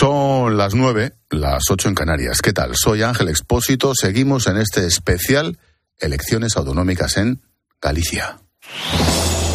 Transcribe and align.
Son 0.00 0.56
las 0.56 0.74
nueve, 0.74 1.12
las 1.28 1.64
ocho 1.70 1.88
en 1.88 1.94
Canarias. 1.94 2.40
¿Qué 2.40 2.54
tal? 2.54 2.72
Soy 2.74 3.02
Ángel 3.02 3.28
Expósito. 3.28 3.94
Seguimos 3.94 4.46
en 4.46 4.56
este 4.56 4.86
especial 4.86 5.58
Elecciones 5.98 6.56
Autonómicas 6.56 7.18
en 7.18 7.42
Galicia. 7.82 8.38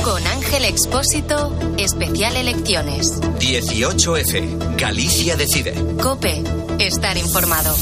Con 0.03 0.27
Ángel 0.27 0.65
Expósito, 0.65 1.57
especial 1.79 2.35
elecciones. 2.35 3.19
18F, 3.39 4.77
Galicia 4.77 5.35
decide. 5.35 5.73
Cope, 5.99 6.43
estar 6.77 7.17
informado. 7.17 7.75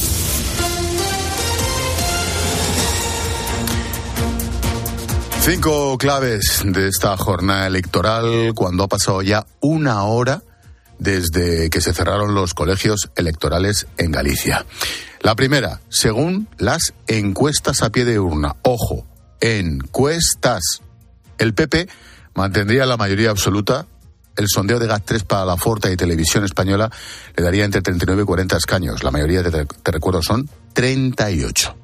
Cinco 5.41 5.97
claves 5.97 6.61
de 6.63 6.87
esta 6.87 7.17
jornada 7.17 7.67
electoral 7.67 8.53
cuando 8.55 8.85
ha 8.85 8.87
pasado 8.87 9.21
ya 9.21 9.45
una 9.59 10.03
hora 10.03 10.43
desde 10.99 11.69
que 11.69 11.81
se 11.81 11.93
cerraron 11.93 12.33
los 12.33 12.53
colegios 12.53 13.09
electorales 13.15 13.87
en 13.97 14.11
Galicia. 14.11 14.65
La 15.21 15.35
primera, 15.35 15.79
según 15.89 16.47
las 16.57 16.93
encuestas 17.07 17.81
a 17.81 17.91
pie 17.91 18.05
de 18.05 18.19
urna. 18.19 18.57
Ojo, 18.61 19.07
encuestas. 19.39 20.81
El 21.37 21.53
PP 21.53 21.87
mantendría 22.35 22.85
la 22.85 22.97
mayoría 22.97 23.29
absoluta. 23.29 23.87
El 24.35 24.47
sondeo 24.47 24.79
de 24.79 24.89
GAT3 24.89 25.25
para 25.25 25.45
la 25.45 25.57
Forta 25.57 25.91
y 25.91 25.95
Televisión 25.95 26.43
Española 26.43 26.91
le 27.35 27.43
daría 27.43 27.65
entre 27.65 27.81
39 27.81 28.23
y 28.23 28.25
40 28.25 28.57
escaños. 28.57 29.03
La 29.03 29.11
mayoría, 29.11 29.43
te, 29.43 29.65
te 29.65 29.91
recuerdo, 29.91 30.21
son 30.21 30.49
38. 30.73 31.75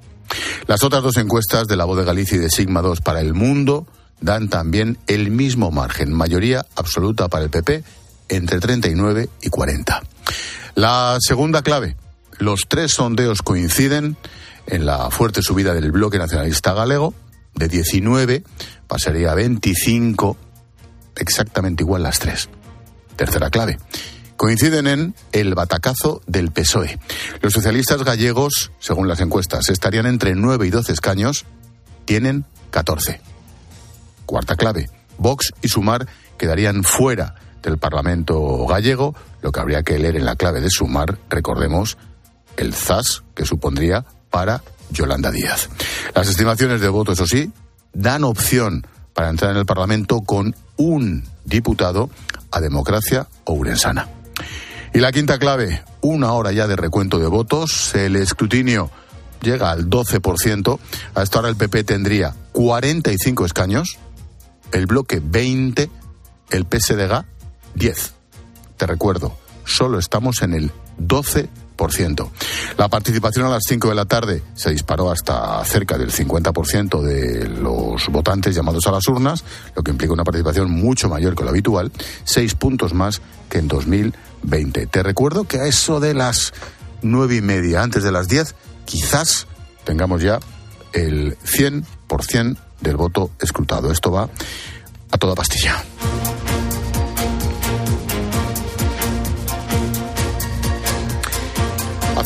Las 0.68 0.84
otras 0.84 1.04
dos 1.04 1.18
encuestas 1.18 1.68
de 1.68 1.76
la 1.76 1.86
Voz 1.86 1.98
de 1.98 2.06
Galicia 2.06 2.38
y 2.38 2.40
de 2.40 2.50
Sigma 2.50 2.82
2 2.82 3.02
para 3.02 3.22
el 3.22 3.34
mundo 3.34 3.88
dan 4.22 4.50
también 4.50 4.98
el 5.08 5.32
mismo 5.32 5.72
margen, 5.72 6.12
mayoría 6.12 6.66
absoluta 6.76 7.30
para 7.30 7.46
el 7.46 7.50
PP 7.50 7.84
entre 8.30 8.60
39 8.60 9.30
y 9.42 9.50
40. 9.50 10.02
La 10.76 11.18
segunda 11.20 11.62
clave, 11.62 11.96
los 12.38 12.68
tres 12.68 12.94
sondeos 12.94 13.42
coinciden 13.42 14.16
en 14.68 14.86
la 14.86 15.10
fuerte 15.10 15.42
subida 15.42 15.74
del 15.74 15.92
bloque 15.92 16.18
nacionalista 16.18 16.74
galego, 16.74 17.14
de 17.56 17.68
19 17.68 18.44
pasaría 18.88 19.32
a 19.32 19.36
25, 19.36 20.38
exactamente 21.16 21.84
igual 21.84 22.04
las 22.04 22.20
tres. 22.20 22.50
Tercera 23.16 23.50
clave, 23.50 23.78
coinciden 24.38 24.88
en 24.88 25.16
el 25.34 25.54
batacazo 25.56 26.22
del 26.26 26.52
PSOE. 26.52 27.00
Los 27.42 27.54
socialistas 27.54 28.04
gallegos, 28.04 28.72
según 28.80 29.08
las 29.08 29.20
encuestas, 29.20 29.70
estarían 29.70 30.06
entre 30.06 30.36
9 30.36 30.68
y 30.68 30.70
12 30.70 30.94
escaños, 30.94 31.46
tienen 32.06 32.46
14. 32.72 33.20
Cuarta 34.26 34.56
clave, 34.56 34.90
Vox 35.18 35.52
y 35.62 35.68
Sumar 35.68 36.08
quedarían 36.38 36.84
fuera 36.84 37.36
del 37.62 37.78
Parlamento 37.78 38.66
gallego, 38.66 39.16
lo 39.42 39.52
que 39.52 39.60
habría 39.60 39.84
que 39.84 40.00
leer 40.00 40.16
en 40.16 40.26
la 40.26 40.36
clave 40.36 40.62
de 40.62 40.70
Sumar, 40.70 41.18
recordemos, 41.30 41.98
el 42.58 42.74
ZAS 42.74 43.24
que 43.36 43.46
supondría 43.46 44.06
para 44.30 44.62
Yolanda 44.92 45.32
Díaz. 45.32 45.70
Las 46.14 46.28
estimaciones 46.28 46.82
de 46.82 46.90
voto, 46.90 47.14
eso 47.14 47.26
sí, 47.26 47.52
dan 47.94 48.24
opción 48.24 48.86
para 49.14 49.30
entrar 49.30 49.52
en 49.52 49.58
el 49.58 49.66
Parlamento 49.66 50.22
con 50.22 50.56
un 50.78 51.24
diputado 51.46 52.10
a 52.52 52.62
democracia 52.62 53.28
o 53.46 53.54
urensana. 53.54 54.08
Y 54.94 55.00
la 55.00 55.12
quinta 55.12 55.38
clave, 55.38 55.84
una 56.02 56.34
hora 56.34 56.52
ya 56.52 56.68
de 56.68 56.76
recuento 56.76 57.20
de 57.20 57.28
votos, 57.28 57.94
el 57.96 58.16
escrutinio 58.16 58.90
llega 59.42 59.72
al 59.72 59.90
12%, 59.90 60.80
a 61.16 61.22
esta 61.22 61.48
el 61.48 61.56
PP 61.56 61.84
tendría 61.84 62.36
45 62.52 63.46
escaños, 63.46 63.98
el 64.72 64.86
bloque 64.86 65.22
20, 65.24 65.90
el 66.52 66.66
PSDG 66.66 67.26
10. 67.80 68.14
Te 68.78 68.86
recuerdo, 68.86 69.36
solo 69.66 69.98
estamos 69.98 70.42
en 70.42 70.54
el 70.54 70.72
12%. 71.00 72.30
La 72.78 72.90
participación 72.90 73.46
a 73.46 73.50
las 73.50 73.64
5 73.66 73.88
de 73.88 73.96
la 73.96 74.04
tarde 74.04 74.44
se 74.54 74.70
disparó 74.70 75.10
hasta 75.10 75.64
cerca 75.64 75.98
del 75.98 76.12
50% 76.12 77.02
de 77.02 77.48
los 77.48 78.10
votantes 78.10 78.54
llamados 78.54 78.86
a 78.86 78.92
las 78.92 79.08
urnas, 79.08 79.46
lo 79.76 79.82
que 79.82 79.92
implica 79.92 80.12
una 80.12 80.26
participación 80.26 80.70
mucho 80.70 81.08
mayor 81.08 81.36
que 81.36 81.44
lo 81.44 81.52
habitual, 81.52 81.92
seis 82.26 82.54
puntos 82.54 82.94
más 82.94 83.22
que 83.50 83.60
en 83.60 83.70
2020. 83.70 84.88
Te 84.88 85.04
recuerdo 85.04 85.46
que 85.46 85.60
a 85.60 85.66
eso 85.68 86.02
de 86.02 86.14
las 86.14 86.54
nueve 87.02 87.38
y 87.38 87.42
media, 87.42 87.82
antes 87.82 88.04
de 88.04 88.12
las 88.12 88.28
10, 88.28 88.56
quizás 88.84 89.48
tengamos 89.86 90.22
ya 90.22 90.40
el 90.92 91.38
100% 91.40 92.58
del 92.82 92.98
voto 92.98 93.32
escrutado. 93.40 93.90
Esto 93.90 94.12
va 94.12 94.30
a 95.12 95.18
toda 95.18 95.34
pastilla. 95.34 95.82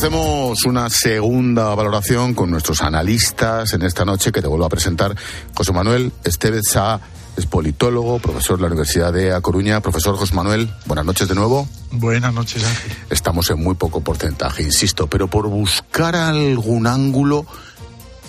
Hacemos 0.04 0.66
una 0.66 0.90
segunda 0.90 1.74
valoración 1.74 2.34
con 2.34 2.50
nuestros 2.50 2.82
analistas 2.82 3.72
en 3.72 3.80
esta 3.80 4.04
noche 4.04 4.32
que 4.32 4.42
te 4.42 4.46
vuelvo 4.46 4.66
a 4.66 4.68
presentar. 4.68 5.16
José 5.54 5.72
Manuel 5.72 6.12
Estevez 6.24 6.64
Sá 6.68 7.00
es 7.38 7.46
politólogo, 7.46 8.18
profesor 8.18 8.56
de 8.56 8.60
la 8.60 8.66
Universidad 8.66 9.14
de 9.14 9.32
A 9.32 9.40
Coruña. 9.40 9.80
Profesor 9.80 10.14
José 10.16 10.34
Manuel, 10.34 10.70
buenas 10.84 11.06
noches 11.06 11.26
de 11.26 11.34
nuevo. 11.34 11.66
Buenas 11.90 12.34
noches, 12.34 12.62
Ángel. 12.64 12.92
Estamos 13.08 13.48
en 13.48 13.64
muy 13.64 13.76
poco 13.76 14.02
porcentaje, 14.02 14.62
insisto, 14.62 15.06
pero 15.06 15.28
por 15.28 15.48
buscar 15.48 16.16
algún 16.16 16.86
ángulo, 16.86 17.46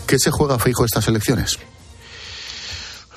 ¿qué 0.07 0.17
se 0.17 0.31
juega 0.31 0.57
fijo 0.57 0.85
estas 0.85 1.05
elecciones? 1.09 1.59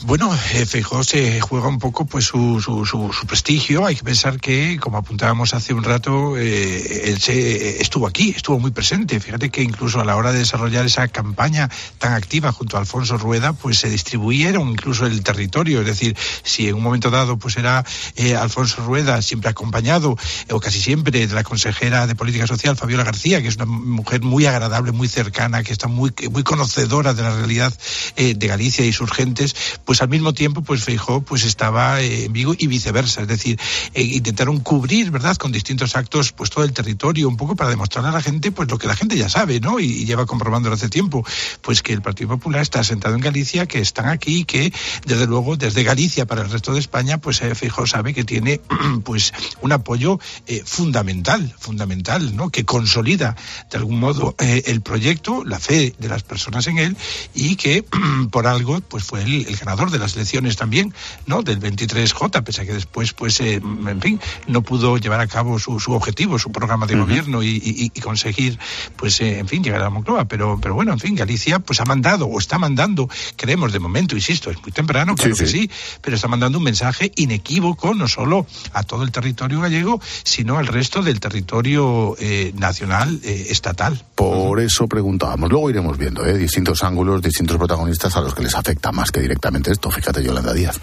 Bueno, 0.02 0.32
eh, 0.52 0.64
Feijó 0.64 1.02
se 1.02 1.40
juega 1.40 1.66
un 1.66 1.80
poco 1.80 2.06
pues 2.06 2.24
su, 2.24 2.60
su, 2.60 2.86
su, 2.86 3.12
su, 3.12 3.26
prestigio. 3.26 3.84
Hay 3.84 3.96
que 3.96 4.04
pensar 4.04 4.38
que, 4.38 4.78
como 4.78 4.96
apuntábamos 4.96 5.54
hace 5.54 5.74
un 5.74 5.82
rato, 5.82 6.36
eh, 6.38 7.10
él 7.10 7.20
se, 7.20 7.82
estuvo 7.82 8.06
aquí, 8.06 8.30
estuvo 8.30 8.60
muy 8.60 8.70
presente. 8.70 9.18
Fíjate 9.18 9.50
que 9.50 9.60
incluso 9.60 10.00
a 10.00 10.04
la 10.04 10.16
hora 10.16 10.32
de 10.32 10.38
desarrollar 10.38 10.86
esa 10.86 11.08
campaña 11.08 11.68
tan 11.98 12.12
activa 12.12 12.52
junto 12.52 12.76
a 12.76 12.80
Alfonso 12.80 13.18
Rueda, 13.18 13.54
pues 13.54 13.78
se 13.78 13.90
distribuyeron 13.90 14.68
incluso 14.68 15.04
el 15.04 15.22
territorio. 15.24 15.80
Es 15.80 15.86
decir, 15.86 16.16
si 16.44 16.68
en 16.68 16.76
un 16.76 16.82
momento 16.82 17.10
dado 17.10 17.36
pues 17.36 17.56
era 17.56 17.84
eh, 18.14 18.36
Alfonso 18.36 18.84
Rueda 18.84 19.20
siempre 19.20 19.50
acompañado, 19.50 20.16
eh, 20.46 20.54
o 20.54 20.60
casi 20.60 20.80
siempre, 20.80 21.26
de 21.26 21.34
la 21.34 21.42
consejera 21.42 22.06
de 22.06 22.14
Política 22.14 22.46
Social, 22.46 22.76
Fabiola 22.76 23.02
García, 23.02 23.42
que 23.42 23.48
es 23.48 23.56
una 23.56 23.66
mujer 23.66 24.22
muy 24.22 24.46
agradable, 24.46 24.92
muy 24.92 25.08
cercana, 25.08 25.64
que 25.64 25.72
está 25.72 25.88
muy, 25.88 26.12
conocedora 26.44 27.14
de 27.14 27.22
la 27.22 27.34
realidad 27.34 27.74
eh, 28.16 28.34
de 28.34 28.46
Galicia 28.46 28.84
y 28.84 28.92
sus 28.92 29.10
gentes, 29.10 29.56
pues 29.88 30.02
al 30.02 30.10
mismo 30.10 30.34
tiempo, 30.34 30.60
pues 30.60 30.84
Feijó 30.84 31.22
pues 31.22 31.44
estaba 31.44 32.02
eh, 32.02 32.26
en 32.26 32.32
Vigo 32.34 32.54
y 32.58 32.66
viceversa, 32.66 33.22
es 33.22 33.26
decir, 33.26 33.58
eh, 33.94 34.02
intentaron 34.02 34.60
cubrir, 34.60 35.10
¿verdad?, 35.10 35.38
con 35.38 35.50
distintos 35.50 35.96
actos, 35.96 36.32
pues 36.32 36.50
todo 36.50 36.62
el 36.62 36.74
territorio, 36.74 37.26
un 37.26 37.38
poco 37.38 37.56
para 37.56 37.70
demostrar 37.70 38.04
a 38.04 38.10
la 38.10 38.20
gente, 38.20 38.52
pues 38.52 38.70
lo 38.70 38.76
que 38.76 38.86
la 38.86 38.94
gente 38.94 39.16
ya 39.16 39.30
sabe, 39.30 39.60
¿no? 39.60 39.80
Y, 39.80 39.86
y 39.86 40.04
lleva 40.04 40.26
comprobándolo 40.26 40.74
hace 40.74 40.90
tiempo, 40.90 41.24
pues 41.62 41.80
que 41.80 41.94
el 41.94 42.02
Partido 42.02 42.28
Popular 42.28 42.60
está 42.60 42.80
asentado 42.80 43.14
en 43.14 43.22
Galicia, 43.22 43.64
que 43.64 43.78
están 43.78 44.10
aquí, 44.10 44.44
que 44.44 44.74
desde 45.06 45.26
luego 45.26 45.56
desde 45.56 45.84
Galicia 45.84 46.26
para 46.26 46.42
el 46.42 46.50
resto 46.50 46.74
de 46.74 46.80
España, 46.80 47.16
pues 47.16 47.40
eh, 47.40 47.54
Feijó 47.54 47.86
sabe 47.86 48.12
que 48.12 48.24
tiene, 48.24 48.60
pues, 49.04 49.32
un 49.62 49.72
apoyo 49.72 50.20
fundamental, 50.66 51.54
fundamental, 51.58 52.36
¿no? 52.36 52.50
Que 52.50 52.66
consolida 52.66 53.36
de 53.70 53.78
algún 53.78 54.00
modo 54.00 54.34
el 54.38 54.82
proyecto, 54.82 55.44
la 55.46 55.58
fe 55.58 55.94
de 55.98 56.08
las 56.10 56.24
personas 56.24 56.66
en 56.66 56.76
él 56.76 56.96
y 57.34 57.56
que 57.56 57.86
por 58.30 58.46
algo, 58.46 58.82
pues 58.82 59.04
fue 59.04 59.22
el, 59.22 59.46
el 59.46 59.56
ganador 59.56 59.77
de 59.86 59.98
las 59.98 60.16
elecciones 60.16 60.56
también, 60.56 60.92
¿no? 61.26 61.42
Del 61.42 61.60
23J, 61.60 62.42
pese 62.42 62.62
a 62.62 62.66
que 62.66 62.74
después, 62.74 63.12
pues, 63.12 63.40
eh, 63.40 63.54
en 63.54 64.00
fin, 64.00 64.20
no 64.46 64.62
pudo 64.62 64.98
llevar 64.98 65.20
a 65.20 65.26
cabo 65.26 65.58
su, 65.58 65.78
su 65.78 65.92
objetivo, 65.92 66.38
su 66.38 66.50
programa 66.50 66.86
de 66.86 66.94
uh 66.94 66.98
-huh. 66.98 67.00
gobierno 67.02 67.42
y, 67.42 67.48
y, 67.48 67.92
y, 67.94 68.00
conseguir, 68.00 68.58
pues, 68.96 69.20
eh, 69.20 69.38
en 69.38 69.48
fin, 69.48 69.62
llegar 69.62 69.80
a 69.80 69.84
la 69.84 69.90
Moncloa. 69.90 70.24
Pero, 70.26 70.58
pero 70.60 70.74
bueno, 70.74 70.92
en 70.92 70.98
fin, 70.98 71.14
Galicia, 71.14 71.60
pues 71.60 71.80
ha 71.80 71.84
mandado 71.84 72.26
o 72.26 72.38
está 72.38 72.58
mandando, 72.58 73.08
creemos 73.36 73.72
de 73.72 73.78
momento, 73.78 74.16
insisto, 74.16 74.50
es 74.50 74.60
muy 74.60 74.72
temprano, 74.72 75.14
claro 75.14 75.36
sí, 75.36 75.44
que 75.44 75.48
sí. 75.48 75.58
sí, 75.60 75.70
pero 76.02 76.16
está 76.16 76.28
mandando 76.28 76.58
un 76.58 76.64
mensaje 76.64 77.12
inequívoco, 77.16 77.94
no 77.94 78.08
solo 78.08 78.46
a 78.72 78.82
todo 78.82 79.04
el 79.04 79.12
territorio 79.12 79.60
gallego, 79.60 80.00
sino 80.24 80.58
al 80.58 80.66
resto 80.66 81.02
del 81.02 81.20
territorio 81.20 82.16
eh, 82.18 82.52
nacional, 82.56 83.20
eh, 83.22 83.46
estatal. 83.50 84.02
Por 84.14 84.60
eso 84.60 84.88
preguntábamos. 84.88 85.50
Luego 85.50 85.70
iremos 85.70 85.96
viendo 85.96 86.24
¿eh? 86.24 86.36
distintos 86.36 86.82
ángulos, 86.82 87.22
distintos 87.22 87.56
protagonistas 87.56 88.16
a 88.16 88.20
los 88.20 88.34
que 88.34 88.42
les 88.42 88.54
afecta 88.54 88.92
más 88.92 89.10
que 89.10 89.20
directamente 89.20 89.67
esto. 89.72 89.90
Fíjate, 89.90 90.22
Yolanda 90.22 90.52
Díaz. 90.52 90.80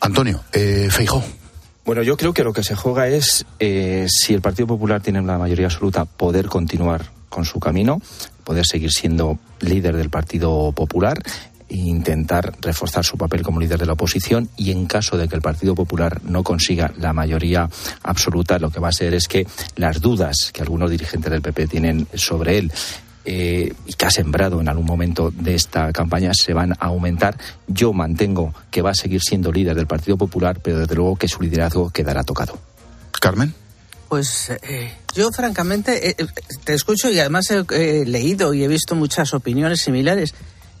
Antonio, 0.00 0.42
eh, 0.52 0.88
Feijó. 0.90 1.22
Bueno, 1.84 2.02
yo 2.02 2.16
creo 2.16 2.32
que 2.32 2.42
lo 2.42 2.52
que 2.52 2.64
se 2.64 2.74
juega 2.74 3.06
es, 3.06 3.46
eh, 3.60 4.06
si 4.08 4.34
el 4.34 4.40
Partido 4.40 4.66
Popular 4.66 5.00
tiene 5.00 5.22
la 5.22 5.38
mayoría 5.38 5.66
absoluta, 5.66 6.04
poder 6.04 6.46
continuar 6.46 7.06
con 7.28 7.44
su 7.44 7.60
camino, 7.60 8.00
poder 8.44 8.66
seguir 8.66 8.90
siendo 8.90 9.38
líder 9.60 9.96
del 9.96 10.10
Partido 10.10 10.72
Popular 10.72 11.22
intentar 11.68 12.54
reforzar 12.60 13.04
su 13.04 13.16
papel 13.16 13.42
como 13.42 13.60
líder 13.60 13.78
de 13.78 13.86
la 13.86 13.94
oposición 13.94 14.48
y 14.56 14.70
en 14.70 14.86
caso 14.86 15.16
de 15.16 15.28
que 15.28 15.34
el 15.34 15.42
Partido 15.42 15.74
Popular 15.74 16.20
no 16.24 16.42
consiga 16.42 16.92
la 16.98 17.12
mayoría 17.12 17.68
absoluta, 18.02 18.58
lo 18.58 18.70
que 18.70 18.80
va 18.80 18.88
a 18.88 18.92
ser 18.92 19.14
es 19.14 19.28
que 19.28 19.46
las 19.76 20.00
dudas 20.00 20.50
que 20.52 20.62
algunos 20.62 20.90
dirigentes 20.90 21.30
del 21.30 21.42
PP 21.42 21.66
tienen 21.66 22.06
sobre 22.14 22.58
él 22.58 22.72
eh, 23.28 23.74
y 23.86 23.92
que 23.94 24.06
ha 24.06 24.10
sembrado 24.10 24.60
en 24.60 24.68
algún 24.68 24.86
momento 24.86 25.32
de 25.32 25.56
esta 25.56 25.92
campaña 25.92 26.32
se 26.32 26.52
van 26.52 26.72
a 26.72 26.86
aumentar. 26.86 27.36
Yo 27.66 27.92
mantengo 27.92 28.54
que 28.70 28.82
va 28.82 28.90
a 28.90 28.94
seguir 28.94 29.20
siendo 29.20 29.50
líder 29.50 29.74
del 29.74 29.88
Partido 29.88 30.16
Popular, 30.16 30.60
pero 30.62 30.78
desde 30.78 30.94
luego 30.94 31.16
que 31.16 31.26
su 31.26 31.42
liderazgo 31.42 31.90
quedará 31.90 32.22
tocado. 32.22 32.56
Carmen. 33.20 33.52
Pues 34.08 34.50
eh, 34.62 34.92
yo 35.12 35.32
francamente 35.32 36.10
eh, 36.10 36.26
te 36.62 36.74
escucho 36.74 37.10
y 37.10 37.18
además 37.18 37.50
he 37.50 38.06
leído 38.06 38.54
y 38.54 38.62
he 38.62 38.68
visto 38.68 38.94
muchas 38.94 39.34
opiniones 39.34 39.80
similares. 39.80 40.32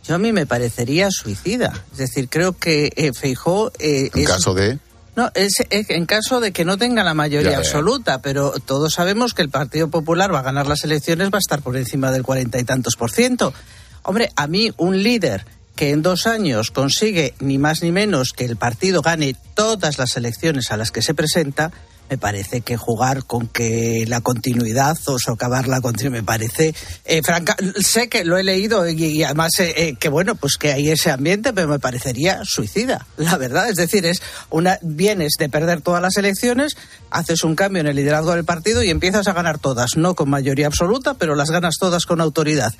Yo 0.06 0.14
a 0.14 0.18
mí 0.18 0.32
me 0.32 0.46
parecería 0.46 1.10
suicida. 1.10 1.84
Es 1.90 1.98
decir, 1.98 2.28
creo 2.28 2.52
que 2.52 2.92
eh, 2.94 3.12
Feijó... 3.12 3.72
en 3.80 4.24
caso 4.24 4.54
de... 4.54 4.78
No, 5.16 5.30
es, 5.34 5.54
en 5.70 6.04
caso 6.04 6.40
de 6.40 6.52
que 6.52 6.66
no 6.66 6.76
tenga 6.76 7.02
la 7.02 7.14
mayoría 7.14 7.56
absoluta, 7.56 8.20
pero 8.20 8.52
todos 8.64 8.92
sabemos 8.92 9.32
que 9.32 9.40
el 9.40 9.48
Partido 9.48 9.88
Popular 9.88 10.32
va 10.32 10.40
a 10.40 10.42
ganar 10.42 10.66
las 10.66 10.84
elecciones, 10.84 11.30
va 11.30 11.38
a 11.38 11.40
estar 11.40 11.62
por 11.62 11.76
encima 11.76 12.12
del 12.12 12.22
cuarenta 12.22 12.58
y 12.58 12.64
tantos 12.64 12.96
por 12.96 13.10
ciento. 13.10 13.54
Hombre, 14.02 14.30
a 14.36 14.46
mí 14.46 14.72
un 14.76 15.02
líder 15.02 15.46
que 15.74 15.90
en 15.90 16.02
dos 16.02 16.26
años 16.26 16.70
consigue 16.70 17.34
ni 17.40 17.56
más 17.56 17.82
ni 17.82 17.92
menos 17.92 18.32
que 18.32 18.44
el 18.44 18.56
partido 18.56 19.00
gane 19.00 19.36
todas 19.54 19.98
las 19.98 20.16
elecciones 20.18 20.70
a 20.70 20.76
las 20.76 20.90
que 20.90 21.00
se 21.00 21.14
presenta, 21.14 21.72
me 22.08 22.18
parece 22.18 22.60
que 22.60 22.76
jugar 22.76 23.24
con 23.24 23.48
que 23.48 24.04
la 24.06 24.20
continuidad 24.20 24.96
o 25.06 25.18
socavar 25.18 25.68
la 25.68 25.80
continuidad, 25.80 26.20
me 26.20 26.22
parece, 26.22 26.74
eh, 27.04 27.22
franca, 27.22 27.56
sé 27.80 28.08
que 28.08 28.24
lo 28.24 28.38
he 28.38 28.44
leído 28.44 28.88
y, 28.88 29.22
además 29.22 29.58
eh, 29.58 29.74
eh, 29.76 29.96
que 29.96 30.08
bueno, 30.08 30.34
pues 30.34 30.56
que 30.56 30.72
hay 30.72 30.90
ese 30.90 31.10
ambiente, 31.10 31.52
pero 31.52 31.68
me 31.68 31.78
parecería 31.78 32.44
suicida, 32.44 33.06
la 33.16 33.36
verdad. 33.36 33.68
Es 33.68 33.76
decir, 33.76 34.06
es 34.06 34.22
una, 34.50 34.78
vienes 34.82 35.34
de 35.38 35.48
perder 35.48 35.80
todas 35.80 36.02
las 36.02 36.16
elecciones, 36.16 36.76
haces 37.10 37.44
un 37.44 37.56
cambio 37.56 37.80
en 37.80 37.88
el 37.88 37.96
liderazgo 37.96 38.32
del 38.32 38.44
partido 38.44 38.82
y 38.82 38.90
empiezas 38.90 39.26
a 39.28 39.32
ganar 39.32 39.58
todas, 39.58 39.96
no 39.96 40.14
con 40.14 40.30
mayoría 40.30 40.66
absoluta, 40.66 41.14
pero 41.14 41.34
las 41.34 41.50
ganas 41.50 41.76
todas 41.78 42.06
con 42.06 42.20
autoridad. 42.20 42.72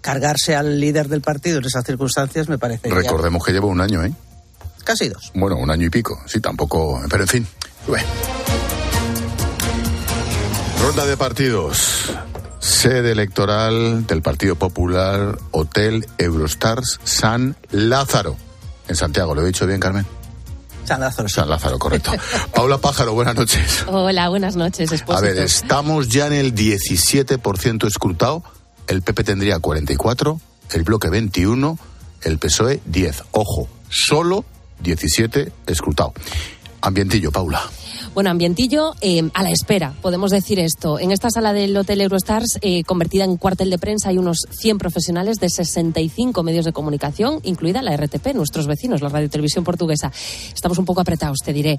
Cargarse 0.00 0.54
al 0.54 0.78
líder 0.78 1.08
del 1.08 1.22
partido 1.22 1.58
en 1.58 1.64
esas 1.64 1.84
circunstancias 1.84 2.48
me 2.48 2.56
parece. 2.56 2.88
Recordemos 2.88 3.44
que 3.44 3.52
lleva 3.52 3.66
un 3.66 3.80
año, 3.80 4.04
¿eh? 4.04 4.12
Casi 4.84 5.08
dos. 5.08 5.32
Bueno, 5.34 5.56
un 5.56 5.70
año 5.70 5.86
y 5.86 5.90
pico, 5.90 6.18
sí, 6.26 6.40
tampoco. 6.40 7.02
Pero 7.10 7.24
en 7.24 7.28
fin. 7.28 7.46
Bueno. 7.88 8.06
Ronda 10.82 11.06
de 11.06 11.16
partidos. 11.16 12.12
Sede 12.60 13.12
electoral 13.12 14.06
del 14.06 14.20
Partido 14.20 14.56
Popular, 14.56 15.38
Hotel 15.52 16.06
Eurostars 16.18 17.00
San 17.02 17.56
Lázaro, 17.70 18.36
en 18.88 18.94
Santiago. 18.94 19.34
¿Lo 19.34 19.42
he 19.42 19.46
dicho 19.46 19.66
bien, 19.66 19.80
Carmen? 19.80 20.06
San 20.84 21.00
Lázaro. 21.00 21.28
San 21.28 21.48
Lázaro, 21.48 21.78
correcto. 21.78 22.12
Paula 22.54 22.78
Pájaro, 22.78 23.14
buenas 23.14 23.34
noches. 23.34 23.84
Hola, 23.86 24.28
buenas 24.28 24.56
noches, 24.56 24.90
A 25.08 25.20
ver, 25.20 25.38
estamos 25.38 26.08
ya 26.08 26.26
en 26.26 26.34
el 26.34 26.54
17% 26.54 27.86
escrutado. 27.86 28.42
El 28.86 29.02
PP 29.02 29.24
tendría 29.24 29.58
44, 29.58 30.40
el 30.72 30.82
bloque 30.82 31.08
21, 31.08 31.78
el 32.22 32.38
PSOE 32.38 32.80
10. 32.84 33.24
Ojo, 33.32 33.68
solo 33.88 34.44
17 34.80 35.52
escrutado. 35.66 36.12
Ambientillo, 36.80 37.30
Paula. 37.30 37.60
Bueno, 38.18 38.30
ambientillo 38.30 38.94
eh, 39.00 39.30
a 39.32 39.44
la 39.44 39.52
espera, 39.52 39.94
podemos 40.02 40.32
decir 40.32 40.58
esto. 40.58 40.98
En 40.98 41.12
esta 41.12 41.30
sala 41.30 41.52
del 41.52 41.76
Hotel 41.76 42.00
Eurostars, 42.00 42.58
eh, 42.62 42.82
convertida 42.82 43.22
en 43.22 43.36
cuartel 43.36 43.70
de 43.70 43.78
prensa, 43.78 44.08
hay 44.08 44.18
unos 44.18 44.38
100 44.50 44.78
profesionales 44.78 45.36
de 45.36 45.48
65 45.48 46.42
medios 46.42 46.64
de 46.64 46.72
comunicación, 46.72 47.38
incluida 47.44 47.80
la 47.80 47.96
RTP, 47.96 48.34
nuestros 48.34 48.66
vecinos, 48.66 49.02
la 49.02 49.08
Radio 49.08 49.30
Televisión 49.30 49.62
Portuguesa. 49.62 50.10
Estamos 50.52 50.78
un 50.78 50.84
poco 50.84 51.00
apretados, 51.00 51.38
te 51.44 51.52
diré. 51.52 51.78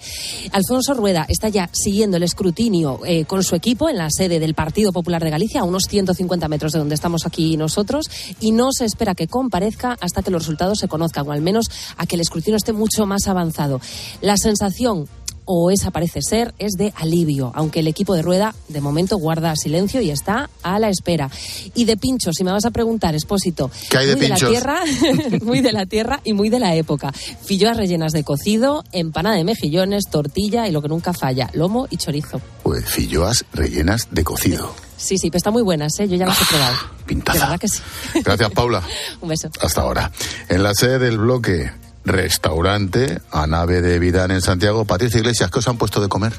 Alfonso 0.53 0.93
Rueda 0.93 1.25
está 1.27 1.49
ya 1.49 1.69
siguiendo 1.73 2.15
el 2.15 2.23
escrutinio 2.23 3.01
eh, 3.05 3.25
con 3.25 3.43
su 3.43 3.55
equipo 3.57 3.89
en 3.89 3.97
la 3.97 4.07
sede 4.09 4.39
del 4.39 4.53
Partido 4.53 4.93
Popular 4.93 5.21
de 5.21 5.31
Galicia, 5.31 5.59
a 5.59 5.65
unos 5.65 5.87
150 5.89 6.47
metros 6.47 6.71
de 6.71 6.79
donde 6.79 6.95
estamos 6.95 7.25
aquí 7.25 7.57
nosotros, 7.57 8.05
y 8.39 8.53
no 8.53 8.71
se 8.71 8.85
espera 8.85 9.13
que 9.13 9.27
comparezca 9.27 9.97
hasta 9.99 10.21
que 10.21 10.31
los 10.31 10.43
resultados 10.43 10.79
se 10.79 10.87
conozcan, 10.87 11.27
o 11.27 11.33
al 11.33 11.41
menos 11.41 11.65
a 11.97 12.05
que 12.05 12.15
el 12.15 12.21
escrutinio 12.21 12.55
esté 12.55 12.71
mucho 12.71 13.05
más 13.05 13.27
avanzado. 13.27 13.81
La 14.21 14.37
sensación 14.37 15.09
o 15.51 15.71
esa 15.71 15.89
parece 15.89 16.21
ser, 16.21 16.53
es 16.59 16.73
de 16.73 16.93
alivio, 16.95 17.51
aunque 17.55 17.79
el 17.79 17.87
equipo 17.87 18.13
de 18.13 18.21
rueda 18.21 18.53
de 18.67 18.81
momento 18.81 19.17
guarda 19.17 19.55
silencio 19.55 19.99
y 19.99 20.11
está 20.11 20.47
a 20.61 20.77
la 20.77 20.89
espera. 20.89 21.31
Y 21.73 21.85
de 21.85 21.97
pinchos, 21.97 22.35
si 22.37 22.43
me 22.43 22.51
vas 22.51 22.65
a 22.65 22.69
preguntar, 22.69 23.15
Expósito, 23.15 23.71
¿Qué 23.89 23.97
hay 23.97 24.05
de 24.05 24.15
muy 24.15 24.21
de 24.21 24.29
la 24.29 24.35
tierra, 24.35 24.83
muy 25.41 25.61
de 25.61 25.71
la 25.71 25.85
tierra 25.87 26.21
y 26.23 26.33
muy 26.33 26.49
de 26.49 26.59
la 26.59 26.75
época. 26.75 27.11
Filloas 27.11 27.77
rellenas 27.77 28.11
de 28.11 28.23
cocido, 28.23 28.83
empanada 28.91 29.37
de 29.37 29.43
mejillones, 29.43 30.03
tortilla 30.11 30.67
y 30.67 30.71
lo 30.71 30.83
que 30.83 30.87
nunca 30.87 31.13
falla, 31.13 31.49
lomo 31.53 31.87
y 31.89 31.97
chorizo. 31.97 32.39
Pues 32.61 32.85
filloas 32.85 33.43
rellenas 33.51 34.07
de 34.11 34.23
cocido. 34.23 34.75
Sí, 34.97 35.17
sí, 35.17 35.31
pero 35.31 35.37
están 35.37 35.53
muy 35.53 35.63
buenas, 35.63 35.99
¿eh? 35.99 36.07
Yo 36.07 36.15
ya 36.15 36.27
las 36.27 36.39
he 36.39 36.45
probado. 36.45 36.75
Pintaza. 37.07 37.39
De 37.39 37.43
verdad 37.45 37.59
que 37.59 37.67
sí. 37.69 37.81
Gracias, 38.23 38.51
Paula. 38.51 38.83
Un 39.21 39.29
beso. 39.29 39.49
Hasta 39.59 39.81
ahora. 39.81 40.11
En 40.47 40.61
la 40.61 40.75
sede 40.75 40.99
del 40.99 41.17
bloque 41.17 41.71
restaurante 42.05 43.19
a 43.31 43.47
nave 43.47 43.81
de 43.81 43.99
Vidán 43.99 44.31
en 44.31 44.41
Santiago. 44.41 44.85
Patricia 44.85 45.19
Iglesias, 45.19 45.51
¿qué 45.51 45.59
os 45.59 45.67
han 45.67 45.77
puesto 45.77 46.01
de 46.01 46.07
comer? 46.07 46.33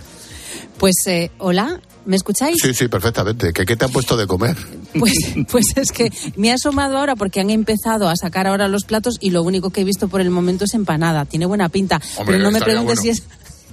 Pues 0.78 0.94
eh, 1.06 1.30
hola, 1.38 1.80
¿me 2.06 2.16
escucháis? 2.16 2.56
Sí, 2.60 2.72
sí, 2.72 2.88
perfectamente. 2.88 3.52
¿Qué, 3.52 3.64
te 3.76 3.84
han 3.84 3.92
puesto 3.92 4.16
de 4.16 4.26
comer? 4.26 4.56
Pues, 4.98 5.14
pues 5.50 5.66
es 5.76 5.92
que 5.92 6.10
me 6.36 6.48
he 6.48 6.52
asomado 6.52 6.96
ahora 6.98 7.16
porque 7.16 7.40
han 7.40 7.50
empezado 7.50 8.08
a 8.08 8.16
sacar 8.16 8.46
ahora 8.46 8.66
los 8.68 8.84
platos 8.84 9.16
y 9.20 9.30
lo 9.30 9.42
único 9.42 9.70
que 9.70 9.82
he 9.82 9.84
visto 9.84 10.08
por 10.08 10.20
el 10.20 10.30
momento 10.30 10.64
es 10.64 10.74
empanada. 10.74 11.26
Tiene 11.26 11.46
buena 11.46 11.68
pinta, 11.68 12.00
pero 12.24 12.38
no 12.38 12.50
me 12.50 12.60
preguntes 12.60 13.00
si 13.00 13.10
es 13.10 13.22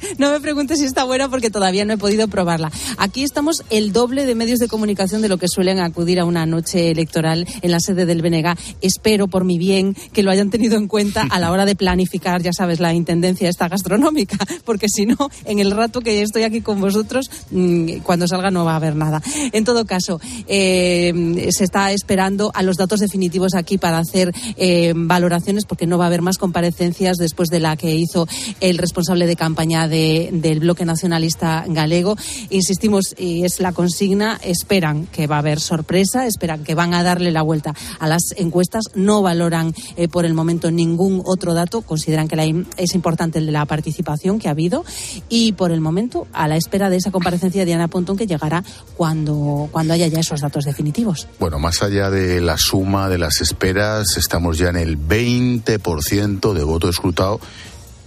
no 0.18 0.32
me 0.32 0.40
preguntes 0.40 0.80
si 0.80 0.86
está 0.86 1.04
buena 1.04 1.30
porque 1.30 1.50
todavía 1.50 1.86
no 1.86 1.94
he 1.94 1.98
podido 1.98 2.28
probarla. 2.28 2.72
Aquí 2.98 3.24
estamos 3.24 3.64
el 3.70 3.92
doble 3.92 4.26
de 4.26 4.36
medios 4.36 4.60
de 4.60 4.68
comunicación 4.68 5.22
de 5.22 5.30
lo 5.30 5.38
que 5.38 5.48
suelen 5.48 5.80
acudir 5.80 6.20
a 6.20 6.26
una 6.26 6.46
noche 6.46 6.92
electoral 6.92 7.48
en 7.62 7.72
la 7.72 7.80
sede 7.80 8.06
del 8.06 8.22
BNG. 8.22 8.56
Espero, 8.82 9.28
por 9.28 9.44
mi 9.44 9.58
bien, 9.58 9.96
que 10.14 10.24
lo 10.24 10.32
hayan 10.32 10.50
tenido 10.50 10.78
en 10.78 10.88
cuenta 10.88 11.28
a 11.30 11.40
la 11.40 11.52
hora 11.52 11.66
de 11.66 11.76
planificar, 11.76 12.42
ya 12.42 12.54
sabes, 12.54 12.80
la 12.80 12.94
intendencia 12.94 13.50
esta 13.50 13.68
gastronómica, 13.68 14.38
porque 14.66 14.88
si 14.90 15.06
no, 15.06 15.30
en 15.46 15.60
el 15.60 15.72
rato 15.72 16.02
que 16.02 16.22
estoy 16.22 16.44
aquí 16.44 16.62
con 16.62 16.80
vosotros, 16.80 17.30
mm, 17.52 18.00
cuando 18.04 18.28
salga 18.28 18.52
no 18.52 18.66
va 18.66 18.74
a 18.74 18.78
haber 18.78 18.96
nada. 18.96 19.22
En 19.52 19.64
todo 19.64 19.86
caso, 19.86 20.20
eh, 20.48 21.48
se 21.52 21.64
está 21.64 21.92
esperando 21.92 22.52
a 22.54 22.64
los 22.64 22.78
datos 22.78 23.00
definitivos 23.00 23.54
aquí 23.56 23.78
para 23.78 24.00
hacer 24.00 24.34
eh, 24.58 24.94
valoraciones, 24.96 25.66
porque 25.66 25.88
no 25.88 25.98
va 25.98 26.06
a 26.06 26.08
haber 26.08 26.22
más 26.22 26.38
comparecencias 26.38 27.18
después 27.18 27.50
de 27.50 27.60
la 27.60 27.76
que 27.76 27.96
hizo 27.96 28.28
el 28.60 28.78
responsable 28.78 29.28
de 29.28 29.36
campaña 29.36 29.87
del 29.88 30.60
bloque 30.60 30.86
nacionalista 30.86 31.66
galego. 31.68 32.16
Insistimos, 32.50 33.16
y 33.18 33.44
es 33.44 33.60
la 33.60 33.72
consigna, 33.72 34.40
esperan 34.44 35.08
que 35.08 35.28
va 35.28 35.38
a 35.38 35.40
haber 35.40 35.60
sorpresa, 35.60 36.26
esperan 36.26 36.64
que 36.64 36.76
van 36.76 36.94
a 36.94 37.04
darle 37.04 37.32
la 37.32 37.42
vuelta 37.42 37.74
a 38.00 38.08
las 38.08 38.34
encuestas, 38.38 38.86
no 38.96 39.22
valoran 39.22 39.74
eh, 39.96 40.08
por 40.08 40.26
el 40.26 40.34
momento 40.34 40.72
ningún 40.72 41.22
otro 41.26 41.54
dato, 41.54 41.82
consideran 41.82 42.28
que 42.28 42.66
es 42.78 42.96
importante 42.96 43.42
la 43.42 43.66
participación 43.66 44.40
que 44.40 44.48
ha 44.48 44.52
habido 44.52 44.86
y 45.30 45.54
por 45.54 45.72
el 45.72 45.82
momento 45.82 46.28
a 46.34 46.48
la 46.48 46.56
espera 46.56 46.90
de 46.90 46.98
esa 46.98 47.12
comparecencia 47.12 47.66
de 47.66 47.74
Ana 47.74 47.88
Pontón 47.88 48.18
que 48.18 48.28
llegará 48.28 48.64
cuando, 48.96 49.70
cuando 49.72 49.94
haya 49.94 50.08
ya 50.08 50.20
esos 50.20 50.42
datos 50.42 50.66
definitivos. 50.66 51.28
Bueno, 51.40 51.60
más 51.60 51.82
allá 51.82 52.10
de 52.10 52.42
la 52.42 52.58
suma 52.58 53.10
de 53.10 53.18
las 53.18 53.42
esperas, 53.42 54.18
estamos 54.18 54.58
ya 54.58 54.70
en 54.70 54.78
el 54.78 54.98
20% 55.00 56.54
de 56.54 56.64
voto 56.64 56.90
escrutado 56.90 57.40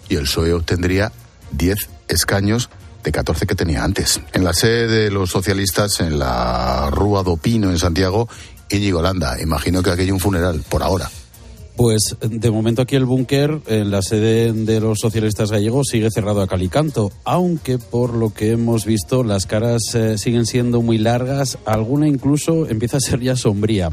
y 0.08 0.16
el 0.16 0.22
PSOE 0.22 0.52
obtendría 0.52 1.12
10 1.52 1.88
escaños 2.08 2.70
de 3.02 3.12
14 3.12 3.46
que 3.46 3.54
tenía 3.54 3.84
antes. 3.84 4.20
En 4.32 4.44
la 4.44 4.52
sede 4.52 4.86
de 4.86 5.10
los 5.10 5.30
socialistas, 5.30 6.00
en 6.00 6.18
la 6.18 6.90
Rúa 6.90 7.22
do 7.22 7.36
Pino, 7.36 7.70
en 7.70 7.78
Santiago, 7.78 8.28
Íñigo 8.68 9.02
Landa. 9.02 9.40
Imagino 9.40 9.82
que 9.82 9.90
hay 9.90 10.10
un 10.10 10.20
funeral, 10.20 10.62
por 10.68 10.82
ahora. 10.82 11.10
Pues 11.76 12.14
de 12.20 12.50
momento 12.50 12.82
aquí 12.82 12.94
el 12.94 13.06
búnker, 13.06 13.62
en 13.66 13.90
la 13.90 14.02
sede 14.02 14.52
de 14.52 14.80
los 14.80 14.98
socialistas 14.98 15.50
gallegos, 15.50 15.88
sigue 15.90 16.10
cerrado 16.10 16.42
a 16.42 16.46
calicanto, 16.46 17.10
aunque 17.24 17.78
por 17.78 18.12
lo 18.12 18.34
que 18.34 18.50
hemos 18.50 18.84
visto 18.84 19.24
las 19.24 19.46
caras 19.46 19.94
eh, 19.94 20.18
siguen 20.18 20.44
siendo 20.44 20.82
muy 20.82 20.98
largas, 20.98 21.56
alguna 21.64 22.06
incluso 22.06 22.68
empieza 22.68 22.98
a 22.98 23.00
ser 23.00 23.20
ya 23.20 23.34
sombría. 23.34 23.92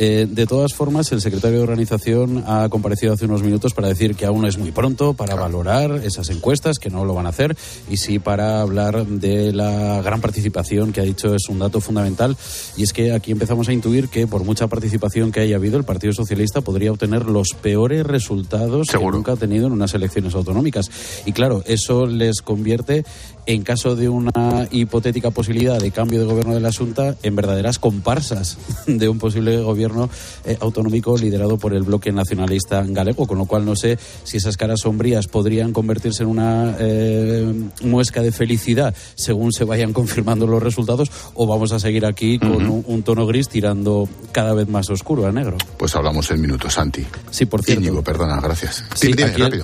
Eh, 0.00 0.28
de 0.30 0.46
todas 0.46 0.74
formas, 0.74 1.10
el 1.10 1.20
secretario 1.20 1.58
de 1.58 1.64
organización 1.64 2.44
ha 2.46 2.68
comparecido 2.68 3.12
hace 3.12 3.24
unos 3.24 3.42
minutos 3.42 3.74
para 3.74 3.88
decir 3.88 4.14
que 4.14 4.26
aún 4.26 4.46
es 4.46 4.56
muy 4.56 4.70
pronto 4.70 5.14
para 5.14 5.34
valorar 5.34 6.00
esas 6.04 6.30
encuestas, 6.30 6.78
que 6.78 6.88
no 6.88 7.04
lo 7.04 7.14
van 7.14 7.26
a 7.26 7.30
hacer, 7.30 7.56
y 7.90 7.96
sí 7.96 8.20
para 8.20 8.60
hablar 8.60 9.06
de 9.06 9.52
la 9.52 10.00
gran 10.02 10.20
participación, 10.20 10.92
que 10.92 11.00
ha 11.00 11.04
dicho 11.04 11.34
es 11.34 11.48
un 11.48 11.58
dato 11.58 11.80
fundamental. 11.80 12.36
Y 12.76 12.84
es 12.84 12.92
que 12.92 13.12
aquí 13.12 13.32
empezamos 13.32 13.68
a 13.68 13.72
intuir 13.72 14.08
que 14.08 14.28
por 14.28 14.44
mucha 14.44 14.68
participación 14.68 15.32
que 15.32 15.40
haya 15.40 15.56
habido, 15.56 15.78
el 15.78 15.84
Partido 15.84 16.12
Socialista 16.12 16.60
podría 16.60 16.92
obtener 16.92 17.26
los 17.26 17.48
peores 17.60 18.06
resultados 18.06 18.88
que 18.88 18.98
nunca 18.98 19.32
ha 19.32 19.36
tenido 19.36 19.66
en 19.66 19.72
unas 19.72 19.94
elecciones 19.94 20.34
autonómicas. 20.34 20.90
Y 21.26 21.32
claro, 21.32 21.64
eso 21.66 22.06
les 22.06 22.40
convierte 22.40 23.04
en 23.46 23.62
caso 23.62 23.96
de 23.96 24.08
una 24.08 24.68
hipotética 24.70 25.30
posibilidad 25.30 25.80
de 25.80 25.90
cambio 25.90 26.20
de 26.20 26.26
gobierno 26.26 26.54
de 26.54 26.60
la 26.60 26.70
Junta, 26.70 27.16
en 27.22 27.34
verdaderas 27.34 27.78
comparsas 27.78 28.58
de 28.86 29.08
un 29.08 29.18
posible 29.18 29.60
gobierno 29.62 29.87
gobierno 29.88 30.10
eh, 30.44 30.56
autonómico 30.60 31.16
liderado 31.16 31.58
por 31.58 31.74
el 31.74 31.82
bloque 31.82 32.12
nacionalista 32.12 32.84
galego, 32.86 33.26
con 33.26 33.38
lo 33.38 33.46
cual 33.46 33.64
no 33.64 33.76
sé 33.76 33.98
si 34.24 34.36
esas 34.36 34.56
caras 34.56 34.80
sombrías 34.80 35.26
podrían 35.26 35.72
convertirse 35.72 36.22
en 36.22 36.28
una 36.28 36.76
eh, 36.78 37.52
muesca 37.82 38.22
de 38.22 38.32
felicidad 38.32 38.94
según 39.14 39.52
se 39.52 39.64
vayan 39.64 39.92
confirmando 39.92 40.46
los 40.46 40.62
resultados 40.62 41.10
o 41.34 41.46
vamos 41.46 41.72
a 41.72 41.80
seguir 41.80 42.06
aquí 42.06 42.38
con 42.38 42.68
un, 42.86 43.02
tono 43.02 43.26
gris 43.26 43.48
tirando 43.48 44.08
cada 44.32 44.54
vez 44.54 44.68
más 44.68 44.90
oscuro 44.90 45.26
a 45.26 45.32
negro. 45.32 45.56
Pues 45.76 45.94
hablamos 45.94 46.30
en 46.30 46.40
minutos, 46.40 46.74
Santi. 46.74 47.06
Sí, 47.30 47.46
por 47.46 47.62
cierto. 47.62 47.82
Íñigo, 47.82 48.02
perdona, 48.02 48.40
gracias. 48.40 48.84
Sí, 48.94 49.12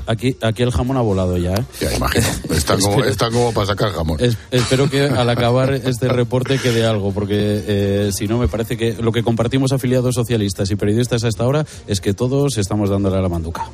aquí, 0.06 0.36
Aquí, 0.40 0.62
el 0.62 0.70
jamón 0.70 0.96
ha 0.96 1.00
volado 1.00 1.36
ya. 1.36 1.54
¿eh? 1.54 1.64
Ya 1.80 1.92
imagino. 1.94 2.26
Está 2.54 2.78
como, 2.78 3.04
está 3.04 3.30
como 3.30 3.52
para 3.52 3.66
sacar 3.66 3.90
jamón. 3.90 4.18
espero 4.50 4.88
que 4.88 5.02
al 5.02 5.28
acabar 5.28 5.74
este 5.74 6.08
reporte 6.08 6.58
quede 6.58 6.86
algo, 6.86 7.12
porque 7.12 7.34
eh, 7.66 8.10
si 8.12 8.26
no 8.26 8.38
me 8.38 8.48
parece 8.48 8.76
que 8.76 8.94
lo 8.94 9.12
que 9.12 9.22
compartimos 9.22 9.72
afiliados 9.72 10.13
socialistas 10.14 10.70
y 10.70 10.76
periodistas 10.76 11.24
a 11.24 11.28
esta 11.28 11.46
hora 11.46 11.66
es 11.86 12.00
que 12.00 12.14
todos 12.14 12.58
estamos 12.58 12.90
dándole 12.90 13.16
a 13.16 13.20
la 13.20 13.28
manduca. 13.28 13.68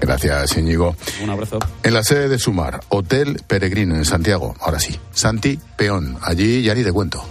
Gracias, 0.00 0.56
Íñigo. 0.56 0.96
Un 1.22 1.30
abrazo. 1.30 1.58
En 1.82 1.94
la 1.94 2.02
sede 2.02 2.28
de 2.28 2.38
Sumar, 2.38 2.80
Hotel 2.88 3.40
Peregrino 3.46 3.96
en 3.96 4.04
Santiago. 4.04 4.54
Ahora 4.60 4.78
sí, 4.80 4.96
Santi 5.12 5.58
Peón. 5.76 6.18
Allí 6.22 6.62
ya 6.62 6.74
ni 6.74 6.82
te 6.82 6.92
cuento 6.92 7.24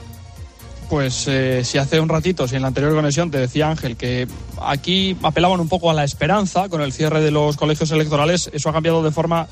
pues 0.94 1.28
eh, 1.28 1.64
si 1.64 1.80
hace 1.80 2.00
un 2.00 2.08
ratito, 2.08 2.48
si 2.48 2.56
en 2.56 2.62
la 2.62 2.68
anterior 2.68 2.94
conexión 2.94 3.32
te 3.32 3.40
decía 3.40 3.68
Ángel 3.68 3.98
que 3.98 4.28
aquí 4.62 5.18
apelaban 5.24 5.60
un 5.60 5.68
poco 5.68 5.90
a 5.90 5.94
la 5.96 6.04
esperanza 6.04 6.70
con 6.70 6.82
el 6.82 6.94
cierre 6.94 7.20
de 7.20 7.32
los 7.32 7.58
colegios 7.58 7.90
electorales, 7.90 8.52
eso 8.54 8.70
ha 8.70 8.74
cambiado 8.74 9.02
de 9.02 9.10
forma 9.10 9.48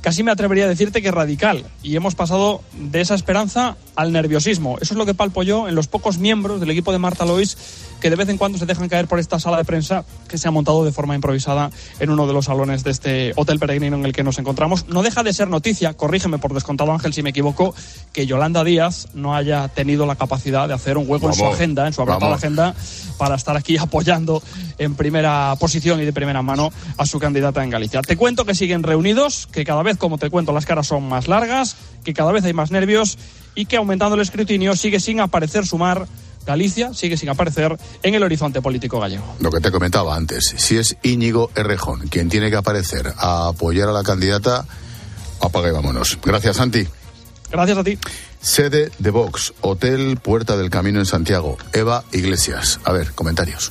casi 0.00 0.24
me 0.24 0.32
atrevería 0.32 0.64
a 0.64 0.68
decirte 0.68 1.00
que 1.00 1.10
radical. 1.10 1.64
Y 1.82 1.96
hemos 1.96 2.14
pasado 2.14 2.60
de 2.74 3.00
esa 3.00 3.14
esperanza 3.14 3.76
al 3.94 4.12
nerviosismo. 4.12 4.76
Eso 4.80 4.94
es 4.94 4.98
lo 4.98 5.06
que 5.06 5.14
palpo 5.14 5.44
yo 5.44 5.68
en 5.68 5.76
los 5.76 5.86
pocos 5.86 6.18
miembros 6.18 6.60
del 6.60 6.70
equipo 6.70 6.92
de 6.92 6.98
Marta 6.98 7.24
Lois 7.24 7.56
que 8.02 8.10
de 8.10 8.16
vez 8.16 8.28
en 8.28 8.36
cuando 8.36 8.58
se 8.58 8.66
dejan 8.66 8.88
caer 8.88 9.06
por 9.06 9.20
esta 9.20 9.38
sala 9.38 9.58
de 9.58 9.64
prensa 9.64 10.04
que 10.26 10.36
se 10.36 10.48
ha 10.48 10.50
montado 10.50 10.84
de 10.84 10.90
forma 10.90 11.14
improvisada 11.14 11.70
en 12.00 12.10
uno 12.10 12.26
de 12.26 12.32
los 12.32 12.46
salones 12.46 12.82
de 12.82 12.90
este 12.90 13.32
hotel 13.36 13.60
peregrino 13.60 13.96
en 13.96 14.04
el 14.04 14.12
que 14.12 14.24
nos 14.24 14.40
encontramos. 14.40 14.88
No 14.88 15.04
deja 15.04 15.22
de 15.22 15.32
ser 15.32 15.48
noticia, 15.48 15.94
corrígeme 15.94 16.38
por 16.38 16.52
descontado 16.52 16.90
Ángel 16.90 17.14
si 17.14 17.22
me 17.22 17.30
equivoco, 17.30 17.76
que 18.12 18.26
Yolanda 18.26 18.64
Díaz 18.64 19.06
no 19.14 19.36
haya 19.36 19.68
tenido 19.68 20.04
la 20.04 20.16
capacidad 20.16 20.66
de 20.66 20.74
hacer 20.74 20.98
un 20.98 21.08
hueco 21.08 21.28
en 21.28 21.34
su 21.34 21.46
agenda, 21.46 21.86
en 21.86 21.92
su 21.92 22.02
apretada 22.02 22.34
agenda, 22.34 22.74
para 23.18 23.36
estar 23.36 23.56
aquí 23.56 23.78
apoyando 23.78 24.42
en 24.78 24.96
primera 24.96 25.54
posición 25.60 26.00
y 26.00 26.04
de 26.04 26.12
primera 26.12 26.42
mano 26.42 26.72
a 26.96 27.06
su 27.06 27.20
candidata 27.20 27.62
en 27.62 27.70
Galicia. 27.70 28.02
Te 28.02 28.16
cuento 28.16 28.44
que 28.44 28.56
siguen 28.56 28.82
reunidos, 28.82 29.46
que 29.46 29.64
cada 29.64 29.84
vez, 29.84 29.96
como 29.96 30.18
te 30.18 30.28
cuento, 30.28 30.52
las 30.52 30.66
caras 30.66 30.88
son 30.88 31.08
más 31.08 31.28
largas, 31.28 31.76
que 32.02 32.14
cada 32.14 32.32
vez 32.32 32.44
hay 32.44 32.52
más 32.52 32.72
nervios 32.72 33.16
y 33.54 33.66
que 33.66 33.76
aumentando 33.76 34.16
el 34.16 34.22
escrutinio 34.22 34.74
sigue 34.74 34.98
sin 34.98 35.20
aparecer 35.20 35.66
sumar 35.66 36.08
Galicia 36.44 36.92
sigue 36.94 37.16
sin 37.16 37.28
aparecer 37.28 37.76
en 38.02 38.14
el 38.14 38.22
horizonte 38.22 38.60
político 38.60 39.00
gallego. 39.00 39.24
Lo 39.40 39.50
que 39.50 39.60
te 39.60 39.70
comentaba 39.70 40.16
antes, 40.16 40.54
si 40.56 40.76
es 40.76 40.96
Íñigo 41.02 41.50
Errejón 41.54 42.08
quien 42.08 42.28
tiene 42.28 42.50
que 42.50 42.56
aparecer 42.56 43.12
a 43.16 43.48
apoyar 43.48 43.88
a 43.88 43.92
la 43.92 44.02
candidata, 44.02 44.64
apaga 45.40 45.68
y 45.68 45.72
vámonos. 45.72 46.18
Gracias, 46.24 46.56
Santi. 46.56 46.86
Gracias 47.50 47.78
a 47.78 47.84
ti. 47.84 47.98
Sede 48.40 48.90
de 48.98 49.10
Vox, 49.10 49.52
Hotel 49.60 50.18
Puerta 50.20 50.56
del 50.56 50.70
Camino 50.70 50.98
en 50.98 51.06
Santiago. 51.06 51.58
Eva 51.72 52.04
Iglesias. 52.12 52.80
A 52.84 52.92
ver, 52.92 53.12
comentarios. 53.12 53.70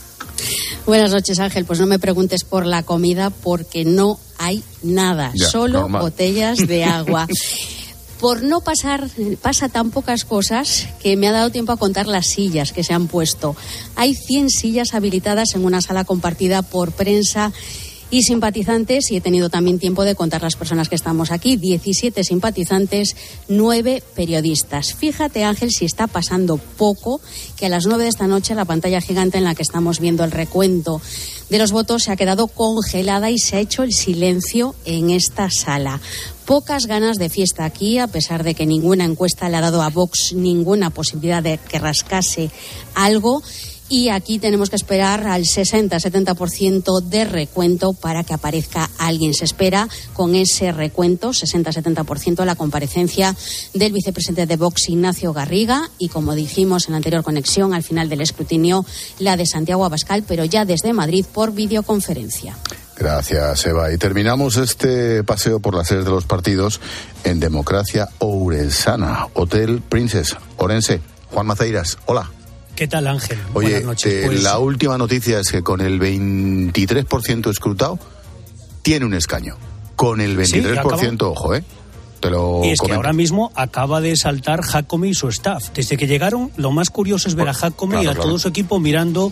Buenas 0.85 1.11
noches, 1.11 1.39
Ángel. 1.39 1.65
Pues 1.65 1.79
no 1.79 1.87
me 1.87 1.99
preguntes 1.99 2.43
por 2.43 2.65
la 2.65 2.83
comida 2.83 3.29
porque 3.29 3.85
no 3.85 4.19
hay 4.37 4.63
nada, 4.81 5.33
solo 5.35 5.87
botellas 5.87 6.57
de 6.67 6.83
agua. 6.83 7.27
por 8.21 8.43
no 8.43 8.61
pasar, 8.61 9.09
pasa 9.41 9.67
tan 9.67 9.89
pocas 9.89 10.25
cosas 10.25 10.87
que 11.01 11.17
me 11.17 11.27
ha 11.27 11.31
dado 11.31 11.49
tiempo 11.49 11.71
a 11.71 11.77
contar 11.77 12.05
las 12.05 12.27
sillas 12.27 12.71
que 12.71 12.83
se 12.83 12.93
han 12.93 13.07
puesto. 13.07 13.55
Hay 13.95 14.13
100 14.13 14.51
sillas 14.51 14.93
habilitadas 14.93 15.55
en 15.55 15.65
una 15.65 15.81
sala 15.81 16.03
compartida 16.03 16.61
por 16.61 16.91
prensa 16.91 17.51
y 18.11 18.23
simpatizantes 18.23 19.09
y 19.09 19.15
he 19.15 19.21
tenido 19.21 19.49
también 19.49 19.79
tiempo 19.79 20.03
de 20.03 20.15
contar 20.15 20.43
las 20.43 20.57
personas 20.57 20.89
que 20.89 20.95
estamos 20.95 21.31
aquí. 21.31 21.55
17 21.55 22.23
simpatizantes, 22.23 23.15
9 23.47 24.03
periodistas. 24.15 24.93
Fíjate 24.93 25.45
Ángel 25.45 25.71
si 25.71 25.85
está 25.85 26.07
pasando 26.07 26.57
poco 26.57 27.21
que 27.55 27.65
a 27.65 27.69
las 27.69 27.87
9 27.87 28.03
de 28.03 28.09
esta 28.09 28.27
noche 28.27 28.53
la 28.53 28.65
pantalla 28.65 29.01
gigante 29.01 29.37
en 29.37 29.45
la 29.45 29.55
que 29.55 29.63
estamos 29.63 29.99
viendo 29.99 30.23
el 30.23 30.31
recuento 30.31 31.01
de 31.49 31.57
los 31.57 31.71
votos 31.71 32.03
se 32.03 32.11
ha 32.11 32.15
quedado 32.15 32.47
congelada 32.47 33.29
y 33.29 33.37
se 33.37 33.57
ha 33.57 33.59
hecho 33.59 33.83
el 33.83 33.91
silencio 33.93 34.75
en 34.85 35.09
esta 35.09 35.49
sala. 35.49 35.99
Pocas 36.45 36.85
ganas 36.85 37.17
de 37.17 37.29
fiesta 37.29 37.65
aquí, 37.65 37.97
a 37.97 38.07
pesar 38.07 38.43
de 38.43 38.55
que 38.55 38.65
ninguna 38.65 39.05
encuesta 39.05 39.49
le 39.49 39.57
ha 39.57 39.61
dado 39.61 39.81
a 39.81 39.89
Vox 39.89 40.33
ninguna 40.33 40.89
posibilidad 40.89 41.43
de 41.43 41.57
que 41.57 41.79
rascase 41.79 42.51
algo 42.95 43.43
y 43.91 44.07
aquí 44.07 44.39
tenemos 44.39 44.69
que 44.69 44.77
esperar 44.77 45.27
al 45.27 45.43
60-70% 45.43 47.01
de 47.01 47.25
recuento 47.25 47.91
para 47.91 48.23
que 48.23 48.33
aparezca 48.33 48.89
alguien. 48.97 49.33
Se 49.33 49.43
espera 49.43 49.89
con 50.13 50.33
ese 50.33 50.71
recuento, 50.71 51.31
60-70%, 51.31 52.45
la 52.45 52.55
comparecencia 52.55 53.35
del 53.73 53.91
vicepresidente 53.91 54.45
de 54.45 54.55
Vox, 54.55 54.87
Ignacio 54.87 55.33
Garriga, 55.33 55.89
y 55.97 56.07
como 56.07 56.35
dijimos 56.35 56.87
en 56.87 56.91
la 56.91 56.97
anterior 56.97 57.21
conexión, 57.21 57.73
al 57.73 57.83
final 57.83 58.07
del 58.07 58.21
escrutinio, 58.21 58.85
la 59.19 59.35
de 59.35 59.45
Santiago 59.45 59.83
Abascal, 59.83 60.23
pero 60.25 60.45
ya 60.45 60.63
desde 60.63 60.93
Madrid 60.93 61.25
por 61.29 61.51
videoconferencia. 61.51 62.57
Gracias, 62.95 63.65
Eva. 63.65 63.91
Y 63.91 63.97
terminamos 63.97 64.55
este 64.55 65.25
paseo 65.25 65.59
por 65.59 65.75
las 65.75 65.89
sedes 65.89 66.05
de 66.05 66.11
los 66.11 66.23
partidos 66.23 66.79
en 67.25 67.41
Democracia 67.41 68.07
Ourensana, 68.19 69.27
Hotel 69.33 69.81
Princess, 69.81 70.37
Orense. 70.55 71.01
Juan 71.29 71.47
Maceiras, 71.47 71.97
hola. 72.05 72.29
¿Qué 72.81 72.87
tal, 72.87 73.05
Ángel? 73.05 73.37
Oye, 73.53 73.77
eh, 73.77 74.23
pues 74.25 74.41
la 74.41 74.57
última 74.57 74.97
noticia 74.97 75.39
es 75.39 75.51
que 75.51 75.61
con 75.61 75.81
el 75.81 75.99
23% 75.99 77.51
escrutado 77.51 77.99
tiene 78.81 79.05
un 79.05 79.13
escaño. 79.13 79.55
Con 79.95 80.19
el 80.19 80.35
23%, 80.35 81.21
ojo, 81.21 81.53
¿eh? 81.53 81.63
Te 82.19 82.31
lo 82.31 82.61
y 82.63 82.71
es 82.71 82.81
que 82.81 82.91
ahora 82.91 83.13
mismo 83.13 83.51
acaba 83.53 84.01
de 84.01 84.17
saltar 84.17 84.63
Jacome 84.63 85.09
y 85.09 85.13
su 85.13 85.27
staff. 85.27 85.69
Desde 85.75 85.95
que 85.95 86.07
llegaron, 86.07 86.51
lo 86.57 86.71
más 86.71 86.89
curioso 86.89 87.29
es 87.29 87.35
ver 87.35 87.49
a 87.49 87.53
Jacome 87.53 88.03
y 88.03 88.07
a 88.07 88.15
todo 88.15 88.39
su 88.39 88.47
equipo 88.47 88.79
mirando 88.79 89.31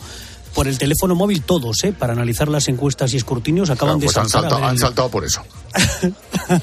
por 0.54 0.68
el 0.68 0.78
teléfono 0.78 1.16
móvil 1.16 1.42
todos, 1.42 1.84
¿eh? 1.86 1.92
Para 1.92 2.14
analizar 2.14 2.50
las 2.50 2.68
encuestas 2.68 3.16
y 3.16 3.18
escrutinios 3.18 3.72
acaban 3.72 3.98
de 3.98 4.06
pues 4.06 4.14
saltar. 4.14 4.64
Han 4.64 4.78
saltado 4.78 5.10
por 5.10 5.26
eso. 5.26 5.42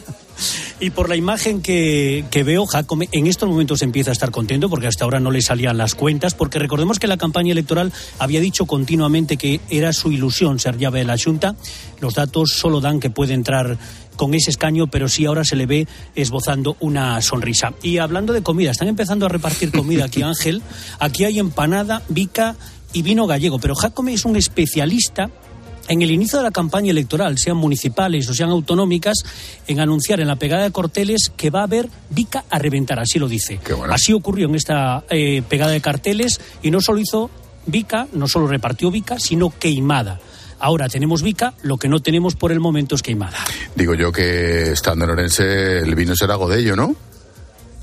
Y 0.78 0.90
por 0.90 1.08
la 1.08 1.16
imagen 1.16 1.62
que, 1.62 2.24
veo, 2.44 2.66
Jacome 2.66 3.08
en 3.12 3.26
estos 3.26 3.48
momentos 3.48 3.80
empieza 3.80 4.10
a 4.10 4.12
estar 4.12 4.30
contento 4.30 4.68
porque 4.68 4.86
hasta 4.86 5.04
ahora 5.04 5.20
no 5.20 5.30
le 5.30 5.40
salían 5.40 5.78
las 5.78 5.94
cuentas, 5.94 6.34
porque 6.34 6.58
recordemos 6.58 6.98
que 6.98 7.06
la 7.06 7.16
campaña 7.16 7.52
electoral 7.52 7.94
había 8.18 8.40
dicho 8.40 8.66
continuamente 8.66 9.38
que 9.38 9.60
era 9.70 9.94
su 9.94 10.12
ilusión 10.12 10.58
ser 10.58 10.76
llave 10.76 10.98
de 10.98 11.06
la 11.06 11.16
Junta. 11.16 11.56
Los 12.00 12.14
datos 12.14 12.50
solo 12.56 12.82
dan 12.82 13.00
que 13.00 13.08
puede 13.08 13.32
entrar 13.32 13.78
con 14.16 14.34
ese 14.34 14.50
escaño, 14.50 14.86
pero 14.86 15.08
sí 15.08 15.24
ahora 15.24 15.44
se 15.44 15.56
le 15.56 15.64
ve 15.64 15.88
esbozando 16.14 16.76
una 16.80 17.22
sonrisa. 17.22 17.72
Y 17.82 17.96
hablando 17.96 18.34
de 18.34 18.42
comida, 18.42 18.70
están 18.70 18.88
empezando 18.88 19.24
a 19.24 19.30
repartir 19.30 19.72
comida 19.72 20.04
aquí, 20.04 20.22
Ángel. 20.24 20.62
Aquí 20.98 21.24
hay 21.24 21.38
empanada, 21.38 22.02
bica 22.10 22.54
y 22.92 23.00
vino 23.00 23.26
gallego, 23.26 23.58
pero 23.58 23.74
Jacome 23.74 24.12
es 24.12 24.26
un 24.26 24.36
especialista 24.36 25.30
en 25.88 26.02
el 26.02 26.10
inicio 26.10 26.38
de 26.38 26.44
la 26.44 26.50
campaña 26.50 26.90
electoral, 26.90 27.38
sean 27.38 27.56
municipales 27.56 28.28
o 28.28 28.34
sean 28.34 28.50
autonómicas, 28.50 29.16
en 29.66 29.80
anunciar 29.80 30.20
en 30.20 30.28
la 30.28 30.36
pegada 30.36 30.64
de 30.64 30.72
carteles 30.72 31.32
que 31.36 31.50
va 31.50 31.60
a 31.60 31.64
haber 31.64 31.88
Vica 32.10 32.44
a 32.50 32.58
reventar, 32.58 32.98
así 32.98 33.18
lo 33.18 33.28
dice. 33.28 33.60
Así 33.90 34.12
ocurrió 34.12 34.48
en 34.48 34.54
esta 34.54 35.04
eh, 35.10 35.42
pegada 35.48 35.72
de 35.72 35.80
carteles 35.80 36.40
y 36.62 36.70
no 36.70 36.80
solo 36.80 37.00
hizo 37.00 37.30
Vica, 37.66 38.06
no 38.12 38.28
solo 38.28 38.46
repartió 38.46 38.90
Vica, 38.90 39.18
sino 39.18 39.50
queimada. 39.50 40.20
Ahora 40.58 40.88
tenemos 40.88 41.22
Vica, 41.22 41.54
lo 41.62 41.76
que 41.76 41.88
no 41.88 42.00
tenemos 42.00 42.34
por 42.34 42.52
el 42.52 42.60
momento 42.60 42.94
es 42.94 43.02
queimada. 43.02 43.38
Digo 43.74 43.94
yo 43.94 44.10
que 44.10 44.72
estando 44.72 45.04
en 45.04 45.10
Orense 45.10 45.78
el 45.78 45.94
vino 45.94 46.14
será 46.16 46.36
Godello, 46.36 46.76
¿no? 46.76 46.96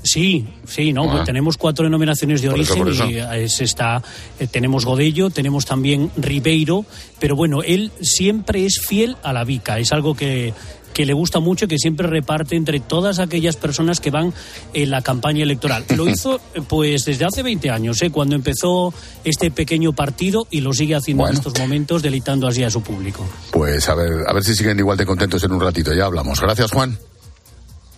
Sí, 0.04 0.46
sí, 0.66 0.92
no, 0.92 1.10
ah. 1.10 1.24
tenemos 1.24 1.56
cuatro 1.56 1.84
denominaciones 1.84 2.42
de 2.42 2.50
origen 2.50 2.88
y 3.08 3.16
es, 3.16 3.62
está, 3.62 4.02
eh, 4.38 4.46
tenemos 4.46 4.84
Godello, 4.84 5.30
tenemos 5.30 5.64
también 5.64 6.10
Ribeiro, 6.18 6.84
pero 7.18 7.34
bueno, 7.36 7.62
él 7.62 7.90
siempre 8.02 8.66
es 8.66 8.80
fiel 8.86 9.16
a 9.22 9.32
la 9.32 9.44
Vica, 9.44 9.78
es 9.78 9.92
algo 9.92 10.14
que, 10.14 10.52
que 10.92 11.06
le 11.06 11.14
gusta 11.14 11.40
mucho 11.40 11.64
y 11.64 11.68
que 11.68 11.78
siempre 11.78 12.06
reparte 12.06 12.54
entre 12.54 12.80
todas 12.80 13.18
aquellas 13.18 13.56
personas 13.56 14.00
que 14.00 14.10
van 14.10 14.34
en 14.74 14.90
la 14.90 15.00
campaña 15.00 15.42
electoral. 15.42 15.84
Lo 15.96 16.06
hizo 16.08 16.38
pues 16.68 17.06
desde 17.06 17.24
hace 17.24 17.42
20 17.42 17.70
años, 17.70 18.00
¿eh? 18.02 18.10
cuando 18.10 18.36
empezó 18.36 18.94
este 19.24 19.50
pequeño 19.50 19.94
partido 19.94 20.46
y 20.50 20.60
lo 20.60 20.72
sigue 20.72 20.94
haciendo 20.94 21.26
en 21.26 21.34
estos 21.34 21.58
momentos, 21.58 22.02
deleitando 22.02 22.46
así 22.46 22.62
a 22.62 22.70
su 22.70 22.82
público. 22.82 23.26
Pues 23.50 23.88
a 23.88 23.94
ver, 23.94 24.12
a 24.26 24.32
ver 24.32 24.44
si 24.44 24.54
siguen 24.54 24.78
igual 24.78 24.98
de 24.98 25.06
contentos 25.06 25.42
en 25.44 25.52
un 25.52 25.60
ratito, 25.60 25.92
ya 25.92 26.04
hablamos. 26.04 26.40
Gracias, 26.40 26.70
Juan. 26.70 26.98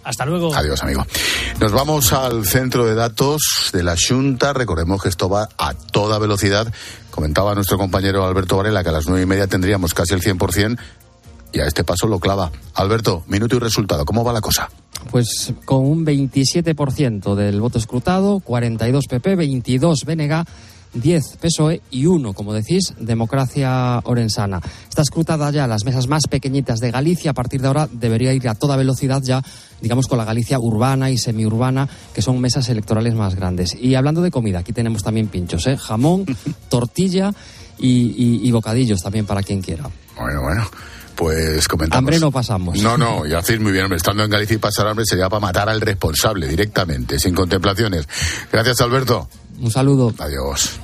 Hasta 0.07 0.25
luego. 0.25 0.55
Adiós, 0.55 0.81
amigo. 0.85 1.05
Nos 1.61 1.73
vamos 1.73 2.13
al 2.13 2.47
centro 2.47 2.87
de 2.87 2.95
datos 2.95 3.71
de 3.73 3.83
la 3.83 3.97
Junta. 3.97 4.53
Recordemos 4.53 5.03
que 5.03 5.09
esto 5.09 5.29
va 5.29 5.49
a 5.59 5.75
toda 5.75 6.21
velocidad. 6.21 6.73
Comentaba 7.11 7.57
nuestro 7.57 7.77
compañero 7.77 8.25
Alberto 8.25 8.57
Varela 8.57 8.85
que 8.85 8.91
a 8.91 8.93
las 8.93 9.09
nueve 9.09 9.25
y 9.25 9.27
media 9.27 9.49
tendríamos 9.49 9.95
casi 9.95 10.15
el 10.15 10.21
100% 10.21 10.79
y 11.53 11.59
a 11.59 11.67
este 11.67 11.83
paso 11.83 12.07
lo 12.07 12.21
clava. 12.21 12.53
Alberto, 12.75 13.25
minuto 13.27 13.57
y 13.57 13.59
resultado. 13.59 14.05
¿Cómo 14.05 14.23
va 14.23 14.33
la 14.33 14.41
cosa? 14.41 14.71
Pues 15.11 15.53
con 15.65 15.85
un 15.85 16.07
27% 16.07 17.35
del 17.35 17.61
voto 17.61 17.79
escrutado, 17.79 18.39
42 18.39 19.07
PP, 19.09 19.35
22 19.35 20.05
BNG 20.05 20.45
10 21.01 21.39
PSOE 21.41 21.83
y 21.91 22.07
1, 22.07 22.33
como 22.33 22.53
decís, 22.53 22.95
Democracia 22.99 24.01
Orensana. 24.05 24.61
Está 24.89 25.03
escrutada 25.03 25.51
ya 25.51 25.67
las 25.67 25.85
mesas 25.85 26.09
más 26.09 26.27
pequeñitas 26.29 26.81
de 26.81 26.91
Galicia. 26.91 27.31
A 27.33 27.35
partir 27.35 27.61
de 27.61 27.69
ahora 27.69 27.89
debería 27.91 28.33
ir 28.33 28.49
a 28.49 28.55
toda 28.55 28.77
velocidad 28.77 29.23
ya, 29.23 29.43
digamos, 29.81 30.07
con 30.07 30.19
la 30.19 30.25
Galicia 30.25 30.59
urbana 30.59 31.11
y 31.11 31.19
semiurbana, 31.19 31.89
que 32.15 32.23
son 32.23 32.41
mesas 32.41 32.69
electorales 32.69 33.15
más 33.15 33.35
grandes. 33.35 33.77
Y 33.79 33.95
hablando 33.95 34.23
de 34.23 34.31
comida, 34.31 34.61
aquí 34.61 34.73
tenemos 34.73 35.03
también 35.03 35.29
pinchos, 35.29 35.67
¿eh? 35.67 35.77
Jamón, 35.77 36.25
tortilla 36.69 37.33
y, 37.79 38.51
bocadillos 38.51 39.03
también 39.03 39.27
para 39.27 39.43
quien 39.43 39.61
quiera. 39.61 39.85
Bueno, 40.19 40.43
bueno 40.43 40.67
pues 41.15 41.67
comentamos. 41.67 41.99
Hambre 41.99 42.21
no 42.21 42.31
pasamos. 42.31 42.79
No, 42.83 42.99
no, 42.99 43.27
y 43.27 43.33
hacéis 43.33 43.59
muy 43.59 43.73
bien, 43.73 43.91
estando 43.95 44.23
en 44.23 44.31
Galicia 44.31 44.57
y 44.57 44.59
pasar 44.59 44.87
hambre 44.87 45.07
sería 45.07 45.31
para 45.31 45.41
matar 45.41 45.69
al 45.69 45.81
responsable 45.81 46.47
directamente, 46.47 47.19
sin 47.19 47.35
contemplaciones. 47.35 48.07
Gracias, 48.53 48.83
Alberto. 48.83 49.27
Un 49.61 49.71
saludo. 49.71 50.13
Adiós. 50.19 50.79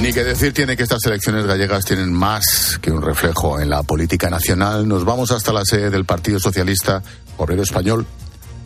Ni 0.00 0.12
que 0.12 0.22
decir 0.22 0.52
tiene 0.52 0.76
que 0.76 0.82
estas 0.82 1.02
elecciones 1.06 1.46
gallegas 1.46 1.86
tienen 1.86 2.12
más 2.12 2.78
que 2.82 2.90
un 2.90 3.00
reflejo 3.00 3.58
en 3.58 3.70
la 3.70 3.82
política 3.82 4.28
nacional. 4.28 4.86
Nos 4.86 5.04
vamos 5.04 5.30
hasta 5.30 5.50
la 5.52 5.64
sede 5.64 5.88
del 5.88 6.04
Partido 6.04 6.38
Socialista 6.38 7.02
Obrero 7.38 7.62
Español 7.62 8.06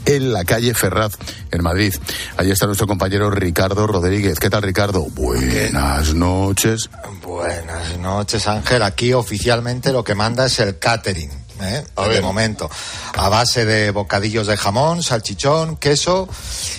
en 0.04 0.32
la 0.32 0.44
calle 0.44 0.75
Ferraz, 0.75 1.12
en 1.50 1.62
Madrid. 1.62 1.94
Allí 2.37 2.50
está 2.50 2.66
nuestro 2.66 2.87
compañero 2.87 3.30
Ricardo 3.30 3.87
Rodríguez. 3.87 4.40
¿Qué 4.40 4.50
tal, 4.50 4.62
Ricardo? 4.62 5.06
Buenas 5.11 6.14
noches. 6.14 6.90
Buenas 7.23 7.99
noches, 7.99 8.49
Ángel. 8.49 8.82
Aquí 8.82 9.12
oficialmente 9.12 9.92
lo 9.92 10.02
que 10.02 10.14
manda 10.14 10.47
es 10.47 10.58
el 10.61 10.78
catering. 10.78 11.48
¿Eh? 11.61 11.85
de 12.09 12.21
momento, 12.21 12.71
a 13.15 13.29
base 13.29 13.65
de 13.65 13.91
bocadillos 13.91 14.47
de 14.47 14.57
jamón, 14.57 15.03
salchichón, 15.03 15.77
queso, 15.77 16.29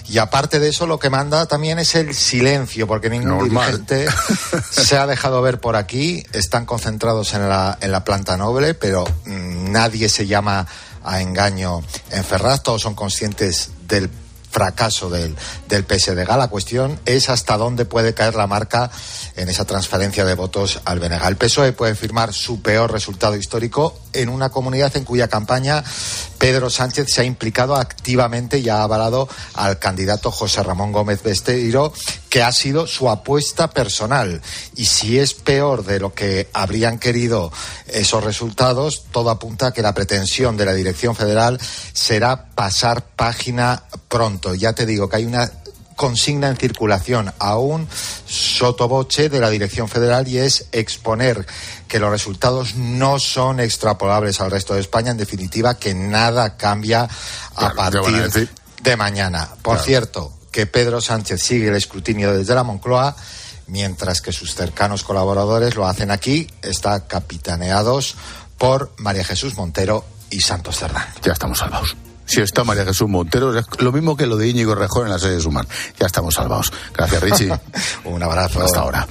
y 0.08 0.18
aparte 0.18 0.60
de 0.60 0.70
eso 0.70 0.88
lo 0.88 1.00
que 1.00 1.10
manda 1.10 1.46
también 1.46 1.80
es 1.80 1.96
el 1.96 2.14
silencio, 2.14 2.88
porque 2.88 3.10
ningún 3.10 3.50
dirigente 3.50 4.08
se 4.72 4.98
ha 4.98 5.08
dejado 5.08 5.42
ver 5.42 5.60
por 5.60 5.76
aquí, 5.76 6.24
están 6.34 6.66
concentrados 6.66 7.34
en 7.34 7.48
la, 7.48 7.78
en 7.82 7.92
la 7.92 8.04
planta 8.04 8.38
noble, 8.38 8.74
pero 8.74 9.06
mm, 9.26 9.72
nadie 9.72 10.10
se 10.10 10.28
llama 10.28 10.68
a 11.04 11.22
engaño 11.22 11.82
en 12.12 12.24
Ferraz, 12.24 12.64
todos 12.64 12.82
son 12.82 12.96
conscientes 12.96 13.72
del 13.88 14.10
fracaso 14.50 15.10
del, 15.10 15.36
del 15.68 15.86
PSDG. 15.86 16.38
La 16.38 16.48
cuestión 16.48 17.00
es 17.06 17.30
hasta 17.30 17.58
dónde 17.58 17.86
puede 17.86 18.14
caer 18.14 18.36
la 18.36 18.48
marca 18.48 18.90
en 19.36 19.50
esa 19.50 19.66
transferencia 19.66 20.26
de 20.26 20.36
votos 20.36 20.82
al 20.86 21.00
Benegal. 21.00 21.30
El 21.30 21.38
PSOE 21.38 21.74
puede 21.74 21.96
firmar 21.96 22.34
su 22.34 22.62
peor 22.62 22.92
resultado 22.92 23.36
histórico 23.36 24.00
en 24.14 24.30
una 24.30 24.50
comunidad 24.50 24.96
en 24.98 25.06
cuya 25.06 25.28
campaña 25.28 25.84
Pedro 26.38 26.70
Sánchez 26.70 27.08
se 27.10 27.22
ha 27.22 27.26
implicado 27.26 27.76
activamente 27.76 28.60
y 28.60 28.70
ha 28.70 28.82
avalado 28.82 29.28
al 29.54 29.78
candidato 29.78 30.32
José 30.32 30.64
Ramón 30.64 30.92
Gómez 30.92 31.22
Besteiro, 31.22 31.94
que 32.30 32.44
ha 32.44 32.52
sido 32.52 32.88
su 32.88 33.10
apuesta 33.10 33.70
personal. 33.70 34.42
Y 34.76 34.86
si 34.86 35.20
es 35.20 35.34
peor 35.34 35.84
de 35.84 36.00
lo 36.00 36.14
que 36.14 36.50
habrían 36.54 36.98
querido 36.98 37.52
esos 37.88 38.24
resultados, 38.24 39.04
todo 39.12 39.30
apunta 39.30 39.68
a 39.68 39.72
que 39.74 39.82
la 39.82 39.94
pretensión 39.94 40.56
de 40.58 40.66
la 40.66 40.74
Dirección 40.74 41.16
Federal 41.16 41.60
será 41.94 42.50
pasar 42.56 43.06
página 43.16 43.84
pronto. 44.10 44.54
Ya 44.56 44.74
te 44.74 44.86
digo 44.86 45.08
que 45.08 45.18
hay 45.18 45.26
una 45.26 45.50
consigna 45.96 46.48
en 46.48 46.58
circulación 46.58 47.34
aún 47.40 47.88
sotoboche 48.26 49.30
de 49.30 49.40
la 49.40 49.50
Dirección 49.50 49.90
Federal 49.90 50.28
y 50.28 50.38
es 50.38 50.68
exponer 50.72 51.46
que 51.88 52.00
los 52.00 52.10
resultados 52.10 52.76
no 52.76 53.20
son 53.20 53.60
extrapolables 53.60 54.40
al 54.42 54.52
resto 54.52 54.74
de 54.74 54.82
España. 54.82 55.12
En 55.12 55.18
definitiva, 55.18 55.78
que 55.78 55.94
nada 55.94 56.58
cambia 56.58 57.08
a 57.56 57.70
partir 57.74 58.50
de 58.82 58.96
mañana. 58.98 59.50
Por 59.62 59.80
cierto, 59.80 60.34
que 60.52 60.66
Pedro 60.66 61.02
Sánchez 61.02 61.42
sigue 61.42 61.68
el 61.68 61.76
escrutinio 61.76 62.34
desde 62.34 62.56
la 62.56 62.64
Moncloa 62.64 63.16
mientras 63.70 64.22
que 64.22 64.32
sus 64.32 64.56
cercanos 64.56 65.04
colaboradores 65.04 65.76
lo 65.76 65.86
hacen 65.88 66.12
aquí, 66.12 66.48
está 66.62 67.08
capitaneados 67.08 68.16
por 68.58 68.92
María 68.98 69.24
Jesús 69.24 69.56
Montero 69.56 70.06
y 70.30 70.42
Santos 70.42 70.78
Cerdán. 70.78 71.06
Ya 71.22 71.34
estamos 71.34 71.60
salvados. 71.60 71.96
Si 72.30 72.42
está 72.42 72.64
María 72.64 72.86
Jesús 72.86 73.10
Montero, 73.10 73.58
es 73.58 73.66
lo 73.80 73.92
mismo 73.92 74.16
que 74.16 74.28
lo 74.28 74.38
de 74.38 74.48
Íñigo 74.48 74.76
Rejón 74.76 75.08
en 75.08 75.14
la 75.14 75.18
sede 75.18 75.38
de 75.38 75.42
Sumar. 75.42 75.66
Ya 76.00 76.06
estamos 76.06 76.36
salvados. 76.36 76.72
Gracias, 76.94 77.24
Richie. 77.24 77.52
Un 78.06 78.22
abrazo. 78.22 78.62
Hasta 78.62 78.82
ahora. 78.82 79.08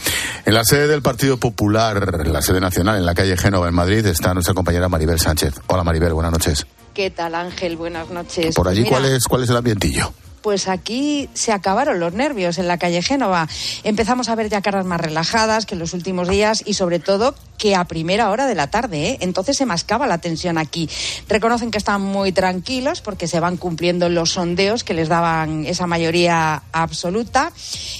En 0.47 0.55
la 0.55 0.63
sede 0.65 0.87
del 0.87 1.03
Partido 1.03 1.37
Popular, 1.37 2.25
la 2.29 2.41
sede 2.43 2.61
nacional, 2.61 2.97
en 2.97 3.05
la 3.05 3.15
calle 3.15 3.37
Génova, 3.37 3.67
en 3.67 3.75
Madrid, 3.75 4.07
está 4.07 4.35
nuestra 4.35 4.55
compañera 4.55 4.89
Maribel 4.89 5.19
Sánchez. 5.19 5.55
Hola, 5.67 5.83
Maribel, 5.83 6.13
buenas 6.13 6.31
noches. 6.31 6.65
¿Qué 6.95 7.11
tal, 7.11 7.35
Ángel? 7.35 7.77
Buenas 7.77 8.09
noches. 8.11 8.55
Por 8.55 8.69
allí, 8.69 8.85
¿cuál, 8.85 9.07
es, 9.07 9.25
¿cuál 9.25 9.43
es 9.43 9.51
el 9.51 9.57
ambientillo? 9.57 10.13
Pues 10.43 10.69
aquí 10.69 11.29
se 11.35 11.53
acabaron 11.53 12.01
los 12.01 12.13
nervios 12.13 12.59
en 12.59 12.69
la 12.69 12.79
calle 12.79 13.03
Génova. 13.03 13.49
Empezamos 13.85 14.29
a 14.29 14.35
ver 14.35 14.49
ya 14.49 14.63
caras 14.63 14.87
más 14.87 15.01
relajadas 15.01 15.67
que 15.67 15.75
en 15.75 15.81
los 15.81 15.95
últimos 15.95 16.29
días 16.29 16.63
y 16.65 16.75
sobre 16.75 16.99
todo 16.99 17.35
que 17.59 17.75
a 17.75 17.85
primera 17.85 18.31
hora 18.31 18.47
de 18.47 18.55
la 18.55 18.69
tarde. 18.69 19.11
¿eh? 19.11 19.19
Entonces 19.21 19.57
se 19.57 19.67
mascaba 19.67 20.07
la 20.07 20.19
tensión 20.19 20.59
aquí. 20.59 20.89
Reconocen 21.29 21.71
que 21.71 21.79
están 21.79 22.01
muy 22.01 22.33
tranquilos 22.33 23.01
porque 23.01 23.27
se 23.27 23.41
van 23.41 23.57
cumpliendo 23.57 24.09
los 24.09 24.33
sondeos 24.33 24.85
que 24.85 24.95
les 24.95 25.09
daban 25.09 25.67
esa 25.67 25.87
mayoría 25.87 26.63
absoluta. 26.73 27.53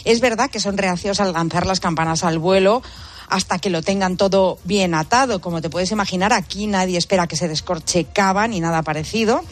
Es 0.05 0.21
verdad 0.21 0.51
que 0.51 0.61
son 0.61 0.79
reacios 0.79 1.21
al 1.21 1.33
lanzar 1.33 1.67
las 1.67 1.81
campanas 1.81 2.25
al 2.25 2.39
vuelo 2.39 2.83
hasta 3.29 3.59
que 3.59 3.71
lo 3.71 3.83
tengan 3.83 4.17
todo 4.17 4.59
bien 4.65 4.95
atado. 4.95 5.41
Como 5.41 5.61
te 5.61 5.71
puedes 5.71 5.91
imaginar, 5.91 6.33
aquí 6.33 6.67
nadie 6.67 6.99
espera 6.99 7.27
que 7.27 7.37
se 7.37 7.49
descorche 7.49 8.05
cava 8.05 8.49
ni 8.49 8.61
nada 8.61 8.83
parecido. 8.83 9.43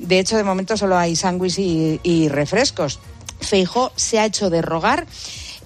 De 0.00 0.18
hecho, 0.18 0.36
de 0.36 0.44
momento 0.44 0.76
solo 0.76 0.96
hay 0.96 1.14
sándwiches 1.14 2.00
y, 2.02 2.28
refrescos. 2.28 2.98
Feijó 3.40 3.92
se 3.96 4.18
ha 4.18 4.24
hecho 4.24 4.50
de 4.50 4.62
rogar. 4.62 5.06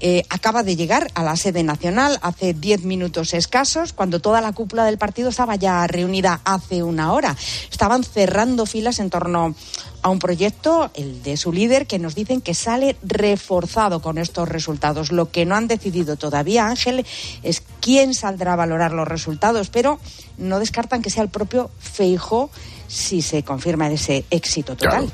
Eh, 0.01 0.25
acaba 0.29 0.64
de 0.64 0.77
llegar 0.77 1.11
a 1.14 1.23
la 1.23 1.37
sede 1.37 1.62
nacional 1.62 2.18
hace 2.20 2.53
diez 2.53 2.83
minutos 2.83 3.33
escasos, 3.33 3.92
cuando 3.92 4.20
toda 4.20 4.40
la 4.40 4.53
cúpula 4.53 4.85
del 4.85 4.99
partido 4.99 5.31
estaba 5.31 5.55
ya 5.55 5.87
reunida 5.87 6.40
hace 6.44 6.83
una 6.83 7.12
hora. 7.12 7.37
Estaban 7.70 8.03
cerrando 8.03 8.66
filas 8.66 8.99
en 8.99 9.09
torno 9.09 9.55
a 10.03 10.11
un 10.11 10.18
proyecto, 10.18 10.90
el 10.94 11.23
de 11.23 11.37
su 11.37 11.53
líder, 11.53 11.87
que 11.87 12.01
nos 12.01 12.14
dicen 12.14 12.42
que 12.42 12.55
sale 12.55 12.97
reforzado 13.03 14.03
con 14.03 14.18
estos 14.18 14.49
resultados. 14.49 15.12
Lo 15.12 15.31
que 15.31 15.47
no 15.47 15.55
han 15.55 15.68
decidido 15.68 16.16
todavía, 16.16 16.66
Ángel, 16.66 17.07
es 17.42 17.62
quién 17.81 18.14
saldrá 18.14 18.55
a 18.55 18.57
valorar 18.57 18.92
los 18.92 19.09
resultados, 19.09 19.70
pero 19.70 20.01
no 20.37 20.59
descartan 20.59 21.03
que 21.03 21.09
sea 21.09 21.23
el 21.23 21.31
propio 21.31 21.70
Feijó 21.79 22.51
si 22.94 23.22
se 23.22 23.42
confirma 23.42 23.88
ese 23.90 24.24
éxito 24.30 24.76
total. 24.76 25.11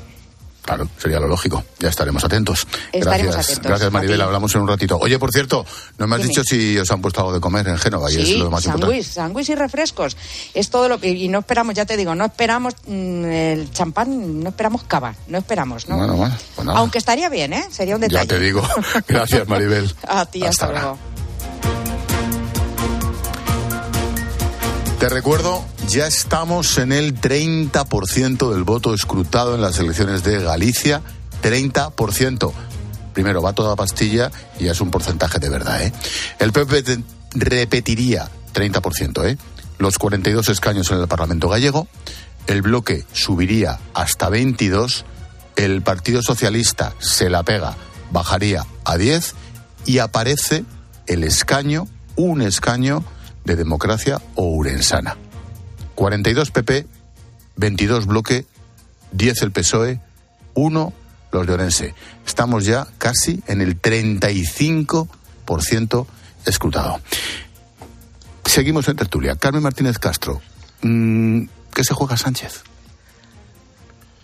Claro. 0.61 0.87
sería 0.97 1.19
lo 1.19 1.27
lógico. 1.27 1.63
Ya 1.79 1.89
estaremos 1.89 2.23
atentos. 2.23 2.67
Estaremos 2.93 3.33
gracias, 3.33 3.57
atentos. 3.57 3.69
gracias 3.69 3.91
Maribel. 3.91 4.21
Hablamos 4.21 4.53
en 4.53 4.61
un 4.61 4.67
ratito. 4.67 4.97
Oye, 4.99 5.17
por 5.17 5.31
cierto, 5.31 5.65
no 5.97 6.05
me 6.05 6.15
has 6.15 6.21
dicho 6.21 6.43
si 6.43 6.77
os 6.77 6.89
han 6.91 7.01
puesto 7.01 7.21
algo 7.21 7.33
de 7.33 7.39
comer 7.39 7.67
en 7.67 7.79
Génova 7.79 8.11
y 8.11 8.21
es 8.21 8.37
lo 8.37 8.51
más 8.51 8.63
importante. 8.65 9.51
y 9.51 9.55
refrescos. 9.55 10.15
Es 10.53 10.69
todo 10.69 10.87
lo 10.87 10.99
que 10.99 11.09
y 11.09 11.27
no 11.27 11.39
esperamos, 11.39 11.73
ya 11.73 11.85
te 11.85 11.97
digo, 11.97 12.13
no 12.13 12.25
esperamos 12.25 12.75
mm, 12.85 13.25
el 13.25 13.71
champán, 13.71 14.43
no 14.43 14.49
esperamos 14.49 14.83
cava, 14.83 15.15
no 15.27 15.39
esperamos, 15.39 15.89
¿no? 15.89 15.97
Bueno, 15.97 16.13
bueno, 16.13 16.35
pues 16.55 16.67
Aunque 16.67 16.99
estaría 16.99 17.29
bien, 17.29 17.53
¿eh? 17.53 17.65
Sería 17.71 17.95
un 17.95 18.01
detalle. 18.01 18.27
Ya 18.27 18.27
te 18.27 18.39
digo. 18.39 18.61
Gracias, 19.07 19.47
Maribel. 19.47 19.91
A 20.07 20.27
ti, 20.27 20.43
hasta, 20.45 20.67
hasta 20.67 20.79
luego. 20.79 20.97
Te 24.99 25.09
recuerdo, 25.09 25.65
ya 25.93 26.07
estamos 26.07 26.77
en 26.77 26.93
el 26.93 27.19
30% 27.19 28.53
del 28.53 28.63
voto 28.63 28.93
escrutado 28.93 29.55
en 29.55 29.61
las 29.61 29.77
elecciones 29.77 30.23
de 30.23 30.41
Galicia. 30.41 31.01
30%. 31.43 32.53
Primero 33.13 33.41
va 33.41 33.51
toda 33.51 33.75
pastilla 33.75 34.31
y 34.57 34.65
ya 34.65 34.71
es 34.71 34.79
un 34.79 34.89
porcentaje 34.89 35.39
de 35.39 35.49
verdad. 35.49 35.83
¿eh? 35.83 35.91
El 36.39 36.53
PP 36.53 37.03
repetiría 37.35 38.29
30%. 38.53 39.27
¿eh? 39.27 39.37
Los 39.79 39.97
42 39.97 40.47
escaños 40.49 40.89
en 40.91 40.99
el 40.99 41.07
Parlamento 41.09 41.49
gallego. 41.49 41.87
El 42.47 42.61
bloque 42.61 43.05
subiría 43.11 43.79
hasta 43.93 44.29
22. 44.29 45.03
El 45.57 45.81
Partido 45.81 46.21
Socialista 46.21 46.93
se 46.99 47.29
la 47.29 47.43
pega, 47.43 47.75
bajaría 48.11 48.65
a 48.85 48.97
10. 48.97 49.35
Y 49.85 49.97
aparece 49.97 50.63
el 51.07 51.25
escaño, 51.25 51.87
un 52.15 52.41
escaño 52.41 53.03
de 53.43 53.57
democracia 53.57 54.21
o 54.35 54.45
urensana. 54.45 55.17
42 56.01 56.49
PP, 56.49 56.87
22 57.57 58.07
bloque, 58.07 58.47
10 59.11 59.41
el 59.43 59.51
PSOE, 59.51 59.99
1 60.55 60.93
los 61.31 61.45
de 61.45 61.53
Orense. 61.53 61.93
Estamos 62.25 62.65
ya 62.65 62.87
casi 62.97 63.43
en 63.45 63.61
el 63.61 63.79
35% 63.79 66.07
escrutado. 66.47 66.99
Seguimos 68.45 68.87
en 68.87 68.95
tertulia. 68.95 69.35
Carmen 69.35 69.61
Martínez 69.61 69.99
Castro, 69.99 70.41
mm, 70.81 71.43
¿qué 71.71 71.83
se 71.83 71.93
juega 71.93 72.17
Sánchez? 72.17 72.63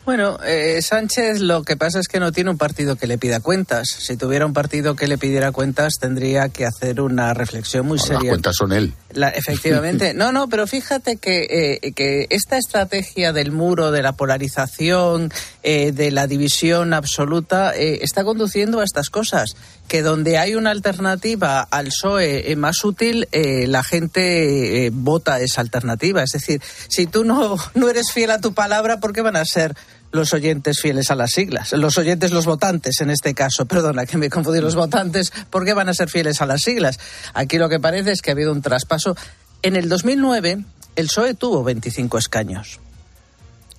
Bueno, 0.08 0.40
eh, 0.44 0.82
Sánchez 0.82 1.42
lo 1.42 1.64
que 1.64 1.76
pasa 1.76 2.00
es 2.00 2.08
que 2.08 2.22
no 2.22 2.32
tiene 2.32 2.50
un 2.50 2.58
partido 2.58 2.96
que 2.96 3.08
le 3.08 3.18
pida 3.18 3.42
cuentas. 3.42 3.90
Si 4.00 4.16
tuviera 4.16 4.46
un 4.46 4.54
partido 4.54 4.96
que 4.96 5.06
le 5.06 5.18
pidiera 5.18 5.52
cuentas, 5.52 5.96
tendría 6.00 6.48
que 6.48 6.66
hacer 6.66 7.02
una 7.02 7.34
reflexión 7.34 7.86
muy 7.86 8.00
seria. 8.00 8.20
Las 8.20 8.30
cuentas 8.30 8.56
son 8.56 8.72
él. 8.72 8.94
Efectivamente. 9.36 10.14
No, 10.18 10.32
no, 10.32 10.48
pero 10.50 10.66
fíjate 10.68 11.18
que, 11.18 11.80
eh, 11.82 11.92
que 11.94 12.26
esta 12.30 12.58
estrategia 12.58 13.34
del 13.34 13.52
muro, 13.52 13.92
de 13.92 14.02
la 14.02 14.14
polarización, 14.14 15.32
eh, 15.64 15.92
de 15.92 16.12
la 16.12 16.28
división 16.28 16.94
absoluta, 16.94 17.76
eh, 17.76 18.00
está 18.02 18.24
conduciendo 18.24 18.80
a 18.80 18.84
estas 18.84 19.10
cosas. 19.10 19.56
Que 19.88 20.02
donde 20.02 20.38
hay 20.38 20.56
una 20.56 20.72
alternativa 20.72 21.62
al 21.62 21.88
PSOE 21.88 22.56
más 22.58 22.84
útil, 22.84 23.28
la 23.32 23.84
gente 23.84 24.90
vota 24.92 25.40
esa 25.40 25.62
alternativa. 25.62 26.24
Es 26.24 26.32
decir, 26.32 26.62
si 26.90 27.06
tú 27.06 27.24
no, 27.24 27.58
no 27.74 27.90
eres 27.90 28.12
fiel 28.12 28.32
a 28.32 28.42
tu 28.42 28.54
palabra, 28.54 29.00
¿por 29.00 29.14
qué 29.14 29.22
van 29.22 29.38
a 29.38 29.46
ser 29.46 29.76
los 30.18 30.34
oyentes 30.34 30.82
fieles 30.82 31.10
a 31.12 31.16
las 31.16 31.32
siglas. 31.32 31.72
Los 31.72 31.98
oyentes, 31.98 32.32
los 32.32 32.46
votantes 32.46 33.00
en 33.00 33.10
este 33.10 33.34
caso. 33.34 33.66
Perdona 33.66 34.06
que 34.06 34.18
me 34.18 34.30
confundí 34.30 34.60
los 34.60 34.76
votantes. 34.76 35.32
¿Por 35.50 35.64
qué 35.64 35.74
van 35.74 35.88
a 35.88 35.94
ser 35.94 36.10
fieles 36.10 36.42
a 36.42 36.46
las 36.46 36.62
siglas? 36.62 37.00
Aquí 37.34 37.58
lo 37.58 37.70
que 37.70 37.80
parece 37.80 38.12
es 38.12 38.22
que 38.22 38.32
ha 38.32 38.34
habido 38.34 38.52
un 38.52 38.62
traspaso. 38.62 39.16
En 39.62 39.76
el 39.76 39.88
2009, 39.88 40.66
el 40.96 41.06
PSOE 41.08 41.34
tuvo 41.36 41.64
25 41.64 42.18
escaños. 42.18 42.80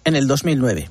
En 0.04 0.16
el 0.16 0.26
2009. 0.26 0.88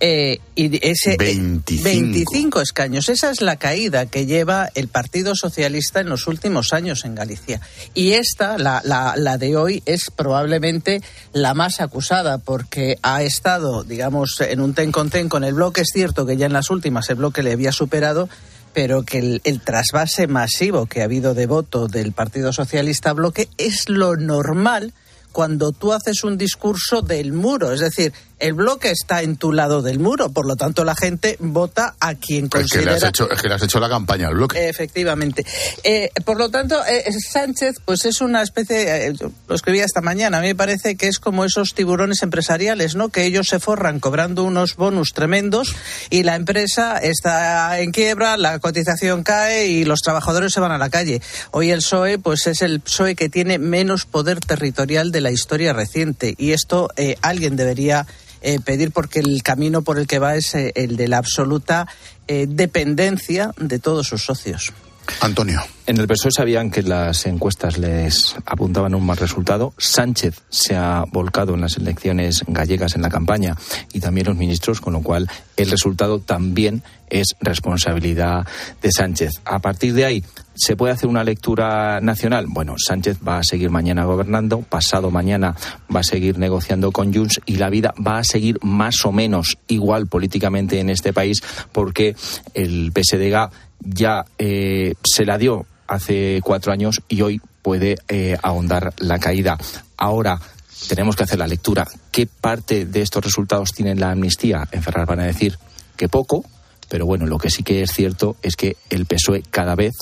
Eh, 0.00 0.40
y 0.54 0.86
ese 0.86 1.16
25. 1.16 2.60
escaños. 2.60 3.08
Esa 3.08 3.30
es 3.30 3.40
la 3.40 3.56
caída 3.56 4.06
que 4.06 4.26
lleva 4.26 4.68
el 4.74 4.88
Partido 4.88 5.34
Socialista 5.34 6.00
en 6.00 6.08
los 6.08 6.26
últimos 6.26 6.72
años 6.72 7.04
en 7.04 7.14
Galicia. 7.14 7.60
Y 7.94 8.12
esta, 8.12 8.58
la, 8.58 8.82
la, 8.84 9.14
la 9.16 9.38
de 9.38 9.56
hoy, 9.56 9.82
es 9.86 10.10
probablemente 10.10 11.00
la 11.32 11.54
más 11.54 11.80
acusada 11.80 12.38
porque 12.38 12.98
ha 13.02 13.22
estado, 13.22 13.84
digamos, 13.84 14.40
en 14.40 14.60
un 14.60 14.74
ten 14.74 14.92
con 14.92 15.10
ten 15.10 15.28
con 15.28 15.44
el 15.44 15.54
bloque. 15.54 15.82
Es 15.82 15.90
cierto 15.92 16.26
que 16.26 16.36
ya 16.36 16.46
en 16.46 16.52
las 16.52 16.70
últimas 16.70 17.08
el 17.10 17.16
bloque 17.16 17.42
le 17.42 17.52
había 17.52 17.72
superado, 17.72 18.28
pero 18.72 19.04
que 19.04 19.18
el, 19.18 19.40
el, 19.44 19.60
trasvase 19.60 20.26
masivo 20.26 20.86
que 20.86 21.00
ha 21.00 21.04
habido 21.04 21.34
de 21.34 21.46
voto 21.46 21.86
del 21.86 22.12
Partido 22.12 22.52
Socialista 22.52 23.12
bloque 23.12 23.48
es 23.58 23.88
lo 23.88 24.16
normal 24.16 24.92
cuando 25.34 25.72
tú 25.72 25.92
haces 25.92 26.22
un 26.22 26.38
discurso 26.38 27.02
del 27.02 27.32
muro. 27.32 27.72
Es 27.72 27.80
decir, 27.80 28.12
el 28.38 28.52
bloque 28.52 28.90
está 28.90 29.22
en 29.22 29.36
tu 29.36 29.52
lado 29.52 29.80
del 29.80 29.98
muro, 29.98 30.30
por 30.30 30.46
lo 30.46 30.56
tanto 30.56 30.84
la 30.84 30.94
gente 30.94 31.36
vota 31.38 31.94
a 32.00 32.14
quien 32.14 32.48
considera... 32.48 32.64
Es 32.64 32.72
que 32.72 33.00
le 33.00 33.06
has 33.06 33.08
hecho, 33.08 33.30
es 33.30 33.42
que 33.42 33.48
le 33.48 33.54
has 33.54 33.62
hecho 33.62 33.80
la 33.80 33.88
campaña 33.88 34.28
al 34.28 34.34
bloque. 34.34 34.68
Efectivamente. 34.68 35.44
Eh, 35.82 36.10
por 36.24 36.38
lo 36.38 36.50
tanto, 36.50 36.84
eh, 36.84 37.04
Sánchez 37.12 37.76
pues 37.84 38.04
es 38.04 38.20
una 38.20 38.42
especie, 38.42 39.06
eh, 39.06 39.14
lo 39.48 39.54
escribía 39.54 39.84
esta 39.84 40.00
mañana, 40.00 40.38
a 40.38 40.40
mí 40.40 40.48
me 40.48 40.54
parece 40.54 40.96
que 40.96 41.08
es 41.08 41.18
como 41.18 41.44
esos 41.44 41.74
tiburones 41.74 42.22
empresariales, 42.22 42.96
¿no? 42.96 43.08
Que 43.08 43.24
ellos 43.24 43.48
se 43.48 43.60
forran 43.60 44.00
cobrando 44.00 44.44
unos 44.44 44.76
bonus 44.76 45.12
tremendos 45.12 45.74
y 46.10 46.24
la 46.24 46.34
empresa 46.34 46.98
está 46.98 47.80
en 47.80 47.92
quiebra, 47.92 48.36
la 48.36 48.58
cotización 48.58 49.22
cae 49.22 49.68
y 49.68 49.84
los 49.84 50.00
trabajadores 50.00 50.52
se 50.52 50.60
van 50.60 50.72
a 50.72 50.78
la 50.78 50.90
calle. 50.90 51.22
Hoy 51.52 51.70
el 51.70 51.78
PSOE 51.78 52.18
pues 52.18 52.46
es 52.46 52.62
el 52.62 52.80
PSOE 52.80 53.14
que 53.14 53.28
tiene 53.28 53.58
menos 53.58 54.06
poder 54.06 54.40
territorial 54.40 55.12
de 55.12 55.20
la 55.20 55.30
historia 55.30 55.72
reciente 55.72 56.34
y 56.36 56.52
esto 56.52 56.88
alguien 57.22 57.56
debería 57.56 58.06
eh, 58.44 58.60
pedir 58.60 58.92
porque 58.92 59.20
el 59.20 59.42
camino 59.42 59.82
por 59.82 59.98
el 59.98 60.06
que 60.06 60.18
va 60.18 60.36
es 60.36 60.54
eh, 60.54 60.72
el 60.74 60.96
de 60.96 61.08
la 61.08 61.16
absoluta 61.16 61.88
eh, 62.28 62.46
dependencia 62.46 63.52
de 63.56 63.78
todos 63.78 64.06
sus 64.06 64.22
socios. 64.22 64.72
Antonio. 65.20 65.62
En 65.86 65.98
el 65.98 66.06
PSOE 66.06 66.30
sabían 66.30 66.70
que 66.70 66.82
las 66.82 67.26
encuestas 67.26 67.78
les 67.78 68.36
apuntaban 68.46 68.94
un 68.94 69.04
mal 69.04 69.16
resultado. 69.16 69.74
Sánchez 69.78 70.42
se 70.50 70.76
ha 70.76 71.04
volcado 71.10 71.54
en 71.54 71.62
las 71.62 71.76
elecciones 71.76 72.42
gallegas 72.46 72.94
en 72.94 73.02
la 73.02 73.10
campaña 73.10 73.56
y 73.92 74.00
también 74.00 74.26
los 74.26 74.36
ministros, 74.36 74.80
con 74.80 74.92
lo 74.92 75.02
cual 75.02 75.28
el 75.56 75.70
resultado 75.70 76.20
también 76.20 76.82
es 77.10 77.34
responsabilidad 77.40 78.46
de 78.82 78.90
Sánchez. 78.92 79.32
A 79.44 79.58
partir 79.58 79.94
de 79.94 80.04
ahí, 80.04 80.24
¿se 80.54 80.76
puede 80.76 80.92
hacer 80.92 81.08
una 81.08 81.24
lectura 81.24 82.00
nacional? 82.00 82.46
Bueno, 82.48 82.74
Sánchez 82.78 83.18
va 83.26 83.38
a 83.38 83.44
seguir 83.44 83.70
mañana 83.70 84.04
gobernando, 84.04 84.60
pasado 84.60 85.10
mañana 85.10 85.54
va 85.94 86.00
a 86.00 86.04
seguir 86.04 86.38
negociando 86.38 86.92
con 86.92 87.12
Junts 87.12 87.40
y 87.46 87.56
la 87.56 87.70
vida 87.70 87.94
va 88.04 88.18
a 88.18 88.24
seguir 88.24 88.58
más 88.62 89.04
o 89.04 89.12
menos 89.12 89.58
igual 89.68 90.06
políticamente 90.06 90.80
en 90.80 90.90
este 90.90 91.12
país 91.12 91.42
porque 91.72 92.16
el 92.54 92.92
PSDG 92.92 93.50
ya 93.80 94.24
eh, 94.38 94.94
se 95.04 95.24
la 95.24 95.38
dio 95.38 95.66
hace 95.86 96.40
cuatro 96.42 96.72
años 96.72 97.02
y 97.08 97.22
hoy 97.22 97.40
puede 97.62 97.96
eh, 98.08 98.36
ahondar 98.42 98.92
la 98.98 99.18
caída. 99.18 99.58
Ahora 99.96 100.40
tenemos 100.88 101.16
que 101.16 101.24
hacer 101.24 101.38
la 101.38 101.46
lectura. 101.46 101.86
¿Qué 102.10 102.26
parte 102.26 102.84
de 102.84 103.02
estos 103.02 103.24
resultados 103.24 103.72
tiene 103.72 103.94
la 103.94 104.10
amnistía? 104.10 104.68
En 104.70 104.82
Ferrar 104.82 105.06
van 105.06 105.20
a 105.20 105.24
decir 105.24 105.58
que 105.96 106.08
poco, 106.08 106.44
pero 106.88 107.06
bueno, 107.06 107.26
lo 107.26 107.38
que 107.38 107.50
sí 107.50 107.62
que 107.62 107.82
es 107.82 107.92
cierto 107.92 108.36
es 108.42 108.56
que 108.56 108.76
el 108.90 109.06
PSOE 109.06 109.42
cada 109.50 109.74
vez 109.74 109.92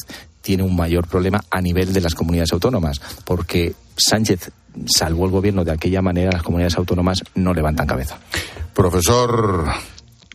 tiene 0.42 0.62
un 0.62 0.76
mayor 0.76 1.08
problema 1.08 1.40
a 1.50 1.60
nivel 1.60 1.92
de 1.92 2.00
las 2.00 2.14
comunidades 2.14 2.52
autónomas, 2.52 3.00
porque 3.24 3.74
Sánchez 3.96 4.50
salvó 4.86 5.24
el 5.24 5.30
gobierno 5.30 5.64
de 5.64 5.72
aquella 5.72 6.02
manera, 6.02 6.32
las 6.32 6.42
comunidades 6.42 6.76
autónomas 6.76 7.22
no 7.34 7.54
levantan 7.54 7.86
cabeza. 7.86 8.18
Profesor 8.74 9.66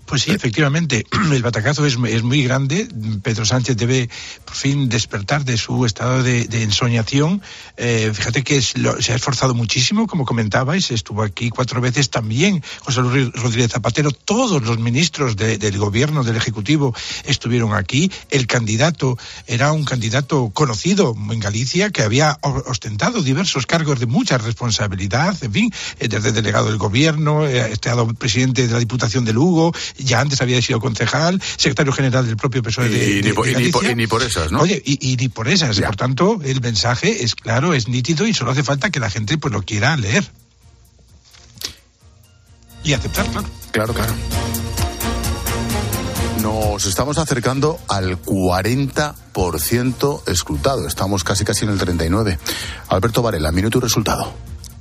pues 0.07 0.23
sí, 0.23 0.31
efectivamente, 0.31 1.05
el 1.31 1.43
batacazo 1.43 1.85
es, 1.85 1.97
muy 1.97 2.43
grande. 2.43 2.87
Pedro 3.21 3.45
Sánchez 3.45 3.75
debe 3.77 4.09
por 4.45 4.55
fin 4.55 4.89
despertar 4.89 5.43
de 5.43 5.57
su 5.57 5.85
estado 5.85 6.23
de, 6.23 6.47
ensoñación. 6.63 7.41
Eh, 7.75 8.11
fíjate 8.13 8.43
que 8.43 8.61
se 8.61 9.11
ha 9.11 9.15
esforzado 9.15 9.53
muchísimo, 9.53 10.07
como 10.07 10.25
comentabais, 10.25 10.91
estuvo 10.91 11.21
aquí 11.21 11.49
cuatro 11.49 11.81
veces 11.81 12.09
también 12.09 12.63
José 12.79 13.01
Luis 13.01 13.31
Rodríguez 13.33 13.71
Zapatero. 13.71 14.11
Todos 14.11 14.63
los 14.63 14.79
ministros 14.79 15.35
del 15.35 15.77
gobierno, 15.77 16.23
del 16.23 16.37
Ejecutivo, 16.37 16.95
estuvieron 17.25 17.73
aquí. 17.73 18.11
El 18.29 18.47
candidato 18.47 19.17
era 19.45 19.73
un 19.73 19.83
candidato 19.83 20.49
conocido 20.53 21.15
en 21.29 21.39
Galicia 21.39 21.89
que 21.89 22.03
había 22.03 22.39
ostentado 22.41 23.21
diversos 23.21 23.65
cargos 23.65 23.99
de 23.99 24.05
mucha 24.05 24.37
responsabilidad, 24.37 25.35
en 25.41 25.51
fin, 25.51 25.73
eh, 25.99 26.07
desde 26.07 26.31
delegado 26.31 26.67
del 26.67 26.77
gobierno, 26.77 27.45
eh, 27.45 27.71
estado 27.71 28.07
presidente 28.13 28.67
de 28.67 28.73
la 28.73 28.79
Diputación 28.79 29.25
de 29.25 29.33
Lugo, 29.33 29.73
ya 29.97 30.19
antes 30.19 30.41
había 30.41 30.61
sido 30.61 30.79
concejal, 30.79 31.41
secretario 31.57 31.93
general 31.93 32.25
del 32.25 32.37
propio 32.37 32.63
PSOE 32.63 32.89
de, 32.89 33.19
y, 33.19 33.21
ni, 33.21 33.33
por, 33.33 33.47
ni, 33.95 34.07
por, 34.07 34.23
esas, 34.23 34.51
¿no? 34.51 34.61
Oye, 34.61 34.81
y, 34.85 35.15
ni 35.17 35.29
por 35.29 35.47
esas. 35.47 35.79
Por 35.79 35.95
tanto, 35.95 36.39
el 36.43 36.61
mensaje 36.61 37.23
es 37.23 37.35
claro, 37.35 37.73
es 37.73 37.87
nítido 37.87 38.27
y 38.27 38.33
solo 38.33 38.51
hace 38.51 38.63
falta 38.63 38.89
que 38.89 38.99
la 38.99 39.09
gente 39.09 39.37
pues 39.37 39.53
lo 39.53 39.61
quiera 39.63 39.95
leer. 39.97 40.25
Y 42.83 42.93
aceptar, 42.93 43.25
claro. 43.27 43.47
Claro, 43.71 43.93
claro. 43.93 44.13
Nos 46.41 46.85
estamos 46.85 47.17
acercando 47.17 47.79
al 47.89 48.21
40% 48.21 50.21
escrutado. 50.27 50.87
Estamos 50.87 51.23
casi 51.23 51.43
casi 51.43 51.65
en 51.65 51.71
el 51.71 51.77
39. 51.77 52.39
Alberto 52.89 53.21
Varela, 53.21 53.51
minuto 53.51 53.79
y 53.79 53.81
resultado. 53.81 54.33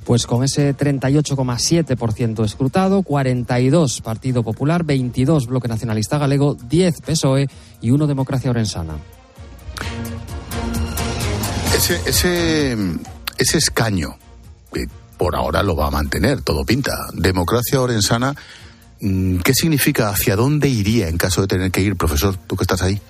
Pues 0.07 0.25
con 0.25 0.41
ese 0.41 0.73
38,7% 0.73 2.45
escrutado, 2.45 3.03
42 3.03 3.99
Partido 3.99 4.41
Popular, 4.41 4.85
22 4.85 5.47
Bloque 5.47 5.67
Nacionalista 5.67 6.17
Galego, 6.17 6.55
10 6.55 7.01
PSOE 7.01 7.49
y 7.81 7.91
1 7.91 8.07
Democracia 8.07 8.49
Orensana. 8.49 8.93
Ese, 11.75 11.99
ese, 12.05 12.77
ese 13.37 13.57
escaño, 13.57 14.15
por 15.17 15.35
ahora 15.35 15.61
lo 15.61 15.75
va 15.75 15.87
a 15.87 15.91
mantener, 15.91 16.41
todo 16.41 16.63
pinta. 16.63 17.09
Democracia 17.13 17.81
Orensana, 17.81 18.33
mm, 19.01 19.39
¿qué 19.39 19.53
significa? 19.53 20.07
¿Hacia 20.07 20.37
dónde 20.37 20.69
iría 20.69 21.09
en 21.09 21.17
caso 21.17 21.41
de 21.41 21.47
tener 21.47 21.69
que 21.69 21.81
ir, 21.81 21.97
profesor? 21.97 22.37
Tú 22.47 22.55
que 22.55 22.63
estás 22.63 22.81
ahí. 22.81 23.01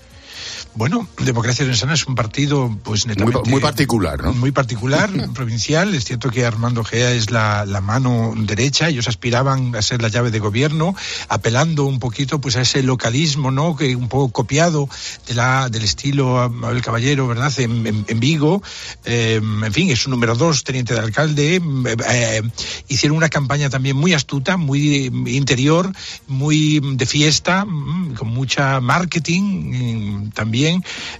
Bueno, 0.77 1.07
Democracia 1.17 1.65
Cristiana 1.65 1.95
es 1.95 2.05
un 2.05 2.13
partido 2.13 2.69
pues 2.83 3.07
netamente... 3.07 3.49
Muy, 3.49 3.59
particular, 3.59 4.21
¿no? 4.21 4.31
Muy 4.33 4.51
particular, 4.51 5.09
provincial. 5.33 5.95
Es 5.95 6.05
cierto 6.05 6.29
que 6.29 6.45
Armando 6.45 6.83
Gea 6.83 7.13
es 7.13 7.31
la, 7.31 7.65
mano 7.81 8.35
derecha. 8.37 8.87
Ellos 8.87 9.07
aspiraban 9.07 9.75
a 9.75 9.81
ser 9.81 10.03
la 10.03 10.09
llave 10.09 10.29
de 10.29 10.37
gobierno, 10.37 10.95
apelando 11.29 11.85
un 11.85 11.97
poquito 11.97 12.39
pues 12.39 12.57
a 12.57 12.61
ese 12.61 12.83
localismo, 12.83 13.49
¿no? 13.49 13.75
Que 13.75 13.95
un 13.95 14.07
poco 14.07 14.31
copiado 14.31 14.87
de 15.27 15.33
la, 15.33 15.67
del 15.69 15.83
estilo 15.83 16.39
Abel 16.39 16.83
Caballero, 16.83 17.27
¿verdad? 17.27 17.51
En, 17.57 18.19
Vigo. 18.19 18.61
Eh, 19.05 19.41
en 19.41 19.73
fin, 19.73 19.89
es 19.89 20.03
su 20.03 20.11
número 20.11 20.35
dos, 20.35 20.63
teniente 20.63 20.93
de 20.93 20.99
alcalde. 20.99 21.59
Eh, 22.07 22.41
hicieron 22.87 23.17
una 23.17 23.29
campaña 23.29 23.71
también 23.71 23.95
muy 23.95 24.13
astuta, 24.13 24.57
muy 24.57 25.05
interior, 25.25 25.91
muy 26.27 26.79
de 26.83 27.05
fiesta, 27.07 27.65
mm, 27.65 28.13
con 28.13 28.27
mucha 28.27 28.79
marketing 28.79 29.41
mm, 29.41 30.29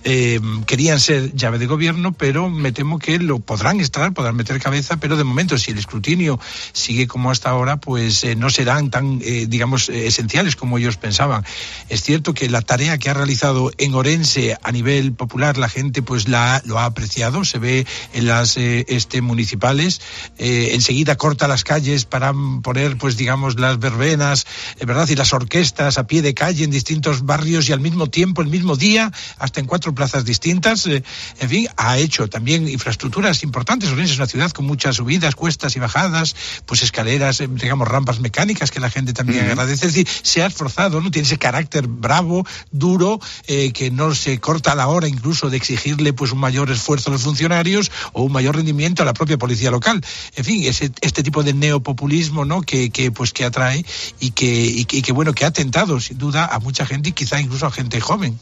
eh, 0.04 0.40
querían 0.66 1.00
ser 1.00 1.34
llave 1.34 1.58
de 1.58 1.66
gobierno, 1.66 2.14
pero 2.14 2.50
me 2.50 2.72
temo 2.72 3.00
que 3.00 3.20
lo 3.20 3.40
podrán 3.40 3.80
estar, 3.80 4.14
podrán 4.14 4.36
meter 4.36 4.60
cabeza, 4.60 4.98
pero 4.98 5.18
de 5.18 5.24
momento 5.24 5.58
si 5.58 5.72
el 5.72 5.78
escrutinio 5.78 6.40
sigue 6.74 7.08
como 7.08 7.32
hasta 7.32 7.50
ahora, 7.50 7.78
pues 7.78 8.24
eh, 8.24 8.36
no 8.36 8.50
serán 8.50 8.90
tan, 8.90 9.22
eh, 9.24 9.46
digamos, 9.48 9.90
esenciales 9.90 10.56
como 10.56 10.78
ellos 10.78 10.98
pensaban. 10.98 11.46
Es 11.90 12.04
cierto 12.04 12.34
que 12.34 12.50
la 12.50 12.62
tarea 12.62 12.98
que 12.98 13.10
ha 13.10 13.14
realizado 13.14 13.72
en 13.78 13.94
Orense 13.94 14.58
a 14.62 14.72
nivel 14.72 15.14
popular 15.14 15.58
la 15.58 15.70
gente 15.70 16.02
pues 16.02 16.28
la 16.28 16.62
lo 16.66 16.80
ha 16.80 16.86
apreciado, 16.86 17.46
se 17.46 17.60
ve 17.60 17.86
en 18.14 18.28
las 18.28 18.58
este 18.58 19.22
municipales, 19.22 20.02
enseguida 20.38 21.16
corta 21.16 21.48
las 21.48 21.64
calles 21.64 22.06
para 22.06 22.34
poner 22.62 22.98
pues 22.98 23.18
digamos 23.18 23.60
las 23.60 23.80
verbenas, 23.80 24.46
verdad 24.86 25.08
y 25.10 25.16
las 25.16 25.34
orquestas 25.34 25.98
a 25.98 26.08
pie 26.08 26.22
de 26.22 26.34
calle 26.34 26.64
en 26.64 26.72
distintos 26.72 27.26
barrios 27.26 27.70
y 27.70 27.74
al 27.74 27.80
mismo 27.80 28.08
tiempo 28.08 28.42
el 28.42 28.48
mismo 28.48 28.76
día 28.76 29.12
hasta 29.38 29.60
en 29.60 29.66
cuatro 29.66 29.94
plazas 29.94 30.26
distintas. 30.26 30.86
Eh, 30.88 31.04
en 31.40 31.50
fin, 31.50 31.68
ha 31.78 31.98
hecho 31.98 32.30
también 32.30 32.68
infraestructuras 32.68 33.44
importantes. 33.44 33.90
Orense 33.90 34.14
es 34.14 34.18
una 34.18 34.28
ciudad 34.28 34.52
con 34.52 34.66
muchas 34.66 34.98
subidas, 34.98 35.36
cuestas 35.36 35.76
y 35.76 35.80
bajadas, 35.80 36.36
pues 36.66 36.84
escaleras, 36.84 37.42
eh, 37.42 37.48
digamos, 37.50 37.88
rampas 37.88 38.20
mecánicas 38.20 38.72
que 38.72 38.80
la 38.80 38.90
gente 38.90 39.14
también 39.14 39.46
agradece. 39.46 39.88
Es 39.88 39.94
decir, 39.94 40.08
se 40.22 40.44
ha 40.44 40.48
esforzado, 40.48 41.02
¿no? 41.02 41.12
Tiene 41.12 41.26
ese 41.26 41.38
carácter 41.38 41.88
bravo, 41.88 42.46
duro, 42.72 43.20
eh, 43.48 43.72
que 43.72 43.92
no 43.92 44.14
se 44.16 44.40
corta 44.40 44.72
a 44.72 44.76
la 44.76 44.88
hora 44.88 45.08
incluso 45.08 45.50
de 45.50 45.58
exigirle 45.58 46.14
pues 46.14 46.32
un 46.32 46.40
mayor 46.40 46.72
esfuerzo 46.72 47.10
a 47.10 47.14
los 47.14 47.24
funcionarios 47.24 47.92
o 48.14 48.24
un 48.24 48.32
mayor 48.32 48.56
rendimiento 48.56 49.04
a 49.04 49.06
la 49.06 49.14
propia 49.14 49.38
policía 49.38 49.72
local. 49.72 50.04
En 50.36 50.46
fin, 50.46 50.64
ese, 50.64 50.92
este 51.02 51.24
tipo 51.24 51.44
de 51.44 51.54
neopopulismo, 51.54 52.46
¿no? 52.46 52.62
Que, 52.62 52.90
que 52.90 53.12
pues 53.12 53.34
que 53.34 53.46
atrae 53.46 53.86
y 54.20 54.32
que, 54.32 54.48
y 54.48 54.86
que, 54.86 55.12
bueno, 55.12 55.34
que 55.34 55.46
ha 55.46 55.52
tentado 55.52 56.00
sin 56.00 56.18
duda 56.18 56.46
a 56.46 56.60
mucha 56.60 56.86
gente 56.86 57.10
y 57.10 57.12
quizá 57.14 57.40
incluso 57.40 57.66
a 57.66 57.72
gente 57.72 58.00
joven. 58.00 58.40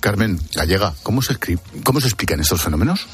Carmen 0.00 0.38
Gallega, 0.54 0.94
¿cómo 1.02 1.22
se, 1.22 1.36
¿cómo 1.84 2.00
se 2.00 2.06
explican 2.06 2.40
estos 2.40 2.62
fenómenos? 2.62 3.06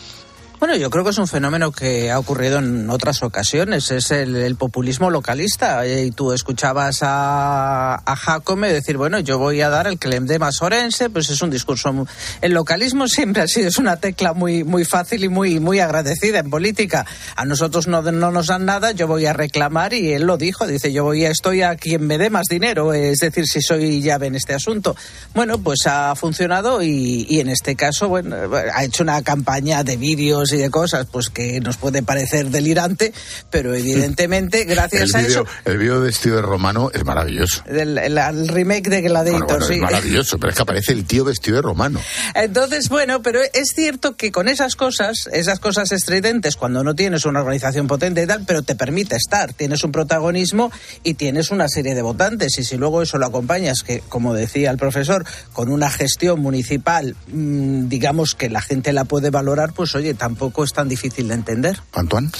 Bueno, 0.64 0.78
yo 0.78 0.88
creo 0.88 1.04
que 1.04 1.10
es 1.10 1.18
un 1.18 1.28
fenómeno 1.28 1.72
que 1.72 2.10
ha 2.10 2.18
ocurrido 2.18 2.58
en 2.58 2.88
otras 2.88 3.22
ocasiones, 3.22 3.90
es 3.90 4.10
el, 4.10 4.56
populismo 4.56 5.10
localista. 5.10 5.86
Y 5.86 6.10
tú 6.10 6.32
escuchabas 6.32 7.02
a, 7.02 7.96
a 7.96 8.16
Jacome 8.16 8.72
decir, 8.72 8.96
bueno, 8.96 9.20
yo 9.20 9.38
voy 9.38 9.60
a 9.60 9.68
dar 9.68 9.86
el 9.86 9.98
que 9.98 10.08
le 10.08 10.20
dé 10.20 10.38
más 10.38 10.62
orense, 10.62 11.10
pues 11.10 11.28
es 11.28 11.42
un 11.42 11.50
discurso. 11.50 12.06
El 12.40 12.54
localismo 12.54 13.08
siempre 13.08 13.42
ha 13.42 13.46
sido 13.46 13.68
es 13.68 13.76
una 13.76 13.96
tecla 13.96 14.32
muy, 14.32 14.64
muy 14.64 14.86
fácil 14.86 15.24
y 15.24 15.28
muy, 15.28 15.60
muy 15.60 15.80
agradecida 15.80 16.38
en 16.38 16.48
política. 16.48 17.04
A 17.36 17.44
nosotros 17.44 17.86
no, 17.86 18.00
no 18.00 18.30
nos 18.30 18.46
dan 18.46 18.64
nada, 18.64 18.92
yo 18.92 19.06
voy 19.06 19.26
a 19.26 19.34
reclamar 19.34 19.92
y 19.92 20.12
él 20.12 20.22
lo 20.22 20.38
dijo, 20.38 20.66
dice, 20.66 20.94
yo 20.94 21.04
voy 21.04 21.26
a, 21.26 21.30
estoy 21.30 21.60
a 21.60 21.76
quien 21.76 22.06
me 22.06 22.16
dé 22.16 22.30
más 22.30 22.46
dinero, 22.48 22.94
es 22.94 23.18
decir, 23.18 23.44
si 23.46 23.60
soy 23.60 24.00
llave 24.00 24.28
en 24.28 24.36
este 24.36 24.54
asunto. 24.54 24.96
Bueno, 25.34 25.58
pues 25.58 25.80
ha 25.86 26.14
funcionado 26.14 26.82
y 26.82 27.38
en 27.38 27.50
este 27.50 27.76
caso, 27.76 28.08
bueno, 28.08 28.34
ha 28.72 28.82
hecho 28.82 29.02
una 29.02 29.20
campaña 29.20 29.84
de 29.84 29.98
vídeos 29.98 30.53
de 30.56 30.70
cosas 30.70 31.06
pues 31.10 31.30
que 31.30 31.60
nos 31.60 31.76
puede 31.76 32.02
parecer 32.02 32.50
delirante, 32.50 33.12
pero 33.50 33.74
evidentemente 33.74 34.64
gracias 34.64 35.14
a 35.14 35.20
eso... 35.20 35.44
El 35.64 35.78
vídeo 35.78 36.00
vestido 36.00 36.36
de 36.36 36.42
romano 36.42 36.90
es 36.92 37.04
maravilloso. 37.04 37.62
El, 37.66 38.48
remake 38.48 38.88
de 38.88 39.02
Gladiator, 39.02 39.64
sí. 39.64 39.74
Es 39.74 39.80
maravilloso, 39.80 40.38
pero 40.38 40.50
es 40.50 40.56
que 40.56 40.62
aparece 40.62 40.92
el 40.92 41.04
tío 41.04 41.24
vestido 41.24 41.56
de 41.56 41.62
romano. 41.62 42.00
Entonces, 42.34 42.88
bueno, 42.88 43.22
pero 43.22 43.40
es 43.40 43.72
cierto 43.74 44.16
que 44.16 44.32
con 44.32 44.48
esas 44.48 44.76
cosas, 44.76 45.28
esas 45.32 45.60
cosas 45.60 45.92
estridentes, 45.92 46.56
cuando 46.56 46.84
no 46.84 46.94
tienes 46.94 47.24
una 47.24 47.40
organización 47.40 47.86
potente 47.86 48.22
y 48.22 48.26
tal, 48.26 48.44
pero 48.46 48.62
te 48.62 48.74
permite 48.74 49.16
estar, 49.16 49.52
tienes 49.52 49.84
un 49.84 49.92
protagonismo 49.92 50.70
y 51.02 51.14
tienes 51.14 51.50
una 51.50 51.68
serie 51.68 51.94
de 51.94 52.02
votantes. 52.02 52.58
Y 52.58 52.64
si 52.64 52.76
luego 52.76 53.02
eso 53.02 53.18
lo 53.18 53.26
acompañas, 53.26 53.82
que 53.82 54.00
como 54.08 54.34
decía 54.34 54.70
el 54.70 54.76
profesor, 54.76 55.24
con 55.52 55.70
una 55.70 55.90
gestión 55.90 56.40
municipal, 56.40 57.16
mm, 57.28 57.88
digamos 57.88 58.34
que 58.34 58.50
la 58.50 58.62
gente 58.62 58.92
la 58.92 59.04
puede 59.04 59.30
valorar, 59.30 59.72
pues 59.72 59.94
oye, 59.94 60.14
tampoco 60.14 60.43
es 60.64 60.72
tan 60.72 60.88
difícil 60.88 61.28
de 61.28 61.34
entender. 61.34 61.80
Antoine. 61.92 62.30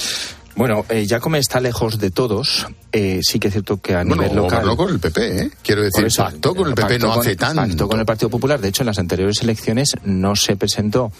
Bueno, 0.55 0.85
eh, 0.89 1.05
ya 1.05 1.19
como 1.19 1.35
está 1.35 1.59
lejos 1.59 1.99
de 1.99 2.11
todos, 2.11 2.67
eh, 2.97 3.19
sí 3.21 3.39
que 3.39 3.49
es 3.49 3.53
cierto 3.53 3.81
que 3.81 3.93
a 3.93 4.05
nivel 4.05 4.33
local. 4.33 4.73
con 4.77 4.89
el 4.89 5.01
PP, 5.01 5.41
¿eh? 5.41 5.51
Quiero 5.61 5.81
decir, 5.81 6.07
pacto 6.15 6.55
con 6.55 6.69
el 6.69 6.75
PP 6.75 6.99
no 6.99 7.11
hace 7.11 7.35
tanto. 7.35 7.61
Pacto 7.61 7.87
con 7.89 7.99
el 7.99 8.05
Partido 8.05 8.29
Popular. 8.29 8.61
De 8.61 8.69
hecho, 8.69 8.83
en 8.83 8.87
las 8.87 8.99
anteriores 8.99 9.41
elecciones 9.41 9.89
no 10.05 10.33
se 10.37 10.55
presentó 10.55 11.11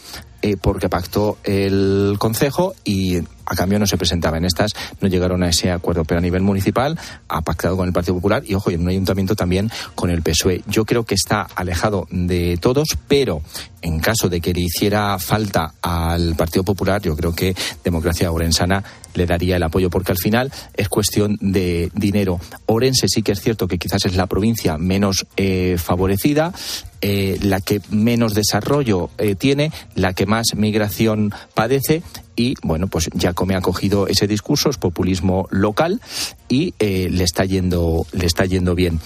eh, 0.41 0.55
porque 0.61 0.87
pactó 0.87 1.37
el 1.43 2.15
Consejo 2.17 2.75
y 2.85 3.17
a 3.17 3.55
cambio 3.55 3.79
no 3.79 3.87
se 3.87 3.97
presentaba. 3.97 4.37
En 4.37 4.45
estas 4.45 4.71
no 5.01 5.07
llegaron 5.07 5.43
a 5.43 5.49
ese 5.49 5.71
acuerdo, 5.71 6.05
pero 6.05 6.19
a 6.19 6.21
nivel 6.21 6.43
municipal 6.43 6.97
ha 7.27 7.41
pactado 7.41 7.75
con 7.75 7.87
el 7.87 7.93
Partido 7.93 8.15
Popular 8.15 8.43
y, 8.45 8.53
ojo, 8.53 8.69
en 8.69 8.81
un 8.81 8.89
ayuntamiento 8.89 9.35
también 9.35 9.71
con 9.95 10.09
el 10.09 10.21
PSOE. 10.21 10.63
Yo 10.67 10.85
creo 10.85 11.03
que 11.03 11.15
está 11.15 11.41
alejado 11.41 12.07
de 12.09 12.57
todos, 12.61 12.89
pero 13.07 13.41
en 13.81 13.99
caso 13.99 14.29
de 14.29 14.39
que 14.39 14.53
le 14.53 14.61
hiciera 14.61 15.17
falta 15.19 15.73
al 15.81 16.35
Partido 16.35 16.63
Popular, 16.63 17.01
yo 17.01 17.15
creo 17.15 17.33
que 17.33 17.55
Democracia 17.83 18.31
Orensana 18.31 18.83
le 19.15 19.25
daría 19.25 19.57
el 19.57 19.63
apoyo, 19.63 19.89
porque 19.89 20.11
al 20.11 20.17
final 20.17 20.51
es 20.75 20.89
cuestión 20.89 21.37
de 21.39 21.64
dinero. 21.93 22.39
Orense 22.65 23.07
sí 23.07 23.21
que 23.21 23.31
es 23.31 23.41
cierto 23.41 23.67
que 23.67 23.77
quizás 23.77 24.05
es 24.05 24.15
la 24.15 24.27
provincia 24.27 24.77
menos 24.77 25.25
eh, 25.37 25.77
favorecida, 25.77 26.53
eh, 27.01 27.37
la 27.41 27.61
que 27.61 27.81
menos 27.89 28.33
desarrollo 28.33 29.09
eh, 29.17 29.35
tiene, 29.35 29.71
la 29.95 30.13
que 30.13 30.25
más 30.25 30.55
migración 30.55 31.33
padece 31.53 32.01
y 32.35 32.55
bueno, 32.63 32.87
pues 32.87 33.09
Jacome 33.17 33.55
ha 33.55 33.61
cogido 33.61 34.07
ese 34.07 34.27
discurso, 34.27 34.69
es 34.69 34.77
populismo 34.77 35.47
local 35.51 36.01
y 36.49 36.73
le 36.79 37.23
está 37.23 37.45
yendo 37.45 38.05
le 38.11 38.25
está 38.25 38.45
yendo 38.45 38.75
bien 38.75 38.99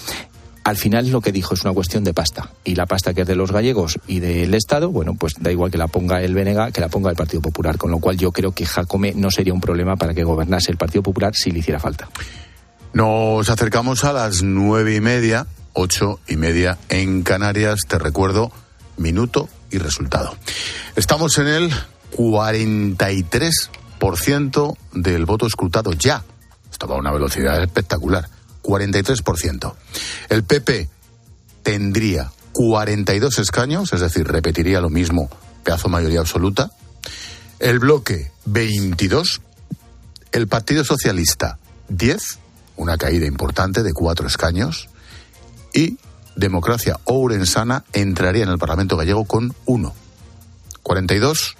al 0.64 0.76
final 0.76 1.10
lo 1.10 1.20
que 1.20 1.32
dijo 1.32 1.54
es 1.54 1.64
una 1.64 1.74
cuestión 1.74 2.04
de 2.04 2.14
pasta. 2.14 2.50
Y 2.64 2.74
la 2.74 2.86
pasta 2.86 3.14
que 3.14 3.22
es 3.22 3.26
de 3.26 3.34
los 3.34 3.52
gallegos 3.52 3.98
y 4.06 4.20
del 4.20 4.54
Estado, 4.54 4.90
bueno, 4.90 5.14
pues 5.14 5.34
da 5.40 5.50
igual 5.50 5.70
que 5.70 5.78
la 5.78 5.88
ponga 5.88 6.22
el 6.22 6.34
Benega 6.34 6.70
que 6.70 6.80
la 6.80 6.88
ponga 6.88 7.10
el 7.10 7.16
Partido 7.16 7.40
Popular. 7.40 7.78
Con 7.78 7.90
lo 7.90 7.98
cual 7.98 8.16
yo 8.16 8.30
creo 8.32 8.52
que 8.52 8.66
Jacome 8.66 9.12
no 9.14 9.30
sería 9.30 9.54
un 9.54 9.60
problema 9.60 9.96
para 9.96 10.14
que 10.14 10.24
gobernase 10.24 10.70
el 10.70 10.76
Partido 10.76 11.02
Popular 11.02 11.34
si 11.34 11.50
le 11.50 11.60
hiciera 11.60 11.80
falta. 11.80 12.08
Nos 12.92 13.48
acercamos 13.48 14.02
a 14.04 14.12
las 14.12 14.42
nueve 14.42 14.96
y 14.96 15.00
media, 15.00 15.46
ocho 15.74 16.18
y 16.26 16.36
media 16.36 16.76
en 16.88 17.22
Canarias. 17.22 17.82
Te 17.86 18.00
recuerdo, 18.00 18.50
minuto 18.96 19.48
y 19.70 19.78
resultado. 19.78 20.36
Estamos 20.96 21.38
en 21.38 21.46
el 21.46 21.72
43% 22.16 24.76
del 24.92 25.24
voto 25.24 25.46
escrutado 25.46 25.92
ya. 25.92 26.24
Esto 26.70 26.88
va 26.88 26.96
a 26.96 26.98
una 26.98 27.12
velocidad 27.12 27.62
espectacular 27.62 28.28
43%. 28.62 29.72
El 30.28 30.42
PP 30.42 30.88
tendría 31.62 32.32
42 32.52 33.38
escaños, 33.38 33.92
es 33.92 34.00
decir, 34.00 34.26
repetiría 34.26 34.80
lo 34.80 34.90
mismo, 34.90 35.30
pedazo 35.62 35.88
mayoría 35.88 36.18
absoluta. 36.20 36.72
El 37.60 37.78
bloque 37.78 38.32
22. 38.46 39.42
El 40.32 40.48
Partido 40.48 40.82
Socialista 40.84 41.58
10, 41.88 42.40
una 42.80 42.96
caída 42.96 43.26
importante 43.26 43.82
de 43.82 43.92
cuatro 43.92 44.26
escaños. 44.26 44.88
Y 45.74 45.98
Democracia 46.34 46.98
Ourensana 47.04 47.84
entraría 47.92 48.42
en 48.42 48.48
el 48.48 48.58
Parlamento 48.58 48.96
gallego 48.96 49.26
con 49.26 49.54
1. 49.66 49.94
42, 50.82 51.56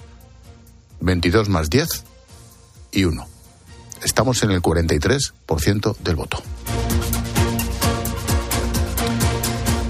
22 0.99 1.49
más 1.49 1.69
10 1.69 2.03
y 2.91 3.05
1. 3.05 3.27
Estamos 4.03 4.41
en 4.41 4.49
el 4.49 4.61
43% 4.63 5.97
del 5.97 6.15
voto. 6.15 6.41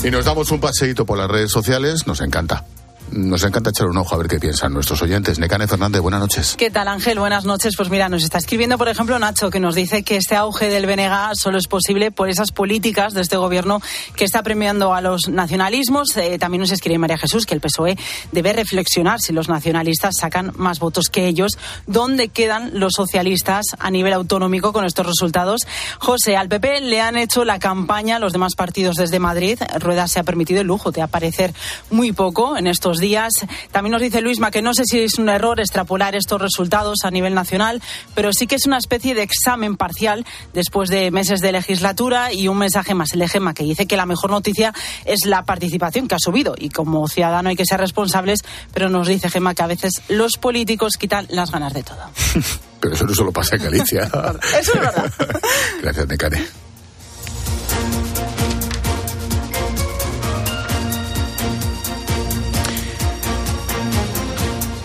Y 0.04 0.12
nos 0.12 0.26
damos 0.26 0.52
un 0.52 0.60
paseíto 0.60 1.06
por 1.06 1.18
las 1.18 1.30
redes 1.30 1.52
sociales, 1.52 2.08
nos 2.08 2.20
encanta. 2.20 2.66
Nos 3.12 3.44
encanta 3.44 3.72
echar 3.72 3.88
un 3.88 3.98
ojo 3.98 4.16
a 4.16 4.20
ver 4.20 4.28
qué 4.28 4.40
piensan 4.40 4.74
nuestros 4.74 5.02
oyentes. 5.02 5.38
Necane 5.38 5.68
Fernández, 5.68 6.02
buenas 6.02 6.22
noches. 6.22 6.56
¿Qué 6.58 6.72
tal, 6.72 6.88
Ángel? 6.88 7.20
Buenas 7.20 7.44
noches. 7.44 7.74
Pues 7.76 7.90
mira, 7.90 8.08
nos 8.08 8.24
está 8.24 8.38
escribiendo, 8.38 8.78
por 8.78 8.88
ejemplo, 8.88 9.20
Nacho, 9.20 9.50
que 9.50 9.60
nos 9.60 9.76
dice 9.76 10.04
que 10.04 10.16
este 10.16 10.38
auge 10.38 10.70
del 10.70 10.86
BNG 10.86 11.36
solo 11.36 11.58
es 11.58 11.68
posible 11.68 12.12
por 12.12 12.30
esas 12.30 12.54
políticas 12.54 13.14
de 13.14 13.20
este 13.20 13.36
gobierno 13.36 13.82
que 14.16 14.24
está 14.24 14.44
premiando 14.44 14.94
a 14.94 15.02
los 15.02 15.28
nacionalismos. 15.28 16.16
Eh, 16.16 16.38
también 16.40 16.62
nos 16.62 16.72
escribe 16.72 17.00
María 17.00 17.18
Jesús 17.18 17.46
que 17.46 17.54
el 17.54 17.60
PSOE 17.60 17.98
debe 18.32 18.54
reflexionar 18.54 19.20
si 19.20 19.34
los 19.34 19.50
nacionalistas 19.50 20.16
sacan 20.18 20.54
más 20.56 20.80
votos 20.80 21.10
que 21.12 21.28
ellos. 21.28 21.58
¿Dónde 21.88 22.30
quedan 22.30 22.80
los 22.80 22.94
socialistas 22.96 23.66
a 23.78 23.92
nivel 23.92 24.14
autonómico 24.14 24.72
con 24.72 24.86
estos 24.86 25.06
resultados? 25.06 25.68
José, 26.00 26.38
al 26.38 26.48
PP 26.48 26.80
le 26.80 27.02
han 27.02 27.18
hecho 27.18 27.44
la 27.44 27.60
campaña 27.60 28.20
los 28.20 28.32
demás 28.32 28.56
partidos 28.56 28.96
desde 28.96 29.20
Madrid. 29.20 29.60
Rueda 29.82 30.08
se 30.08 30.22
ha 30.22 30.24
permitido 30.24 30.62
el 30.62 30.68
lujo 30.68 30.92
de 30.92 31.02
aparecer 31.02 31.54
muy 31.90 32.14
poco 32.14 32.56
en 32.56 32.68
estos 32.68 33.01
días. 33.02 33.34
También 33.72 33.92
nos 33.92 34.02
dice 34.02 34.22
Luisma 34.22 34.52
que 34.52 34.62
no 34.62 34.74
sé 34.74 34.86
si 34.86 35.00
es 35.00 35.20
un 35.20 35.28
error 35.28 35.60
extrapolar 35.60 36.16
estos 36.16 36.40
resultados 36.40 37.00
a 37.04 37.12
nivel 37.12 37.34
nacional, 37.34 37.82
pero 38.16 38.32
sí 38.32 38.48
que 38.48 38.56
es 38.56 38.66
una 38.66 38.78
especie 38.78 39.14
de 39.14 39.24
examen 39.24 39.76
parcial 39.76 40.26
después 40.54 40.90
de 40.90 41.12
meses 41.12 41.42
de 41.42 41.52
legislatura 41.52 42.32
y 42.32 42.48
un 42.48 42.58
mensaje 42.58 42.94
más, 42.94 43.12
el 43.14 43.22
EGEMA, 43.22 43.54
que 43.54 43.64
dice 43.64 43.86
que 43.86 43.98
la 43.98 44.06
mejor 44.06 44.32
noticia 44.32 44.74
es 45.06 45.26
la 45.26 45.44
participación 45.44 46.08
que 46.08 46.16
ha 46.16 46.20
subido 46.20 46.56
y 46.58 46.70
como 46.70 47.08
ciudadano 47.08 47.50
hay 47.50 47.56
que 47.56 47.66
ser 47.66 47.80
responsables, 47.80 48.40
pero 48.74 48.90
nos 48.90 49.08
dice 49.08 49.30
Gema 49.30 49.54
que 49.54 49.64
a 49.64 49.68
veces 49.68 50.02
los 50.08 50.38
políticos 50.38 50.94
quitan 50.98 51.26
las 51.30 51.52
ganas 51.52 51.74
de 51.74 51.84
todo. 51.84 52.10
pero 52.80 52.96
eso 52.96 53.06
no 53.06 53.14
solo 53.14 53.32
pasa 53.32 53.56
en 53.56 53.64
Galicia. 53.64 54.04
eso 54.60 54.74
es 54.74 54.80
verdad. 54.80 55.14
Gracias, 55.82 56.08
Necane. 56.08 56.61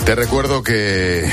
Te 0.06 0.14
recuerdo 0.14 0.62
que 0.62 1.28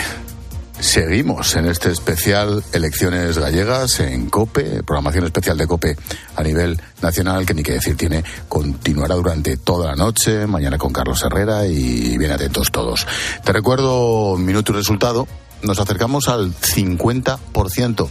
seguimos 0.79 1.55
en 1.55 1.67
este 1.67 1.91
especial 1.91 2.63
Elecciones 2.73 3.38
Gallegas 3.38 3.99
en 3.99 4.31
COPE, 4.31 4.81
programación 4.81 5.25
especial 5.25 5.59
de 5.59 5.67
COPE 5.67 5.95
a 6.36 6.41
nivel 6.41 6.81
nacional, 6.99 7.45
que 7.45 7.53
ni 7.53 7.62
que 7.62 7.73
decir 7.73 7.95
tiene, 7.95 8.23
continuará 8.49 9.13
durante 9.13 9.57
toda 9.57 9.91
la 9.91 9.95
noche, 9.95 10.47
mañana 10.47 10.79
con 10.79 10.91
Carlos 10.91 11.21
Herrera 11.23 11.67
y 11.67 12.17
bien 12.17 12.31
atentos 12.31 12.71
todos. 12.71 13.05
Te 13.45 13.53
recuerdo, 13.53 14.38
minuto 14.38 14.71
y 14.71 14.75
resultado, 14.75 15.27
nos 15.62 15.79
acercamos 15.79 16.27
al 16.27 16.51
50% 16.55 18.07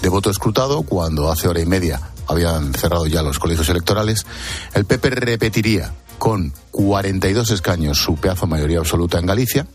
de 0.00 0.08
voto 0.08 0.30
escrutado 0.30 0.84
cuando 0.84 1.30
hace 1.30 1.48
hora 1.48 1.60
y 1.60 1.66
media 1.66 2.00
habían 2.26 2.72
cerrado 2.72 3.06
ya 3.06 3.22
los 3.22 3.38
colegios 3.38 3.68
electorales. 3.68 4.24
El 4.72 4.86
PP 4.86 5.10
repetiría 5.10 5.92
con 6.18 6.54
42 6.70 7.50
escaños, 7.50 7.98
su 7.98 8.16
pedazo 8.16 8.46
mayoría 8.46 8.78
absoluta 8.78 9.18
en 9.18 9.26
Galicia. 9.26 9.66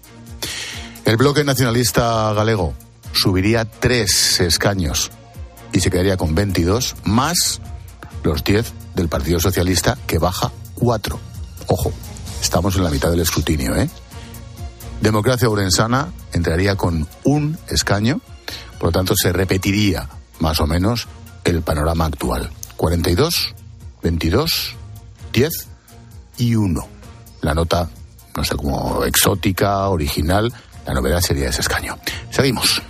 El 1.05 1.17
bloque 1.17 1.43
nacionalista 1.43 2.31
galego 2.33 2.73
subiría 3.11 3.65
tres 3.65 4.39
escaños 4.39 5.11
y 5.73 5.81
se 5.81 5.91
quedaría 5.91 6.15
con 6.15 6.33
22, 6.33 6.95
más 7.03 7.59
los 8.23 8.43
10 8.43 8.71
del 8.95 9.09
Partido 9.09 9.39
Socialista, 9.39 9.97
que 10.07 10.17
baja 10.17 10.51
4. 10.75 11.19
Ojo, 11.67 11.91
estamos 12.41 12.77
en 12.77 12.85
la 12.85 12.89
mitad 12.89 13.11
del 13.11 13.19
escrutinio, 13.19 13.75
¿eh? 13.75 13.89
Democracia 15.01 15.49
Urensana 15.49 16.07
entraría 16.31 16.77
con 16.77 17.05
un 17.25 17.57
escaño, 17.67 18.21
por 18.79 18.87
lo 18.87 18.91
tanto 18.93 19.13
se 19.17 19.33
repetiría 19.33 20.07
más 20.39 20.61
o 20.61 20.67
menos 20.67 21.07
el 21.43 21.61
panorama 21.63 22.05
actual. 22.05 22.49
42, 22.77 23.53
22, 24.01 24.75
10 25.33 25.51
y 26.37 26.55
1. 26.55 26.87
La 27.41 27.53
nota, 27.53 27.89
no 28.37 28.43
sé 28.45 28.55
cómo 28.55 29.03
exótica, 29.03 29.89
original, 29.89 30.53
la 30.85 30.93
novedad 30.93 31.21
sería 31.21 31.49
ese 31.49 31.61
escaño. 31.61 31.97
Seguimos. 32.29 32.81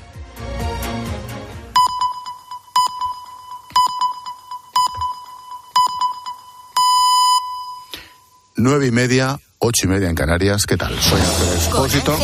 Nueve 8.55 8.87
y 8.87 8.91
media, 8.91 9.39
ocho 9.59 9.85
y 9.85 9.89
media 9.89 10.09
en 10.09 10.15
Canarias. 10.15 10.65
¿Qué 10.65 10.77
tal? 10.77 10.97
Soy 10.99 11.19
Ángel 11.19 11.53
Expósito. 11.55 12.17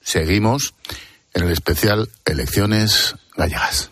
Seguimos 0.00 0.74
en 1.34 1.44
el 1.44 1.50
especial 1.50 2.08
Elecciones 2.24 3.14
Gallegas. 3.36 3.90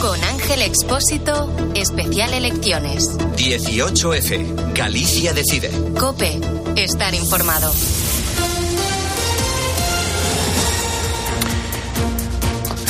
Con 0.00 0.22
Ángel 0.24 0.62
Expósito, 0.62 1.72
especial 1.74 2.32
Elecciones. 2.32 3.18
18F, 3.36 4.72
Galicia 4.74 5.34
decide. 5.34 5.70
Cope, 5.98 6.40
estar 6.76 7.14
informado. 7.14 7.70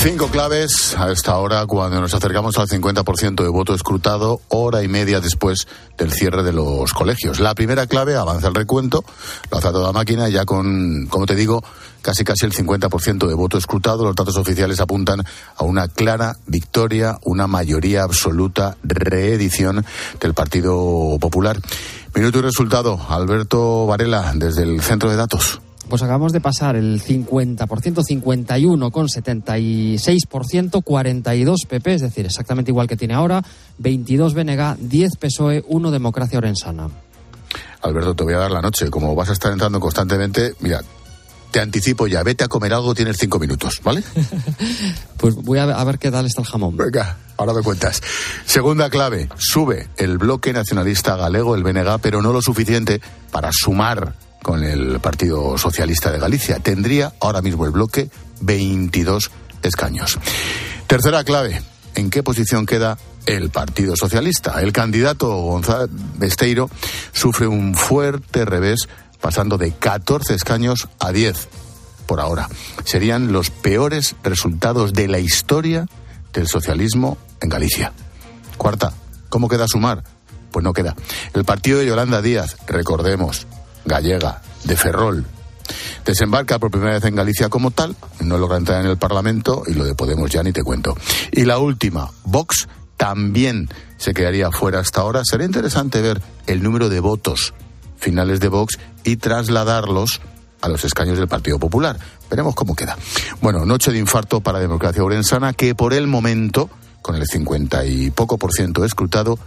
Cinco 0.03 0.29
claves 0.29 0.97
a 0.97 1.13
esta 1.13 1.37
hora 1.37 1.67
cuando 1.67 2.01
nos 2.01 2.15
acercamos 2.15 2.57
al 2.57 2.69
50% 2.69 3.43
de 3.43 3.49
voto 3.51 3.75
escrutado, 3.75 4.41
hora 4.49 4.83
y 4.83 4.89
media 4.89 5.21
después 5.21 5.69
del 5.99 6.11
cierre 6.11 6.43
de 6.43 6.55
los 6.55 6.95
colegios. 6.95 7.39
La 7.39 7.55
primera 7.55 7.87
clave, 7.87 8.17
avanza 8.17 8.49
el 8.49 8.55
recuento, 8.55 9.05
lo 9.51 9.59
hace 9.59 9.71
toda 9.71 9.93
máquina, 9.93 10.31
ya 10.31 10.47
con, 10.47 11.07
como 11.11 11.27
te 11.27 11.35
digo, 11.35 11.63
casi 12.01 12.25
casi 12.25 12.47
el 12.47 12.55
50% 12.55 13.29
de 13.29 13.35
voto 13.35 13.59
escrutado. 13.59 14.05
Los 14.05 14.17
datos 14.17 14.39
oficiales 14.39 14.81
apuntan 14.81 15.23
a 15.55 15.65
una 15.65 15.87
clara 15.87 16.39
victoria, 16.47 17.19
una 17.25 17.47
mayoría 17.47 18.03
absoluta 18.03 18.79
reedición 18.83 19.85
del 20.19 20.33
Partido 20.33 21.19
Popular. 21.21 21.61
Minuto 22.15 22.39
y 22.39 22.43
resultado, 22.43 22.99
Alberto 23.11 23.85
Varela, 23.85 24.33
desde 24.35 24.63
el 24.63 24.81
centro 24.81 25.11
de 25.11 25.17
datos. 25.17 25.61
Pues 25.91 26.03
acabamos 26.03 26.33
de 26.33 26.41
pasar 26.41 26.77
el 26.77 27.03
50%, 27.03 28.05
51 28.05 28.91
con 28.93 29.09
76%, 29.09 30.85
42 30.85 31.61
PP, 31.69 31.95
es 31.95 32.01
decir, 32.01 32.27
exactamente 32.27 32.71
igual 32.71 32.87
que 32.87 32.97
tiene 32.97 33.15
ahora, 33.15 33.43
22 33.79 34.35
BNG, 34.35 34.77
10 34.79 35.17
PSOE, 35.17 35.65
1 35.67 35.91
Democracia 35.91 36.39
Orensana. 36.39 36.89
Alberto, 37.83 38.15
te 38.15 38.23
voy 38.23 38.35
a 38.35 38.39
dar 38.39 38.53
la 38.53 38.61
noche. 38.61 38.89
Como 38.89 39.17
vas 39.17 39.31
a 39.31 39.33
estar 39.33 39.51
entrando 39.51 39.81
constantemente, 39.81 40.55
mira, 40.61 40.81
te 41.51 41.59
anticipo 41.59 42.07
ya, 42.07 42.23
vete 42.23 42.45
a 42.45 42.49
comer 42.49 42.73
algo, 42.73 42.95
tienes 42.95 43.17
cinco 43.19 43.41
minutos, 43.41 43.81
¿vale? 43.83 44.05
pues 45.17 45.35
voy 45.35 45.59
a 45.59 45.67
ver, 45.67 45.75
a 45.75 45.83
ver 45.83 45.99
qué 45.99 46.13
tal 46.13 46.25
está 46.25 46.43
el 46.43 46.47
jamón. 46.47 46.77
Venga, 46.77 47.17
ahora 47.37 47.53
me 47.53 47.63
cuentas. 47.63 48.01
Segunda 48.45 48.91
clave, 48.91 49.29
sube 49.37 49.89
el 49.97 50.19
bloque 50.19 50.53
nacionalista 50.53 51.17
galego, 51.17 51.57
el 51.57 51.65
BNG, 51.65 51.99
pero 52.01 52.23
no 52.23 52.33
lo 52.33 52.43
suficiente 52.43 53.01
para 53.33 53.51
sumar 53.53 54.15
con 54.43 54.65
el 54.65 55.01
Partido 55.01 55.57
Socialista 55.59 56.11
de 56.11 56.19
Galicia. 56.19 56.59
Tendría 56.59 57.13
ahora 57.21 57.43
mismo 57.43 57.65
el 57.65 57.71
bloque 57.71 58.11
22 58.41 59.31
escaños. 59.63 60.19
Tercera 60.87 61.25
clave, 61.25 61.63
¿en 61.95 62.11
qué 62.11 62.23
posición 62.23 62.67
queda 62.67 62.99
el 63.27 63.51
Partido 63.51 63.97
Socialista? 63.97 64.61
El 64.61 64.73
candidato 64.73 65.29
González 65.29 65.89
Besteiro 66.19 66.71
sufre 67.13 67.47
un 67.47 67.75
fuerte 67.75 68.45
revés 68.45 68.89
pasando 69.21 69.59
de 69.59 69.73
14 69.73 70.35
escaños 70.35 70.89
a 70.99 71.13
10 71.13 71.49
por 72.07 72.21
ahora. 72.21 72.49
Serían 72.85 73.33
los 73.33 73.51
peores 73.51 74.17
resultados 74.25 74.93
de 74.93 75.07
la 75.09 75.21
historia 75.21 75.87
del 76.33 76.49
socialismo 76.49 77.19
en 77.41 77.49
Galicia. 77.49 77.93
Cuarta, 78.57 78.93
¿cómo 79.29 79.49
queda 79.49 79.67
sumar? 79.69 80.03
Pues 80.51 80.65
no 80.65 80.73
queda. 80.73 80.97
El 81.35 81.45
partido 81.45 81.79
de 81.79 81.87
Yolanda 81.87 82.21
Díaz, 82.21 82.57
recordemos, 82.67 83.47
gallega, 83.85 84.43
de 84.65 84.77
Ferrol. 84.77 85.27
Desembarca 86.05 86.59
por 86.59 86.71
primera 86.71 86.95
vez 86.95 87.05
en 87.05 87.15
Galicia 87.15 87.49
como 87.49 87.71
tal, 87.71 87.95
no 88.21 88.39
logra 88.39 88.57
entrar 88.57 88.85
en 88.85 88.91
el 88.91 88.97
Parlamento 88.97 89.63
y 89.67 89.75
lo 89.75 89.85
de 89.85 89.95
Podemos 89.95 90.31
ya 90.31 90.43
ni 90.43 90.53
te 90.53 90.63
cuento. 90.63 90.97
Y 91.33 91.45
la 91.45 91.59
última, 91.59 92.11
Vox 92.25 92.69
también 92.97 93.69
se 93.97 94.13
quedaría 94.13 94.51
fuera 94.51 94.81
hasta 94.81 95.01
ahora. 95.01 95.23
Sería 95.25 95.47
interesante 95.47 96.01
ver 96.01 96.21
el 96.47 96.63
número 96.63 96.89
de 96.89 97.01
votos 97.01 97.55
finales 97.97 98.41
de 98.41 98.49
Vox 98.49 98.79
y 99.05 99.17
trasladarlos 99.17 100.21
a 100.61 100.69
los 100.69 100.85
escaños 100.85 101.19
del 101.19 101.29
Partido 101.29 101.59
Popular. 101.59 101.99
Veremos 102.29 102.55
cómo 102.55 102.75
queda. 102.75 102.97
Bueno, 103.41 103.65
noche 103.65 103.93
de 103.93 103.99
infarto 103.99 104.41
para 104.41 104.59
Democracia 104.59 105.03
Orensana, 105.03 105.53
que 105.53 105.75
por 105.75 105.95
el 105.95 106.07
momento, 106.07 106.69
con 107.03 107.17
el 107.17 107.27
50 107.27 107.85
y 107.87 108.11
poco 108.11 108.39
por 108.39 108.53
ciento 108.53 108.85
escrutado, 108.85 109.39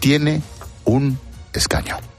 tiene 0.00 0.42
un 0.84 1.18
escaño. 1.52 2.11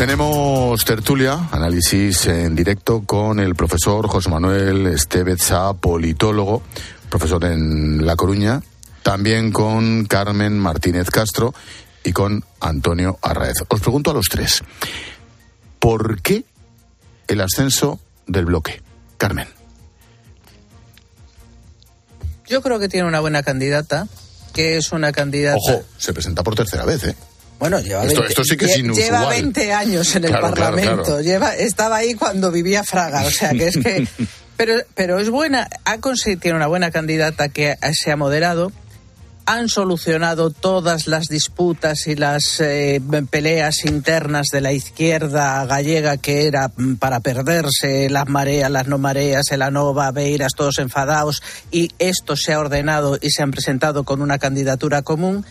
Tenemos 0.00 0.82
tertulia, 0.86 1.48
análisis 1.52 2.24
en 2.24 2.56
directo 2.56 3.02
con 3.04 3.38
el 3.38 3.54
profesor 3.54 4.08
José 4.08 4.30
Manuel 4.30 4.86
Estevez 4.86 5.52
politólogo, 5.78 6.62
profesor 7.10 7.44
en 7.44 8.06
La 8.06 8.16
Coruña, 8.16 8.62
también 9.02 9.52
con 9.52 10.06
Carmen 10.06 10.58
Martínez 10.58 11.10
Castro 11.10 11.52
y 12.02 12.14
con 12.14 12.42
Antonio 12.60 13.18
Arraez. 13.20 13.56
Os 13.68 13.80
pregunto 13.82 14.10
a 14.10 14.14
los 14.14 14.28
tres, 14.30 14.62
¿por 15.78 16.22
qué 16.22 16.46
el 17.28 17.42
ascenso 17.42 18.00
del 18.26 18.46
bloque? 18.46 18.80
Carmen. 19.18 19.48
Yo 22.46 22.62
creo 22.62 22.78
que 22.78 22.88
tiene 22.88 23.06
una 23.06 23.20
buena 23.20 23.42
candidata, 23.42 24.08
que 24.54 24.78
es 24.78 24.92
una 24.92 25.12
candidata... 25.12 25.58
Ojo, 25.58 25.84
se 25.98 26.14
presenta 26.14 26.42
por 26.42 26.54
tercera 26.54 26.86
vez, 26.86 27.04
¿eh? 27.04 27.14
Bueno, 27.60 27.78
lleva, 27.78 28.06
esto, 28.06 28.22
20, 28.22 28.44
sí 28.44 28.56
que 28.56 28.64
es 28.64 28.76
lleva 28.78 29.28
20 29.28 29.72
años 29.74 30.16
en 30.16 30.24
el 30.24 30.32
Parlamento. 30.32 31.20
Lleva, 31.20 31.54
estaba 31.54 31.96
ahí 31.96 32.14
cuando 32.14 32.50
vivía 32.50 32.82
Fraga. 32.82 33.22
O 33.22 33.30
sea, 33.30 33.50
que 33.50 33.68
es 33.68 33.76
que. 33.76 34.08
Pero, 34.56 34.74
pero 34.94 35.18
es 35.18 35.30
buena. 35.30 35.70
Ha 35.86 36.00
conseguido, 36.00 36.38
tiene 36.38 36.58
una 36.58 36.66
buena 36.66 36.90
candidata 36.90 37.48
que 37.48 37.78
se 37.92 38.12
ha 38.12 38.16
moderado. 38.16 38.70
Han 39.46 39.70
solucionado 39.70 40.50
todas 40.50 41.06
las 41.06 41.28
disputas 41.28 42.06
y 42.06 42.14
las 42.14 42.60
eh, 42.60 43.00
peleas 43.30 43.86
internas 43.86 44.48
de 44.52 44.60
la 44.60 44.74
izquierda 44.74 45.64
gallega 45.64 46.18
que 46.18 46.46
era 46.46 46.70
para 46.98 47.20
perderse, 47.20 48.10
las 48.10 48.28
mareas, 48.28 48.70
las 48.70 48.86
no 48.86 48.98
mareas, 48.98 49.50
el 49.50 49.62
ANOVA, 49.62 50.10
Beiras, 50.10 50.52
todos 50.54 50.78
enfadados. 50.78 51.42
Y 51.70 51.92
esto 51.98 52.36
se 52.36 52.52
ha 52.52 52.60
ordenado 52.60 53.18
y 53.18 53.30
se 53.30 53.42
han 53.42 53.52
presentado 53.52 54.04
con 54.04 54.20
una 54.20 54.38
candidatura 54.38 55.00
común 55.00 55.46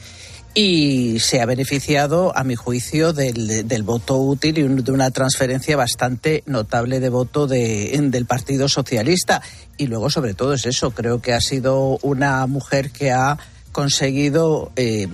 y 0.53 1.19
se 1.19 1.41
ha 1.41 1.45
beneficiado, 1.45 2.35
a 2.35 2.43
mi 2.43 2.55
juicio, 2.55 3.13
del, 3.13 3.67
del 3.67 3.83
voto 3.83 4.17
útil 4.17 4.57
y 4.57 4.63
de 4.63 4.91
una 4.91 5.12
transferencia 5.12 5.77
bastante 5.77 6.43
notable 6.47 6.99
de 6.99 7.09
voto 7.09 7.47
de, 7.47 7.97
del 8.01 8.25
Partido 8.25 8.67
Socialista. 8.67 9.41
Y 9.77 9.88
luego, 9.88 10.09
sobre 10.09 10.33
todo, 10.33 10.53
es 10.53 10.65
eso. 10.65 10.91
Creo 10.91 11.21
que 11.21 11.33
ha 11.33 11.41
sido 11.41 11.99
una 12.01 12.45
mujer 12.47 12.91
que 12.91 13.12
ha 13.12 13.38
conseguido 13.71 14.71
eh, 14.75 15.07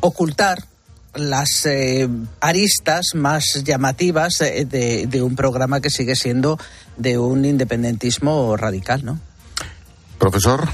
ocultar 0.00 0.64
las 1.14 1.66
eh, 1.66 2.08
aristas 2.40 3.14
más 3.14 3.62
llamativas 3.64 4.38
de, 4.38 4.64
de, 4.64 5.06
de 5.06 5.22
un 5.22 5.36
programa 5.36 5.80
que 5.80 5.90
sigue 5.90 6.16
siendo 6.16 6.58
de 6.96 7.18
un 7.18 7.44
independentismo 7.44 8.56
radical, 8.56 9.04
¿no? 9.04 9.20
Profesor. 10.18 10.68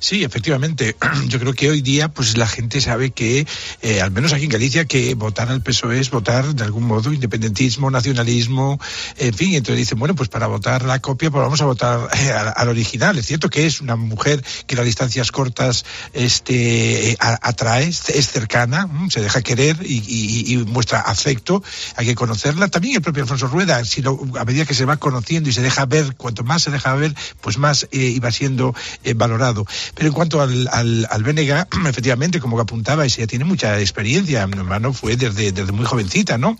Sí, 0.00 0.24
efectivamente. 0.24 0.96
Yo 1.26 1.38
creo 1.38 1.52
que 1.52 1.70
hoy 1.70 1.82
día 1.82 2.08
pues 2.08 2.36
la 2.36 2.46
gente 2.46 2.80
sabe 2.80 3.10
que, 3.10 3.46
eh, 3.82 4.00
al 4.00 4.10
menos 4.10 4.32
aquí 4.32 4.44
en 4.44 4.50
Galicia, 4.50 4.84
que 4.84 5.14
votar 5.14 5.48
al 5.50 5.62
PSOE 5.62 6.00
es 6.00 6.10
votar 6.10 6.54
de 6.54 6.64
algún 6.64 6.84
modo 6.84 7.12
independentismo, 7.12 7.90
nacionalismo, 7.90 8.80
en 9.16 9.34
fin. 9.34 9.54
Entonces 9.54 9.78
dicen, 9.78 9.98
bueno, 9.98 10.14
pues 10.14 10.28
para 10.28 10.46
votar 10.46 10.84
la 10.84 11.00
copia, 11.00 11.30
pues 11.30 11.42
vamos 11.42 11.60
a 11.60 11.64
votar 11.64 12.08
eh, 12.18 12.30
al, 12.30 12.52
al, 12.56 12.68
original. 12.68 13.18
Es 13.18 13.26
cierto 13.26 13.50
que 13.50 13.66
es 13.66 13.80
una 13.80 13.96
mujer 13.96 14.44
que 14.66 14.76
las 14.76 14.84
distancias 14.84 15.32
cortas 15.32 15.84
este, 16.12 17.16
atrae, 17.20 17.88
es 17.88 18.28
cercana, 18.28 18.86
mm, 18.86 19.10
se 19.10 19.20
deja 19.20 19.42
querer 19.42 19.78
y, 19.82 20.02
y, 20.06 20.54
y, 20.54 20.56
muestra 20.58 21.00
afecto. 21.00 21.62
Hay 21.96 22.06
que 22.06 22.14
conocerla. 22.14 22.68
También 22.68 22.96
el 22.96 23.02
propio 23.02 23.24
Alfonso 23.24 23.48
Rueda, 23.48 23.84
si 23.84 24.02
a 24.38 24.44
medida 24.44 24.64
que 24.64 24.74
se 24.74 24.84
va 24.84 24.96
conociendo 24.96 25.48
y 25.48 25.52
se 25.52 25.62
deja 25.62 25.86
ver, 25.86 26.14
cuanto 26.16 26.44
más 26.44 26.62
se 26.62 26.70
deja 26.70 26.94
ver, 26.94 27.14
pues 27.40 27.58
más 27.58 27.88
eh, 27.90 27.98
iba 27.98 28.30
siendo 28.30 28.74
valorado. 29.16 29.66
Pero 29.94 30.08
en 30.08 30.14
cuanto 30.14 30.40
al, 30.40 30.68
al, 30.72 31.06
al 31.10 31.22
efectivamente, 31.88 32.40
como 32.40 32.56
que 32.56 32.62
apuntaba, 32.62 33.06
ya 33.06 33.26
tiene 33.26 33.44
mucha 33.44 33.78
experiencia, 33.80 34.46
mi 34.46 34.56
hermano 34.56 34.92
fue 34.92 35.16
desde, 35.16 35.52
desde 35.52 35.72
muy 35.72 35.84
jovencita, 35.84 36.38
¿no? 36.38 36.58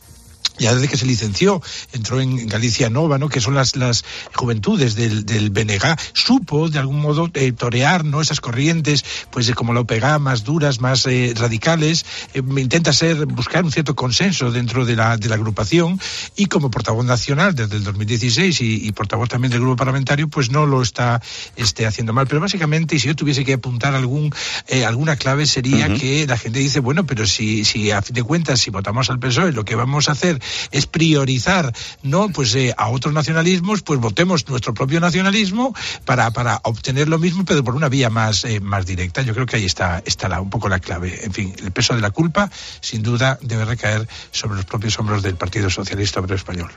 Ya 0.58 0.74
desde 0.74 0.88
que 0.88 0.96
se 0.96 1.06
licenció, 1.06 1.62
entró 1.92 2.20
en 2.20 2.46
Galicia 2.48 2.90
Nova, 2.90 3.18
¿no? 3.18 3.28
que 3.28 3.40
son 3.40 3.54
las, 3.54 3.76
las 3.76 4.04
juventudes 4.34 4.94
del, 4.94 5.24
del 5.24 5.50
BNG, 5.50 5.96
supo 6.12 6.68
de 6.68 6.78
algún 6.78 7.00
modo 7.00 7.30
eh, 7.34 7.52
torear 7.52 8.04
¿no? 8.04 8.20
esas 8.20 8.40
corrientes, 8.40 9.04
pues 9.30 9.50
como 9.52 9.72
la 9.72 9.80
OPEGA, 9.80 10.18
más 10.18 10.44
duras, 10.44 10.80
más 10.80 11.06
eh, 11.06 11.32
radicales, 11.36 12.04
eh, 12.34 12.42
intenta 12.56 12.92
ser, 12.92 13.26
buscar 13.26 13.64
un 13.64 13.72
cierto 13.72 13.94
consenso 13.94 14.50
dentro 14.50 14.84
de 14.84 14.96
la, 14.96 15.16
de 15.16 15.28
la 15.28 15.36
agrupación 15.36 16.00
y 16.36 16.46
como 16.46 16.70
portavoz 16.70 17.04
nacional 17.04 17.54
desde 17.54 17.76
el 17.76 17.84
2016 17.84 18.60
y, 18.60 18.86
y 18.86 18.92
portavoz 18.92 19.28
también 19.28 19.52
del 19.52 19.60
grupo 19.60 19.76
parlamentario, 19.76 20.28
pues 20.28 20.50
no 20.50 20.66
lo 20.66 20.82
está 20.82 21.22
este, 21.56 21.86
haciendo 21.86 22.12
mal. 22.12 22.26
Pero 22.26 22.40
básicamente, 22.40 22.96
y 22.96 22.98
si 22.98 23.08
yo 23.08 23.16
tuviese 23.16 23.44
que 23.44 23.54
apuntar 23.54 23.94
algún, 23.94 24.32
eh, 24.66 24.84
alguna 24.84 25.16
clave, 25.16 25.46
sería 25.46 25.94
que 25.94 26.26
la 26.26 26.36
gente 26.36 26.58
dice, 26.58 26.80
bueno, 26.80 27.06
pero 27.06 27.26
si, 27.26 27.64
si 27.64 27.90
a 27.90 28.02
fin 28.02 28.14
de 28.14 28.22
cuentas, 28.22 28.60
si 28.60 28.70
votamos 28.70 29.10
al 29.10 29.18
PSOE, 29.18 29.52
lo 29.52 29.64
que 29.64 29.74
vamos 29.74 30.08
a 30.08 30.12
hacer 30.12 30.27
es 30.70 30.86
priorizar 30.86 31.72
no 32.02 32.28
pues 32.28 32.54
eh, 32.54 32.74
a 32.76 32.88
otros 32.88 33.14
nacionalismos, 33.14 33.82
pues 33.82 34.00
votemos 34.00 34.48
nuestro 34.48 34.74
propio 34.74 35.00
nacionalismo 35.00 35.74
para, 36.04 36.30
para 36.30 36.60
obtener 36.64 37.08
lo 37.08 37.18
mismo, 37.18 37.44
pero 37.44 37.64
por 37.64 37.74
una 37.74 37.88
vía 37.88 38.10
más, 38.10 38.44
eh, 38.44 38.60
más 38.60 38.86
directa. 38.86 39.22
Yo 39.22 39.34
creo 39.34 39.46
que 39.46 39.56
ahí 39.56 39.64
está, 39.64 40.02
está 40.04 40.28
la, 40.28 40.40
un 40.40 40.50
poco 40.50 40.68
la 40.68 40.80
clave. 40.80 41.24
En 41.24 41.32
fin, 41.32 41.54
el 41.58 41.72
peso 41.72 41.94
de 41.94 42.00
la 42.00 42.10
culpa, 42.10 42.50
sin 42.80 43.02
duda, 43.02 43.38
debe 43.42 43.64
recaer 43.64 44.08
sobre 44.30 44.56
los 44.56 44.64
propios 44.64 44.98
hombros 44.98 45.22
del 45.22 45.36
Partido 45.36 45.70
Socialista 45.70 46.20
Obrero 46.20 46.36
Español. 46.36 46.70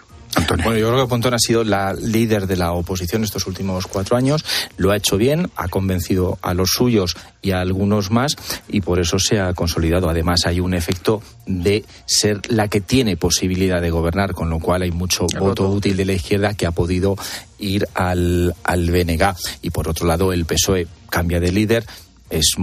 Bueno, 0.63 0.77
yo 0.77 0.89
creo 0.89 1.03
que 1.03 1.09
Pontón 1.09 1.33
ha 1.33 1.39
sido 1.39 1.63
la 1.63 1.93
líder 1.93 2.47
de 2.47 2.55
la 2.55 2.71
oposición 2.73 3.23
estos 3.23 3.47
últimos 3.47 3.87
cuatro 3.87 4.15
años, 4.15 4.45
lo 4.77 4.91
ha 4.91 4.97
hecho 4.97 5.17
bien, 5.17 5.49
ha 5.55 5.67
convencido 5.67 6.37
a 6.41 6.53
los 6.53 6.71
suyos 6.71 7.15
y 7.41 7.51
a 7.51 7.61
algunos 7.61 8.11
más 8.11 8.35
y 8.67 8.81
por 8.81 8.99
eso 8.99 9.19
se 9.19 9.39
ha 9.39 9.53
consolidado. 9.53 10.09
Además, 10.09 10.45
hay 10.45 10.59
un 10.59 10.73
efecto 10.73 11.21
de 11.45 11.85
ser 12.05 12.41
la 12.49 12.67
que 12.67 12.81
tiene 12.81 13.17
posibilidad 13.17 13.81
de 13.81 13.89
gobernar, 13.89 14.33
con 14.33 14.49
lo 14.49 14.59
cual 14.59 14.83
hay 14.83 14.91
mucho 14.91 15.25
voto 15.39 15.69
útil 15.69 15.97
de 15.97 16.05
la 16.05 16.13
izquierda 16.13 16.53
que 16.53 16.65
ha 16.65 16.71
podido 16.71 17.15
ir 17.59 17.87
al, 17.93 18.55
al 18.63 18.91
BNG. 18.91 19.35
Y 19.61 19.69
por 19.71 19.87
otro 19.87 20.07
lado, 20.07 20.33
el 20.33 20.45
PSOE 20.45 20.87
cambia 21.09 21.39
de 21.39 21.51
líder, 21.51 21.85
es 22.31 22.55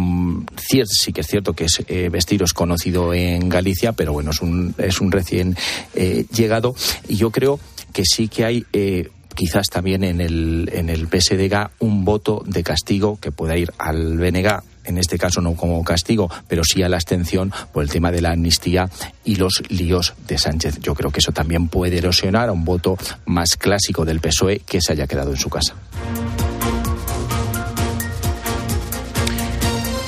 cierto, 0.56 0.92
sí 0.92 1.12
que 1.12 1.20
es 1.20 1.26
cierto 1.26 1.52
que 1.52 1.64
es, 1.64 1.82
eh, 1.86 2.10
conocido 2.54 3.14
en 3.14 3.48
Galicia, 3.48 3.92
pero 3.92 4.12
bueno, 4.12 4.30
es 4.30 4.40
un, 4.40 4.74
es 4.78 5.00
un 5.00 5.12
recién 5.12 5.56
eh, 5.94 6.24
llegado. 6.34 6.74
Y 7.08 7.16
yo 7.16 7.30
creo 7.30 7.60
que 7.92 8.02
sí 8.04 8.28
que 8.28 8.44
hay 8.44 8.66
eh, 8.72 9.10
quizás 9.34 9.68
también 9.68 10.02
en 10.02 10.20
el, 10.20 10.68
en 10.72 10.88
el 10.88 11.06
PSDG 11.06 11.70
un 11.78 12.04
voto 12.04 12.42
de 12.44 12.62
castigo 12.64 13.18
que 13.20 13.30
pueda 13.30 13.56
ir 13.56 13.72
al 13.78 14.18
BNG, 14.18 14.62
en 14.84 14.98
este 14.98 15.18
caso 15.18 15.40
no 15.40 15.54
como 15.54 15.84
castigo, 15.84 16.30
pero 16.48 16.62
sí 16.64 16.82
a 16.82 16.88
la 16.88 16.96
abstención 16.96 17.52
por 17.72 17.84
el 17.84 17.90
tema 17.90 18.10
de 18.10 18.20
la 18.20 18.32
amnistía 18.32 18.90
y 19.24 19.36
los 19.36 19.62
líos 19.68 20.14
de 20.26 20.38
Sánchez. 20.38 20.80
Yo 20.80 20.94
creo 20.94 21.12
que 21.12 21.18
eso 21.18 21.32
también 21.32 21.68
puede 21.68 21.98
erosionar 21.98 22.48
a 22.48 22.52
un 22.52 22.64
voto 22.64 22.96
más 23.26 23.56
clásico 23.56 24.04
del 24.04 24.20
PSOE 24.20 24.60
que 24.60 24.80
se 24.80 24.92
haya 24.92 25.06
quedado 25.06 25.30
en 25.30 25.36
su 25.36 25.50
casa. 25.50 25.74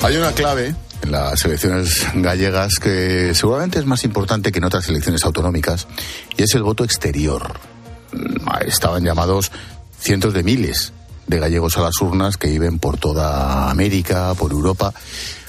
Hay 0.03 0.17
una 0.17 0.31
clave 0.31 0.75
en 1.03 1.11
las 1.11 1.45
elecciones 1.45 2.07
gallegas 2.15 2.73
que 2.81 3.33
seguramente 3.35 3.77
es 3.77 3.85
más 3.85 4.03
importante 4.03 4.51
que 4.51 4.57
en 4.57 4.65
otras 4.65 4.89
elecciones 4.89 5.23
autonómicas 5.23 5.87
y 6.35 6.43
es 6.43 6.55
el 6.55 6.63
voto 6.63 6.83
exterior. 6.83 7.53
Mm, 8.11 8.47
Estaban 8.65 9.03
llamados 9.03 9.51
cientos 9.99 10.33
de 10.33 10.43
miles 10.43 10.93
de 11.27 11.39
gallegos 11.39 11.77
a 11.77 11.81
las 11.81 12.01
urnas 12.01 12.37
que 12.37 12.47
viven 12.47 12.79
por 12.79 12.97
toda 12.97 13.69
América, 13.69 14.33
por 14.33 14.51
Europa. 14.51 14.91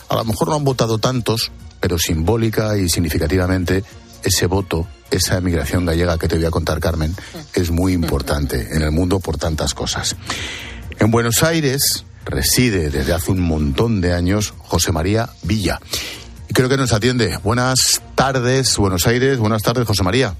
A 0.08 0.16
lo 0.16 0.24
mejor 0.24 0.48
no 0.48 0.56
han 0.56 0.64
votado 0.64 0.98
tantos, 0.98 1.50
pero 1.80 1.98
simbólica 1.98 2.76
y 2.76 2.90
significativamente 2.90 3.82
ese 4.22 4.46
voto, 4.46 4.86
esa 5.10 5.38
emigración 5.38 5.86
gallega 5.86 6.18
que 6.18 6.28
te 6.28 6.36
voy 6.36 6.44
a 6.44 6.50
contar, 6.50 6.78
Carmen, 6.78 7.16
es 7.54 7.70
muy 7.70 7.94
importante 7.94 8.76
en 8.76 8.82
el 8.82 8.92
mundo 8.92 9.18
por 9.18 9.38
tantas 9.38 9.72
cosas. 9.74 10.14
En 10.98 11.10
Buenos 11.10 11.42
Aires, 11.42 12.04
reside 12.24 12.90
desde 12.90 13.12
hace 13.12 13.30
un 13.30 13.40
montón 13.40 14.00
de 14.00 14.12
años 14.12 14.54
José 14.58 14.92
María 14.92 15.28
Villa. 15.42 15.78
Y 16.48 16.54
creo 16.54 16.68
que 16.68 16.76
nos 16.76 16.92
atiende. 16.92 17.38
Buenas 17.42 18.02
tardes, 18.14 18.76
Buenos 18.76 19.06
Aires. 19.06 19.38
Buenas 19.38 19.62
tardes, 19.62 19.86
José 19.86 20.02
María. 20.02 20.34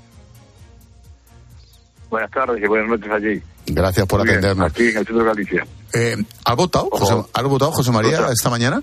Buenas 2.11 2.31
tardes 2.31 2.63
y 2.63 2.67
buenas 2.67 2.89
noches 2.89 3.11
allí. 3.11 3.43
Gracias 3.67 4.07
por 4.07 4.19
Muy 4.19 4.27
bien, 4.27 4.39
atendernos. 4.39 4.71
Aquí 4.71 4.83
en 4.83 4.99
el 4.99 5.07
centro 5.07 5.19
de 5.19 5.25
Galicia. 5.25 5.67
Eh, 5.95 6.17
¿Has 6.45 6.57
votado, 6.57 6.89
José, 6.91 7.15
¿has 7.33 7.43
votado, 7.45 7.73
José 7.73 7.91
María, 7.91 8.29
esta 8.31 8.51
mañana? 8.51 8.83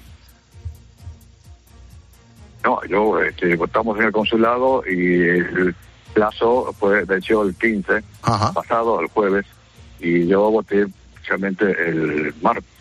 No, 2.64 2.80
yo 2.86 3.20
este, 3.22 3.56
votamos 3.56 3.97
en 4.00 4.06
el 4.06 4.12
consulado 4.12 4.84
y 4.86 5.22
el 5.22 5.76
plazo 6.14 6.74
fue 6.78 7.06
venció 7.06 7.43
el 7.43 7.56
15 7.56 8.04
pasado, 8.54 9.00
el 9.02 9.08
jueves, 9.08 9.45
y 10.00 10.28
yo 10.28 10.52
voté 10.52 10.88
especialmente 11.16 11.66
el 11.88 12.34
martes. 12.41 12.79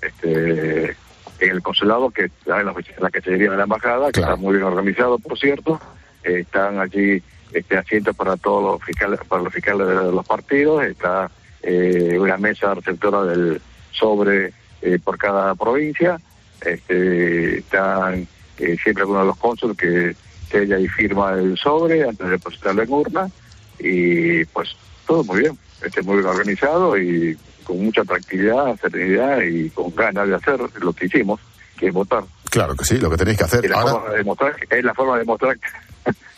Este, 0.00 0.96
en 1.40 1.50
el 1.50 1.62
consulado, 1.62 2.10
que 2.10 2.26
está 2.26 2.60
en 2.60 2.66
la, 2.66 2.72
en 2.72 3.02
la 3.02 3.10
de 3.10 3.56
la 3.56 3.62
embajada, 3.64 4.12
que 4.12 4.20
está 4.20 4.36
muy 4.36 4.54
bien 4.54 4.64
organizado, 4.64 5.18
por 5.18 5.38
cierto. 5.38 5.80
Eh, 6.22 6.40
están 6.40 6.78
allí 6.78 7.22
este, 7.52 7.76
asientos 7.76 8.14
para 8.14 8.36
todos 8.36 8.62
los 8.62 8.84
fiscales, 8.84 9.20
para 9.28 9.42
los 9.42 9.52
fiscales 9.52 9.86
de 9.86 9.94
los 9.94 10.26
partidos. 10.26 10.84
Está 10.84 11.30
eh, 11.62 12.16
una 12.18 12.36
mesa 12.36 12.74
receptora 12.74 13.24
del 13.24 13.60
sobre 13.90 14.52
eh, 14.82 14.98
por 15.02 15.18
cada 15.18 15.54
provincia. 15.54 16.20
Este, 16.60 17.58
están 17.58 18.26
eh, 18.58 18.76
siempre 18.82 19.04
uno 19.04 19.20
de 19.20 19.26
los 19.26 19.36
cónsules 19.36 19.76
que 19.76 20.14
sella 20.50 20.78
y 20.78 20.88
firma 20.88 21.32
el 21.32 21.56
sobre 21.56 22.02
antes 22.02 22.26
de 22.26 22.32
depositarlo 22.32 22.82
en 22.82 22.92
urna. 22.92 23.30
Y 23.78 24.44
pues 24.46 24.76
todo 25.06 25.24
muy 25.24 25.40
bien. 25.40 25.58
Este, 25.82 26.02
muy 26.02 26.16
bien 26.16 26.26
organizado 26.26 26.98
y 26.98 27.36
con 27.70 27.84
mucha 27.84 28.02
tranquilidad, 28.02 28.76
serenidad 28.80 29.42
y 29.42 29.70
con 29.70 29.94
ganas 29.94 30.26
de 30.26 30.34
hacer 30.34 30.58
lo 30.82 30.92
que 30.92 31.06
hicimos, 31.06 31.40
que 31.78 31.86
es 31.86 31.92
votar. 31.92 32.24
Claro 32.50 32.74
que 32.74 32.84
sí, 32.84 32.98
lo 32.98 33.08
que 33.08 33.16
tenéis 33.16 33.38
que 33.38 33.44
hacer. 33.44 33.64
Es 33.64 33.70
la, 33.70 33.76
Ahora, 33.76 33.92
forma 33.92 34.10
de 34.10 34.16
demostrar, 34.18 34.56
es 34.68 34.84
la 34.84 34.94
forma 34.94 35.12
de 35.12 35.18
demostrar 35.20 35.58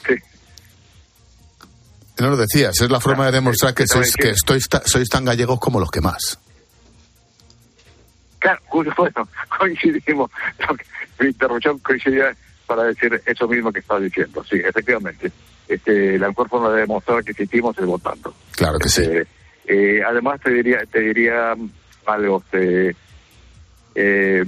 que 0.04 0.18
no 2.22 2.28
lo 2.28 2.36
decías, 2.36 2.78
es 2.78 2.90
la 2.90 3.00
forma 3.00 3.24
de 3.26 3.32
demostrar 3.32 3.72
que 3.72 3.86
sois, 3.86 4.14
que 4.14 4.28
estois 4.28 4.68
sois 4.84 5.08
tan 5.08 5.24
gallegos 5.24 5.58
como 5.58 5.80
los 5.80 5.90
que 5.90 6.02
más. 6.02 6.38
Claro, 8.38 8.60
bueno, 8.98 9.26
coincidimos. 9.58 10.30
Mi 11.18 11.28
interrupción 11.28 11.78
coincidía 11.78 12.36
para 12.66 12.84
decir 12.84 13.22
eso 13.24 13.48
mismo 13.48 13.72
que 13.72 13.78
estaba 13.78 14.00
diciendo. 14.00 14.44
Sí, 14.44 14.56
efectivamente. 14.62 15.32
Este, 15.66 16.18
la 16.18 16.28
mejor 16.28 16.50
forma 16.50 16.70
de 16.72 16.82
demostrar 16.82 17.24
que 17.24 17.30
existimos 17.30 17.78
es 17.78 17.86
votando. 17.86 18.34
Claro 18.50 18.78
que 18.78 18.90
sí. 18.90 19.02
Eh, 19.66 20.02
además 20.04 20.40
te 20.40 20.50
diría, 20.50 20.84
te 20.86 21.00
diría 21.00 21.54
algo. 22.06 22.42
este, 22.44 22.96
eh, 23.94 24.44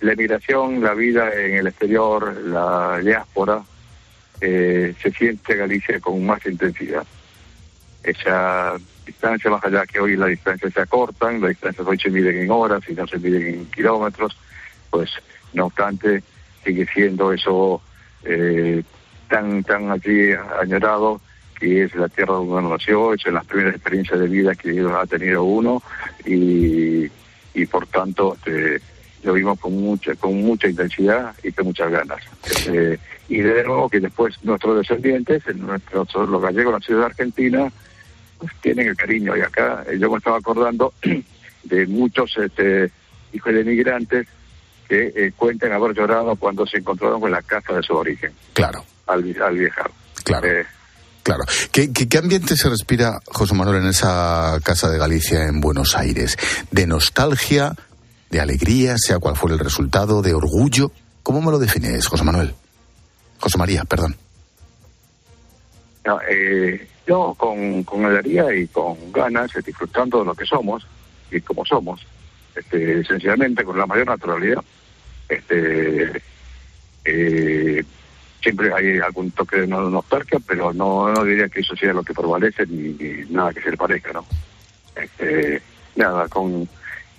la 0.00 0.12
emigración, 0.12 0.82
la 0.82 0.94
vida 0.94 1.32
en 1.32 1.54
el 1.54 1.68
exterior, 1.68 2.36
la 2.44 2.98
diáspora, 2.98 3.62
eh, 4.40 4.94
se 5.00 5.12
siente 5.12 5.54
Galicia 5.54 6.00
con 6.00 6.24
más 6.26 6.44
intensidad. 6.44 7.06
Esa 8.02 8.74
distancia 9.06 9.50
más 9.50 9.64
allá 9.64 9.86
que 9.86 10.00
hoy 10.00 10.16
las 10.16 10.30
distancias 10.30 10.72
se 10.72 10.80
acortan, 10.80 11.40
las 11.40 11.50
distancias 11.50 11.86
hoy 11.86 11.98
se 11.98 12.10
miden 12.10 12.36
en 12.38 12.50
horas 12.50 12.82
y 12.88 12.94
no 12.94 13.06
se 13.06 13.18
miden 13.18 13.46
en 13.46 13.66
kilómetros, 13.66 14.36
pues 14.90 15.10
no 15.52 15.66
obstante 15.66 16.24
sigue 16.64 16.86
siendo 16.92 17.32
eso 17.32 17.80
eh, 18.24 18.82
tan 19.28 19.62
tan 19.62 19.90
allí 19.90 20.32
añorado 20.60 21.20
que 21.62 21.84
es 21.84 21.94
la 21.94 22.08
tierra 22.08 22.34
donde 22.34 22.54
uno 22.54 22.70
nació, 22.70 23.14
es 23.14 23.24
las 23.26 23.46
primeras 23.46 23.76
experiencias 23.76 24.18
de 24.18 24.26
vida 24.26 24.52
que 24.56 24.80
ha 24.80 25.06
tenido 25.06 25.44
uno 25.44 25.80
y, 26.26 27.04
y 27.54 27.66
por 27.70 27.86
tanto 27.86 28.34
este, 28.34 28.82
lo 29.22 29.32
vimos 29.32 29.60
con 29.60 29.80
mucha 29.80 30.16
con 30.16 30.42
mucha 30.42 30.66
intensidad 30.66 31.32
y 31.44 31.52
con 31.52 31.66
muchas 31.66 31.88
ganas. 31.92 32.20
Eh, 32.66 32.98
y 33.28 33.38
de 33.38 33.62
nuevo 33.62 33.88
que 33.88 34.00
después 34.00 34.42
nuestros 34.42 34.76
descendientes, 34.78 35.44
nuestros 35.54 36.28
los 36.28 36.42
gallegos 36.42 36.72
nacidos 36.72 36.98
en 36.98 37.04
Argentina, 37.04 37.72
pues 38.38 38.52
tienen 38.60 38.88
el 38.88 38.96
cariño. 38.96 39.36
Y 39.36 39.42
acá 39.42 39.84
eh, 39.88 39.96
yo 40.00 40.10
me 40.10 40.18
estaba 40.18 40.38
acordando 40.38 40.92
de 41.62 41.86
muchos 41.86 42.36
este, 42.38 42.90
hijos 43.32 43.54
de 43.54 43.60
inmigrantes 43.60 44.26
que 44.88 45.12
eh, 45.14 45.32
cuentan 45.36 45.70
haber 45.70 45.94
llorado 45.94 46.34
cuando 46.34 46.66
se 46.66 46.78
encontraron 46.78 47.20
con 47.20 47.30
la 47.30 47.42
casa 47.42 47.74
de 47.74 47.84
su 47.84 47.94
origen. 47.94 48.32
Claro. 48.52 48.84
Al, 49.06 49.36
al 49.40 49.56
viajar. 49.56 49.90
Claro. 50.24 50.48
Claro. 51.22 51.44
¿Qué, 51.70 52.18
ambiente 52.18 52.56
se 52.56 52.68
respira, 52.68 53.20
José 53.26 53.54
Manuel, 53.54 53.82
en 53.82 53.88
esa 53.88 54.58
casa 54.64 54.90
de 54.90 54.98
Galicia 54.98 55.44
en 55.44 55.60
Buenos 55.60 55.96
Aires? 55.96 56.36
¿De 56.70 56.86
nostalgia, 56.86 57.74
de 58.30 58.40
alegría, 58.40 58.96
sea 58.98 59.18
cual 59.18 59.36
fuera 59.36 59.54
el 59.54 59.60
resultado, 59.60 60.20
de 60.22 60.34
orgullo? 60.34 60.90
¿Cómo 61.22 61.40
me 61.40 61.52
lo 61.52 61.58
defines, 61.58 62.06
José 62.08 62.24
Manuel? 62.24 62.54
José 63.38 63.56
María, 63.56 63.84
perdón. 63.84 64.16
No, 66.04 66.18
eh, 66.28 66.88
yo 67.06 67.34
con, 67.36 68.04
alegría 68.04 68.52
y 68.54 68.66
con 68.66 68.96
ganas, 69.12 69.54
eh, 69.54 69.62
disfrutando 69.64 70.20
de 70.20 70.24
lo 70.24 70.34
que 70.34 70.44
somos 70.44 70.86
y 71.30 71.40
como 71.40 71.64
somos, 71.64 72.04
este, 72.56 73.04
sencillamente 73.04 73.62
con 73.62 73.78
la 73.78 73.86
mayor 73.86 74.08
naturalidad. 74.08 74.64
Este, 75.28 76.20
eh, 77.04 77.84
siempre 78.42 78.72
hay 78.74 78.98
algún 78.98 79.30
toque 79.30 79.60
de 79.60 79.66
nostalgia, 79.66 80.38
pero 80.46 80.72
no, 80.72 81.12
no 81.12 81.24
diría 81.24 81.48
que 81.48 81.60
eso 81.60 81.76
sea 81.76 81.92
lo 81.92 82.02
que 82.02 82.12
prevalece 82.12 82.66
ni, 82.66 82.94
nada 83.30 83.52
que 83.52 83.62
se 83.62 83.70
le 83.70 83.76
parezca, 83.76 84.12
¿no? 84.12 84.26
Este, 84.96 85.62
nada, 85.96 86.28
con 86.28 86.68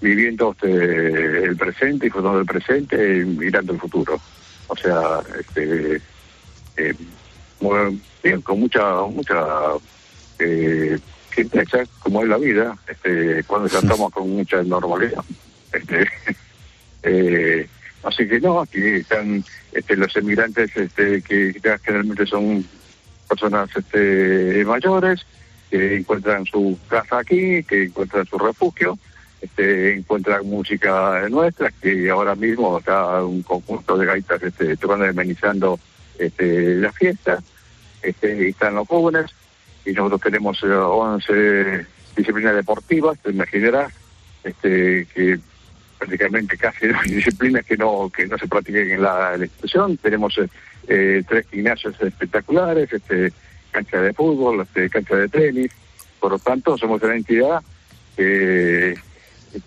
viviendo 0.02 0.52
este, 0.52 1.46
el 1.46 1.56
presente, 1.56 2.06
y 2.06 2.10
disfrutando 2.10 2.38
del 2.38 2.46
presente 2.46 3.18
y 3.20 3.26
mirando 3.26 3.74
el 3.74 3.80
futuro. 3.80 4.20
O 4.68 4.76
sea, 4.76 5.22
este, 5.40 6.02
eh, 6.76 6.94
bien, 8.22 8.42
con 8.42 8.60
mucha, 8.60 9.02
mucha 9.04 9.46
eh, 10.40 11.00
como 12.00 12.22
es 12.22 12.28
la 12.28 12.38
vida, 12.38 12.78
este, 12.88 13.44
cuando 13.46 13.68
ya 13.68 13.80
estamos 13.84 14.12
con 14.12 14.30
mucha 14.30 14.62
normalidad. 14.64 15.24
Este, 15.72 16.06
eh, 17.04 17.68
así 18.04 18.28
que 18.28 18.40
no, 18.40 18.62
aquí 18.62 18.82
están 18.82 19.44
este, 19.72 19.96
los 19.96 20.16
emigrantes 20.16 20.76
este, 20.76 21.22
que 21.22 21.54
generalmente 21.84 22.26
son 22.26 22.66
personas 23.28 23.70
este, 23.76 24.64
mayores, 24.66 25.26
que 25.70 25.98
encuentran 25.98 26.46
su 26.46 26.78
casa 26.88 27.20
aquí, 27.20 27.64
que 27.64 27.86
encuentran 27.86 28.26
su 28.26 28.38
refugio, 28.38 28.98
este, 29.42 29.96
encuentran 29.96 30.46
música 30.46 31.28
nuestra, 31.30 31.72
que 31.72 32.10
ahora 32.10 32.36
mismo 32.36 32.78
está 32.78 33.24
un 33.24 33.42
conjunto 33.42 33.98
de 33.98 34.06
gaitas 34.06 34.44
este, 34.44 34.78
tocando 34.78 35.06
amenizando 35.06 35.80
este, 36.20 36.76
la 36.76 36.92
fiesta, 36.92 37.40
este, 38.02 38.50
están 38.50 38.76
los 38.76 38.88
jóvenes, 38.88 39.32
y 39.86 39.92
nosotros 39.94 40.22
tenemos 40.22 40.64
11 40.64 41.26
eh, 41.32 41.86
disciplinas 42.16 42.56
deportivas, 42.56 43.18
te 43.20 43.32
imaginarás, 43.32 43.92
este, 44.44 45.08
que 45.14 45.40
prácticamente 46.04 46.58
casi 46.58 46.88
disciplinas 47.06 47.66
que 47.66 47.78
no 47.78 48.10
que 48.10 48.28
no 48.28 48.38
se 48.38 48.48
practiquen 48.48 48.92
en 48.92 49.02
la, 49.02 49.36
institución. 49.40 49.98
Tenemos 49.98 50.38
eh, 50.38 50.50
eh, 50.88 51.24
tres 51.28 51.46
gimnasios 51.50 51.96
espectaculares, 52.02 52.92
este, 52.92 53.32
cancha 53.72 54.02
de 54.02 54.14
fútbol, 54.14 54.62
este, 54.62 54.90
cancha 54.90 55.16
de 55.16 55.30
tenis. 55.30 55.72
Por 56.20 56.32
lo 56.32 56.40
tanto, 56.40 56.78
somos 56.78 57.02
una 57.02 57.16
entidad 57.16 57.62
que 58.16 58.96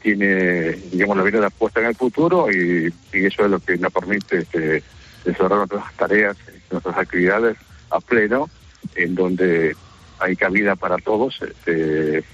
tiene, 0.02 0.72
digamos, 0.92 1.16
la 1.16 1.22
vida 1.22 1.50
puesta 1.50 1.80
en 1.80 1.86
el 1.86 1.94
futuro 1.94 2.50
y, 2.50 2.92
eso 3.12 3.44
es 3.44 3.50
lo 3.50 3.60
que 3.60 3.76
nos 3.78 3.92
permite 3.92 4.38
este, 4.38 4.82
desarrollar 5.24 5.68
nuestras 5.68 5.94
tareas, 5.94 6.36
nuestras 6.70 6.96
actividades 6.96 7.56
a 7.90 8.00
pleno, 8.00 8.48
en 8.94 9.14
donde 9.14 9.74
hay 10.18 10.36
cabida 10.36 10.76
para 10.76 10.96
todos 10.98 11.38
este, 11.42 12.24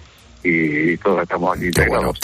y 0.43 0.97
todos 0.99 1.23
estamos 1.23 1.57
aquí 1.57 1.67
integrados. 1.67 2.21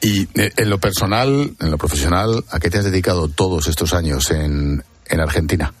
Y 0.00 0.22
eh, 0.40 0.50
en 0.56 0.70
lo 0.70 0.78
personal, 0.78 1.54
en 1.60 1.70
lo 1.70 1.76
profesional, 1.76 2.44
¿a 2.50 2.58
qué 2.58 2.70
te 2.70 2.78
has 2.78 2.84
dedicado 2.84 3.28
todos 3.28 3.66
estos 3.66 3.92
años 3.92 4.30
en, 4.30 4.82
en 5.06 5.20
Argentina? 5.20 5.72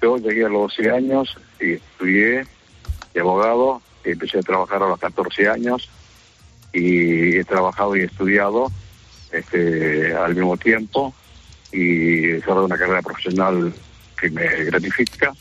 Yo 0.00 0.16
llegué 0.16 0.44
a 0.44 0.48
los 0.48 0.76
12 0.76 0.90
años 0.90 1.36
y 1.60 1.74
estudié 1.74 2.44
de 3.14 3.20
abogado, 3.20 3.80
empecé 4.02 4.40
a 4.40 4.42
trabajar 4.42 4.82
a 4.82 4.88
los 4.88 4.98
14 4.98 5.48
años 5.48 5.88
y 6.72 7.36
he 7.36 7.44
trabajado 7.44 7.94
y 7.96 8.02
estudiado 8.02 8.66
este, 9.30 10.12
al 10.14 10.34
mismo 10.34 10.56
tiempo 10.56 11.14
y 11.70 12.24
he 12.24 12.32
desarrollado 12.34 12.66
una 12.66 12.78
carrera 12.78 13.02
profesional 13.02 13.72
que 14.20 14.30
me 14.30 14.64
gratifica 14.64 15.32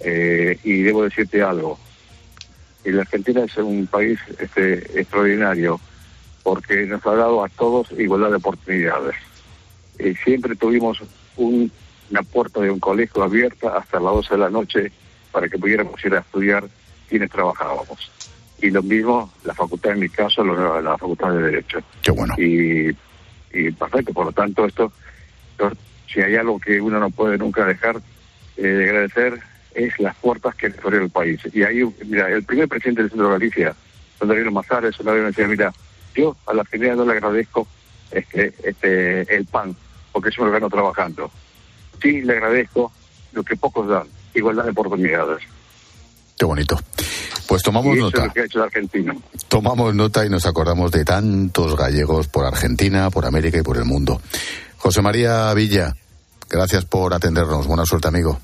eh, 0.00 0.58
y 0.64 0.82
debo 0.82 1.04
decirte 1.04 1.42
algo, 1.42 1.78
y 2.88 2.92
la 2.92 3.02
Argentina 3.02 3.44
es 3.44 3.54
un 3.58 3.86
país 3.86 4.18
este, 4.38 4.78
extraordinario 4.98 5.78
porque 6.42 6.86
nos 6.86 7.04
ha 7.06 7.14
dado 7.14 7.44
a 7.44 7.48
todos 7.50 7.90
igualdad 7.98 8.30
de 8.30 8.36
oportunidades. 8.36 9.14
Y 9.98 10.14
siempre 10.14 10.56
tuvimos 10.56 11.02
un, 11.36 11.70
una 12.10 12.22
puerta 12.22 12.60
de 12.60 12.70
un 12.70 12.80
colegio 12.80 13.22
abierta 13.22 13.76
hasta 13.76 14.00
las 14.00 14.14
12 14.14 14.34
de 14.34 14.40
la 14.40 14.48
noche 14.48 14.92
para 15.30 15.48
que 15.48 15.58
pudiéramos 15.58 16.02
ir 16.02 16.14
a 16.14 16.20
estudiar 16.20 16.64
quienes 17.10 17.30
trabajábamos. 17.30 18.10
Y 18.62 18.70
lo 18.70 18.82
mismo 18.82 19.30
la 19.44 19.52
facultad, 19.52 19.92
en 19.92 20.00
mi 20.00 20.08
caso, 20.08 20.42
la, 20.42 20.96
facultad 20.96 21.32
de 21.32 21.42
Derecho. 21.42 21.80
Qué 22.02 22.10
bueno. 22.10 22.34
Y, 22.38 22.88
y 23.52 23.70
perfecto, 23.72 24.14
por 24.14 24.26
lo 24.26 24.32
tanto, 24.32 24.64
esto, 24.64 24.90
si 26.10 26.22
hay 26.22 26.36
algo 26.36 26.58
que 26.58 26.80
uno 26.80 26.98
no 26.98 27.10
puede 27.10 27.36
nunca 27.36 27.66
dejar 27.66 28.00
eh, 28.56 28.62
de 28.62 28.84
agradecer, 28.84 29.40
es 29.78 29.98
las 30.00 30.16
puertas 30.16 30.54
que 30.56 30.66
abrió 30.66 31.00
el 31.00 31.10
país. 31.10 31.40
Y 31.52 31.62
ahí, 31.62 31.82
mira, 32.04 32.28
el 32.28 32.42
primer 32.42 32.68
presidente 32.68 33.02
del 33.02 33.10
Centro 33.10 33.28
de 33.28 33.32
Galicia, 33.38 33.74
don 34.18 34.28
Darío 34.28 34.50
Mazares, 34.50 34.98
una 35.00 35.12
vez 35.12 35.22
me 35.22 35.28
decía, 35.28 35.46
mira, 35.46 35.72
yo 36.14 36.36
a 36.46 36.54
la 36.54 36.62
Argentina 36.62 36.96
no 36.96 37.04
le 37.04 37.12
agradezco 37.12 37.66
este, 38.10 38.52
este, 38.62 39.34
el 39.34 39.46
pan, 39.46 39.74
porque 40.12 40.30
yo 40.36 40.42
me 40.42 40.48
lo 40.48 40.54
gano 40.54 40.68
trabajando. 40.68 41.30
Sí 42.02 42.22
le 42.22 42.32
agradezco 42.34 42.92
lo 43.32 43.44
que 43.44 43.56
pocos 43.56 43.88
dan, 43.88 44.08
igualdad 44.34 44.64
de 44.64 44.70
oportunidades. 44.70 45.44
Qué 46.36 46.44
bonito. 46.44 46.78
Pues 47.46 47.62
tomamos 47.62 47.96
nota. 47.96 48.32
Tomamos 49.48 49.94
nota 49.94 50.26
y 50.26 50.28
nos 50.28 50.44
acordamos 50.44 50.90
de 50.90 51.04
tantos 51.04 51.76
gallegos 51.76 52.28
por 52.28 52.44
Argentina, 52.44 53.10
por 53.10 53.26
América 53.26 53.58
y 53.58 53.62
por 53.62 53.76
el 53.76 53.84
mundo. 53.84 54.20
José 54.76 55.02
María 55.02 55.52
Villa, 55.54 55.94
gracias 56.48 56.84
por 56.84 57.14
atendernos. 57.14 57.66
Buena 57.66 57.86
suerte, 57.86 58.08
amigo. 58.08 58.38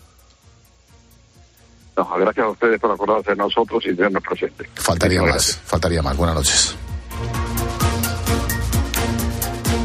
No, 1.96 2.08
gracias 2.18 2.44
a 2.44 2.48
ustedes 2.48 2.80
por 2.80 2.90
acordarse 2.90 3.30
de 3.30 3.36
nosotros 3.36 3.84
y 3.86 3.94
tenernos 3.94 4.22
presentes. 4.22 4.68
Faltaría 4.74 5.22
más, 5.22 5.60
faltaría 5.64 6.02
más. 6.02 6.16
Buenas 6.16 6.34
noches. 6.34 6.76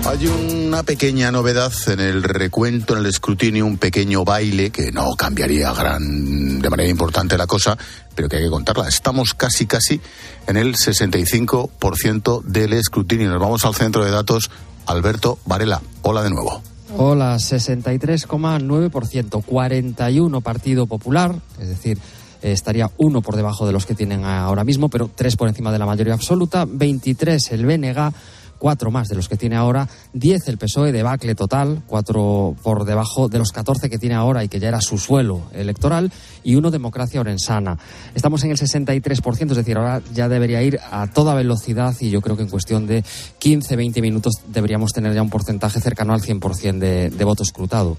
Hay 0.09 0.25
una 0.25 0.81
pequeña 0.81 1.31
novedad 1.31 1.71
en 1.85 1.99
el 1.99 2.23
recuento, 2.23 2.93
en 2.93 3.01
el 3.01 3.05
escrutinio, 3.05 3.67
un 3.67 3.77
pequeño 3.77 4.25
baile 4.25 4.71
que 4.71 4.91
no 4.91 5.15
cambiaría 5.15 5.71
gran, 5.71 6.59
de 6.59 6.69
manera 6.69 6.89
importante 6.89 7.37
la 7.37 7.45
cosa, 7.45 7.77
pero 8.15 8.27
que 8.27 8.37
hay 8.37 8.43
que 8.43 8.49
contarla. 8.49 8.87
Estamos 8.87 9.35
casi, 9.35 9.67
casi 9.67 10.01
en 10.47 10.57
el 10.57 10.75
65% 10.75 12.41
del 12.41 12.73
escrutinio. 12.73 13.29
Nos 13.29 13.39
vamos 13.39 13.65
al 13.65 13.75
centro 13.75 14.03
de 14.03 14.09
datos. 14.09 14.49
Alberto 14.87 15.37
Varela, 15.45 15.79
hola 16.01 16.23
de 16.23 16.31
nuevo. 16.31 16.63
Hola, 16.97 17.35
63,9%, 17.35 19.43
41 19.45 20.41
Partido 20.41 20.87
Popular, 20.87 21.35
es 21.59 21.69
decir, 21.69 21.99
estaría 22.41 22.89
uno 22.97 23.21
por 23.21 23.35
debajo 23.35 23.67
de 23.67 23.73
los 23.73 23.85
que 23.85 23.93
tienen 23.93 24.25
ahora 24.25 24.63
mismo, 24.63 24.89
pero 24.89 25.07
tres 25.13 25.35
por 25.35 25.47
encima 25.47 25.71
de 25.71 25.77
la 25.77 25.85
mayoría 25.85 26.15
absoluta, 26.15 26.65
23 26.67 27.51
el 27.51 27.67
BNG, 27.67 28.11
cuatro 28.59 28.91
más 28.91 29.07
de 29.07 29.15
los 29.15 29.27
que 29.27 29.37
tiene 29.37 29.55
ahora, 29.55 29.87
diez 30.13 30.47
el 30.47 30.57
PSOE, 30.57 30.91
debacle 30.91 31.33
total, 31.33 31.81
cuatro 31.87 32.55
por 32.61 32.85
debajo 32.85 33.29
de 33.29 33.39
los 33.39 33.51
14 33.51 33.89
que 33.89 33.97
tiene 33.97 34.15
ahora 34.15 34.43
y 34.43 34.49
que 34.49 34.59
ya 34.59 34.67
era 34.67 34.81
su 34.81 34.97
suelo 34.97 35.43
electoral, 35.53 36.11
y 36.43 36.55
uno 36.55 36.69
Democracia 36.69 37.21
Orensana. 37.21 37.79
Estamos 38.13 38.43
en 38.43 38.51
el 38.51 38.57
63%, 38.57 39.51
es 39.51 39.57
decir, 39.57 39.77
ahora 39.77 40.01
ya 40.13 40.29
debería 40.29 40.61
ir 40.61 40.79
a 40.91 41.07
toda 41.07 41.33
velocidad 41.33 41.95
y 41.99 42.09
yo 42.09 42.21
creo 42.21 42.35
que 42.35 42.43
en 42.43 42.49
cuestión 42.49 42.85
de 42.85 43.03
15, 43.39 43.75
20 43.75 44.01
minutos 44.01 44.33
deberíamos 44.47 44.91
tener 44.91 45.13
ya 45.13 45.21
un 45.21 45.29
porcentaje 45.29 45.79
cercano 45.79 46.13
al 46.13 46.21
100% 46.21 46.77
de, 46.77 47.09
de 47.09 47.23
voto 47.23 47.43
escrutado. 47.43 47.97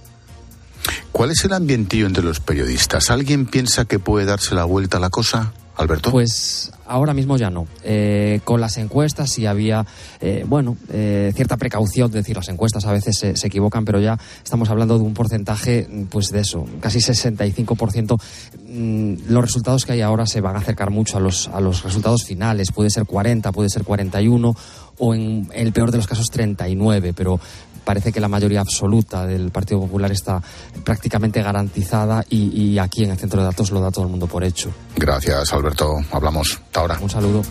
¿Cuál 1.13 1.31
es 1.31 1.45
el 1.45 1.53
ambientillo 1.53 2.07
entre 2.07 2.23
los 2.23 2.41
periodistas? 2.41 3.11
¿Alguien 3.11 3.47
piensa 3.47 3.85
que 3.85 3.99
puede 3.99 4.27
darse 4.27 4.55
la 4.55 4.65
vuelta 4.65 4.99
a 4.99 5.01
la 5.01 5.11
cosa? 5.11 5.53
Alberto. 5.77 6.11
Pues 6.11 6.73
ahora 6.91 7.15
mismo 7.15 7.37
ya 7.37 7.51
no. 7.51 7.67
Eh, 7.85 8.41
con 8.45 8.61
las 8.61 8.77
encuestas 8.77 9.31
sí 9.31 9.47
había, 9.47 9.87
eh, 10.21 10.45
bueno, 10.47 10.77
eh, 10.93 11.33
cierta 11.35 11.57
precaución, 11.57 12.09
es 12.09 12.15
decir, 12.15 12.37
las 12.37 12.49
encuestas 12.49 12.85
a 12.85 12.93
veces 12.93 13.17
se, 13.17 13.47
equivocan, 13.47 13.85
pero 13.85 14.01
ya 14.01 14.19
estamos 14.43 14.69
hablando 14.71 14.99
de 14.99 15.05
un 15.05 15.15
porcentaje, 15.15 15.89
pues 16.11 16.31
de 16.31 16.41
eso, 16.41 16.67
casi 16.81 16.99
65%. 16.99 18.21
Mm, 18.69 19.15
los 19.29 19.43
resultados 19.43 19.87
que 19.87 19.93
hay 19.93 20.01
ahora 20.01 20.27
se 20.27 20.41
van 20.41 20.57
a 20.57 20.59
acercar 20.59 20.91
mucho 20.91 21.17
a 21.17 21.21
los, 21.21 21.49
a 21.49 21.61
los 21.61 21.85
resultados 21.85 22.25
finales. 22.25 22.73
Puede 22.73 22.91
ser 22.91 23.05
40, 23.07 23.53
puede 23.53 23.71
ser 23.71 23.85
41 23.85 24.55
o 24.99 25.15
en 25.15 25.49
el 25.53 25.73
peor 25.73 25.91
de 25.91 25.99
los 25.99 26.07
casos 26.07 26.31
39, 26.31 27.13
pero 27.15 27.41
parece 27.85 28.13
que 28.13 28.21
la 28.21 28.29
mayoría 28.29 28.61
absoluta 28.61 29.27
del 29.27 29.51
Partido 29.51 29.81
Popular 29.81 30.13
está 30.13 30.41
prácticamente 30.85 31.43
garantizada 31.43 32.25
y, 32.29 32.79
aquí 32.79 33.05
en 33.05 33.11
el 33.11 33.19
centro 33.19 33.41
de 33.41 33.47
datos 33.47 33.71
lo 33.71 33.81
da 33.81 33.91
todo 33.91 34.05
el 34.05 34.11
mundo 34.11 34.27
por 34.27 34.45
hecho. 34.45 34.71
Gracias, 34.97 35.53
Alberto. 35.53 35.97
Hablamos. 36.13 36.61
Hasta 36.67 36.81
ahora. 36.81 36.99
Un 37.01 37.11
saludo. 37.11 37.43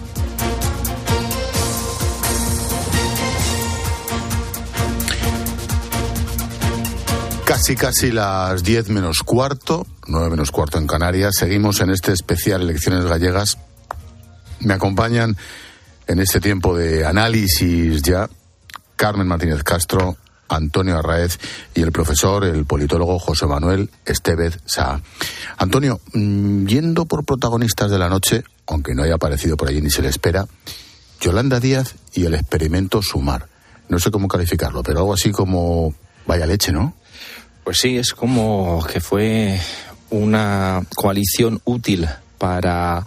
Casi, 7.45 7.75
casi 7.75 8.11
las 8.11 8.63
10 8.63 8.89
menos 8.89 9.23
cuarto, 9.23 9.87
9 10.07 10.29
menos 10.29 10.51
cuarto 10.51 10.77
en 10.77 10.87
Canarias. 10.87 11.35
Seguimos 11.35 11.81
en 11.81 11.89
este 11.89 12.13
especial 12.13 12.61
Elecciones 12.61 13.05
Gallegas. 13.05 13.57
Me 14.59 14.75
acompañan 14.75 15.35
en 16.09 16.19
este 16.19 16.41
tiempo 16.41 16.75
de 16.75 17.05
análisis 17.05 18.01
ya 18.01 18.27
Carmen 18.95 19.27
Martínez 19.27 19.63
Castro, 19.63 20.17
Antonio 20.49 20.97
Arraez 20.97 21.39
y 21.75 21.83
el 21.83 21.91
profesor, 21.91 22.43
el 22.43 22.65
politólogo 22.65 23.19
José 23.19 23.45
Manuel 23.45 23.91
Estevez 24.05 24.57
Sá. 24.65 24.99
Antonio, 25.57 26.01
mm, 26.13 26.65
yendo 26.65 27.05
por 27.05 27.23
protagonistas 27.25 27.91
de 27.91 27.99
la 27.99 28.09
noche, 28.09 28.43
aunque 28.65 28.95
no 28.95 29.03
haya 29.03 29.13
aparecido 29.13 29.55
por 29.55 29.69
allí 29.69 29.81
ni 29.81 29.91
se 29.91 30.01
le 30.01 30.09
espera, 30.09 30.47
Yolanda 31.21 31.59
Díaz 31.59 31.93
y 32.13 32.25
el 32.25 32.33
experimento 32.33 33.03
Sumar. 33.03 33.47
No 33.87 33.99
sé 33.99 34.09
cómo 34.09 34.27
calificarlo, 34.27 34.81
pero 34.81 34.99
algo 34.99 35.13
así 35.13 35.31
como 35.31 35.93
vaya 36.25 36.47
leche, 36.47 36.71
¿no? 36.71 36.95
Pues 37.63 37.77
sí, 37.77 37.97
es 37.97 38.15
como 38.15 38.83
que 38.91 38.99
fue 38.99 39.61
una 40.09 40.81
coalición 40.95 41.61
útil 41.65 42.07
para 42.39 43.05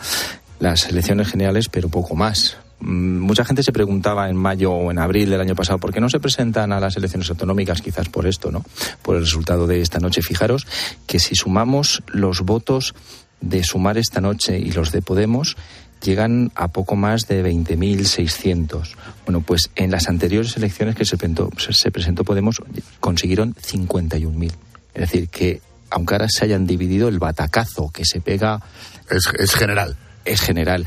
las 0.60 0.86
elecciones 0.86 1.28
generales, 1.28 1.68
pero 1.68 1.88
poco 1.88 2.14
más. 2.14 2.61
Mm, 2.82 3.20
mucha 3.20 3.44
gente 3.44 3.62
se 3.62 3.72
preguntaba 3.72 4.28
en 4.28 4.36
mayo 4.36 4.72
o 4.72 4.90
en 4.90 4.98
abril 4.98 5.30
del 5.30 5.40
año 5.40 5.54
pasado 5.54 5.78
por 5.78 5.92
qué 5.92 6.00
no 6.00 6.10
se 6.10 6.18
presentan 6.18 6.72
a 6.72 6.80
las 6.80 6.96
elecciones 6.96 7.30
autonómicas, 7.30 7.80
quizás 7.80 8.08
por 8.08 8.26
esto, 8.26 8.50
¿no? 8.50 8.64
Por 9.02 9.16
el 9.16 9.22
resultado 9.22 9.66
de 9.66 9.80
esta 9.80 10.00
noche. 10.00 10.20
Fijaros 10.20 10.66
que 11.06 11.20
si 11.20 11.36
sumamos 11.36 12.02
los 12.08 12.40
votos 12.40 12.94
de 13.40 13.62
sumar 13.62 13.98
esta 13.98 14.20
noche 14.20 14.58
y 14.58 14.72
los 14.72 14.90
de 14.90 15.00
Podemos, 15.00 15.56
llegan 16.02 16.50
a 16.56 16.68
poco 16.68 16.96
más 16.96 17.28
de 17.28 17.44
20.600. 17.44 18.94
Bueno, 19.26 19.42
pues 19.42 19.70
en 19.76 19.92
las 19.92 20.08
anteriores 20.08 20.56
elecciones 20.56 20.96
que 20.96 21.04
se 21.04 21.16
presentó, 21.16 21.50
se 21.56 21.90
presentó 21.92 22.24
Podemos 22.24 22.60
consiguieron 22.98 23.54
51.000. 23.54 24.52
Es 24.94 25.00
decir, 25.00 25.28
que 25.28 25.60
aunque 25.90 26.14
ahora 26.14 26.26
se 26.28 26.46
hayan 26.46 26.66
dividido, 26.66 27.08
el 27.08 27.18
batacazo 27.18 27.90
que 27.92 28.04
se 28.04 28.20
pega... 28.20 28.60
Es, 29.08 29.24
es 29.38 29.54
general. 29.54 29.96
Es 30.24 30.40
general 30.40 30.86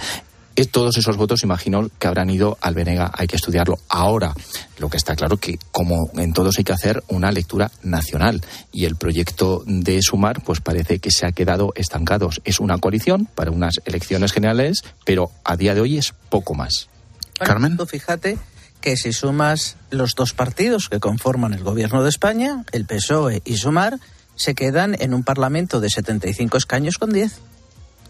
todos 0.64 0.97
esos 0.97 1.18
votos, 1.18 1.43
imagino, 1.43 1.89
que 1.99 2.08
habrán 2.08 2.30
ido 2.30 2.58
al 2.62 2.74
Venega. 2.74 3.12
Hay 3.14 3.28
que 3.28 3.36
estudiarlo. 3.36 3.78
Ahora, 3.89 4.34
lo 4.78 4.89
que 4.89 4.95
está 4.95 5.16
claro 5.16 5.36
que, 5.36 5.60
como 5.72 6.10
en 6.16 6.32
todos, 6.32 6.58
hay 6.58 6.64
que 6.64 6.72
hacer 6.72 7.03
una 7.10 7.32
lectura 7.32 7.72
nacional. 7.84 8.41
Y 8.72 8.86
el 8.86 8.95
proyecto 8.95 9.64
de 9.66 10.01
Sumar, 10.01 10.41
pues 10.43 10.62
parece 10.62 10.99
que 10.99 11.12
se 11.12 11.26
ha 11.26 11.34
quedado 11.34 11.74
estancado. 11.76 12.30
Es 12.45 12.62
una 12.62 12.78
coalición 12.78 13.26
para 13.36 13.51
unas 13.51 13.76
elecciones 13.84 14.32
generales, 14.32 14.84
pero 15.03 15.30
a 15.43 15.58
día 15.58 15.76
de 15.76 15.82
hoy 15.82 15.97
es 15.97 16.14
poco 16.30 16.53
más. 16.53 16.88
Carmen. 17.38 17.76
Tú 17.76 17.86
fíjate 17.86 18.38
que 18.80 18.95
si 18.95 19.12
sumas 19.12 19.76
los 19.89 20.16
dos 20.16 20.34
partidos 20.34 20.88
que 20.88 21.01
conforman 21.01 21.53
el 21.53 21.64
gobierno 21.64 22.01
de 22.01 22.10
España, 22.10 22.64
el 22.72 22.86
PSOE 22.86 23.41
y 23.43 23.58
Sumar, 23.58 23.99
se 24.36 24.56
quedan 24.56 24.95
en 24.99 25.14
un 25.14 25.24
parlamento 25.24 25.82
de 25.82 25.89
75 25.89 26.58
escaños 26.58 26.97
con 26.97 27.12
10 27.12 27.41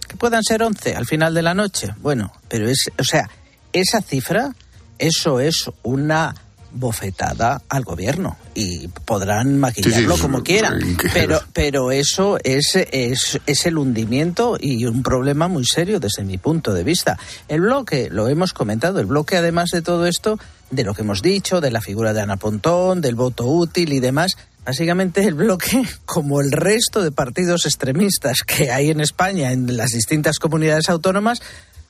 que 0.07 0.17
puedan 0.17 0.43
ser 0.43 0.63
11 0.63 0.95
al 0.95 1.05
final 1.05 1.33
de 1.33 1.41
la 1.41 1.53
noche. 1.53 1.93
Bueno, 2.01 2.31
pero 2.47 2.69
es, 2.69 2.89
o 2.97 3.03
sea, 3.03 3.29
esa 3.73 4.01
cifra, 4.01 4.53
eso 4.97 5.39
es 5.39 5.69
una 5.83 6.33
bofetada 6.75 7.61
al 7.69 7.83
gobierno 7.83 8.37
y 8.53 8.87
podrán 8.89 9.57
maquillarlo 9.57 10.17
como 10.17 10.43
quieran. 10.43 10.79
pero 11.13 11.41
pero 11.53 11.91
eso 11.91 12.37
es, 12.43 12.75
es, 12.75 13.39
es 13.45 13.65
el 13.65 13.77
hundimiento 13.77 14.57
y 14.59 14.85
un 14.85 15.01
problema 15.01 15.47
muy 15.47 15.65
serio 15.65 15.99
desde 15.99 16.23
mi 16.23 16.37
punto 16.37 16.73
de 16.73 16.83
vista. 16.83 17.17
El 17.47 17.61
bloque 17.61 18.09
lo 18.11 18.27
hemos 18.27 18.53
comentado 18.53 18.99
el 18.99 19.05
bloque 19.05 19.37
además 19.37 19.69
de 19.71 19.81
todo 19.81 20.05
esto 20.05 20.37
de 20.69 20.83
lo 20.83 20.93
que 20.93 21.03
hemos 21.03 21.21
dicho 21.21 21.61
de 21.61 21.71
la 21.71 21.81
figura 21.81 22.13
de 22.13 22.21
Ana 22.21 22.37
Pontón 22.37 22.99
del 23.01 23.15
voto 23.15 23.45
útil 23.45 23.93
y 23.93 23.99
demás 23.99 24.35
Básicamente 24.65 25.23
el 25.23 25.35
bloque, 25.35 25.83
como 26.05 26.41
el 26.41 26.51
resto 26.51 27.03
de 27.03 27.11
partidos 27.11 27.65
extremistas 27.65 28.39
que 28.45 28.71
hay 28.71 28.89
en 28.89 28.99
España, 28.99 29.51
en 29.51 29.77
las 29.77 29.89
distintas 29.89 30.39
comunidades 30.39 30.89
autónomas, 30.89 31.41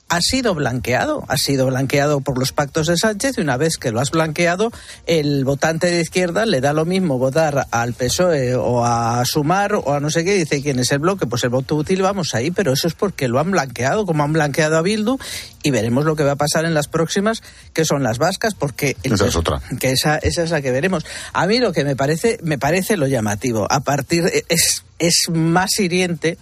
ha 0.08 0.20
sido 0.20 0.54
blanqueado, 0.54 1.24
ha 1.28 1.36
sido 1.36 1.66
blanqueado 1.66 2.20
por 2.20 2.38
los 2.38 2.52
pactos 2.52 2.86
de 2.86 2.96
Sánchez 2.96 3.38
y 3.38 3.40
una 3.40 3.56
vez 3.56 3.76
que 3.76 3.90
lo 3.90 4.00
has 4.00 4.10
blanqueado, 4.10 4.70
el 5.06 5.44
votante 5.44 5.88
de 5.88 6.00
izquierda 6.00 6.46
le 6.46 6.60
da 6.60 6.72
lo 6.72 6.84
mismo 6.84 7.18
votar 7.18 7.66
al 7.72 7.92
PSOE 7.92 8.54
o 8.54 8.84
a 8.84 9.24
Sumar 9.24 9.74
o 9.74 9.94
a 9.94 10.00
no 10.00 10.10
sé 10.10 10.24
qué, 10.24 10.34
dice 10.34 10.62
quién 10.62 10.78
es 10.78 10.92
el 10.92 11.00
bloque, 11.00 11.26
pues 11.26 11.42
el 11.42 11.50
voto 11.50 11.74
útil 11.74 12.02
vamos 12.02 12.34
ahí, 12.34 12.52
pero 12.52 12.72
eso 12.72 12.86
es 12.86 12.94
porque 12.94 13.26
lo 13.26 13.40
han 13.40 13.50
blanqueado, 13.50 14.06
como 14.06 14.22
han 14.22 14.32
blanqueado 14.32 14.76
a 14.76 14.82
Bildu 14.82 15.18
y 15.62 15.70
veremos 15.72 16.04
lo 16.04 16.14
que 16.14 16.22
va 16.22 16.32
a 16.32 16.36
pasar 16.36 16.64
en 16.64 16.74
las 16.74 16.86
próximas, 16.86 17.42
que 17.72 17.84
son 17.84 18.04
las 18.04 18.18
vascas, 18.18 18.54
porque 18.54 18.96
esa 19.02 19.26
es 19.26 19.34
otra. 19.34 19.60
Que 19.80 19.90
esa, 19.90 20.18
esa 20.18 20.44
es 20.44 20.50
la 20.50 20.62
que 20.62 20.70
veremos. 20.70 21.04
A 21.32 21.48
mí 21.48 21.58
lo 21.58 21.72
que 21.72 21.84
me 21.84 21.96
parece, 21.96 22.38
me 22.42 22.58
parece 22.58 22.96
lo 22.96 23.08
llamativo, 23.08 23.66
a 23.68 23.80
partir 23.80 24.30
es, 24.48 24.84
es 25.00 25.24
más 25.32 25.80
hiriente 25.80 26.38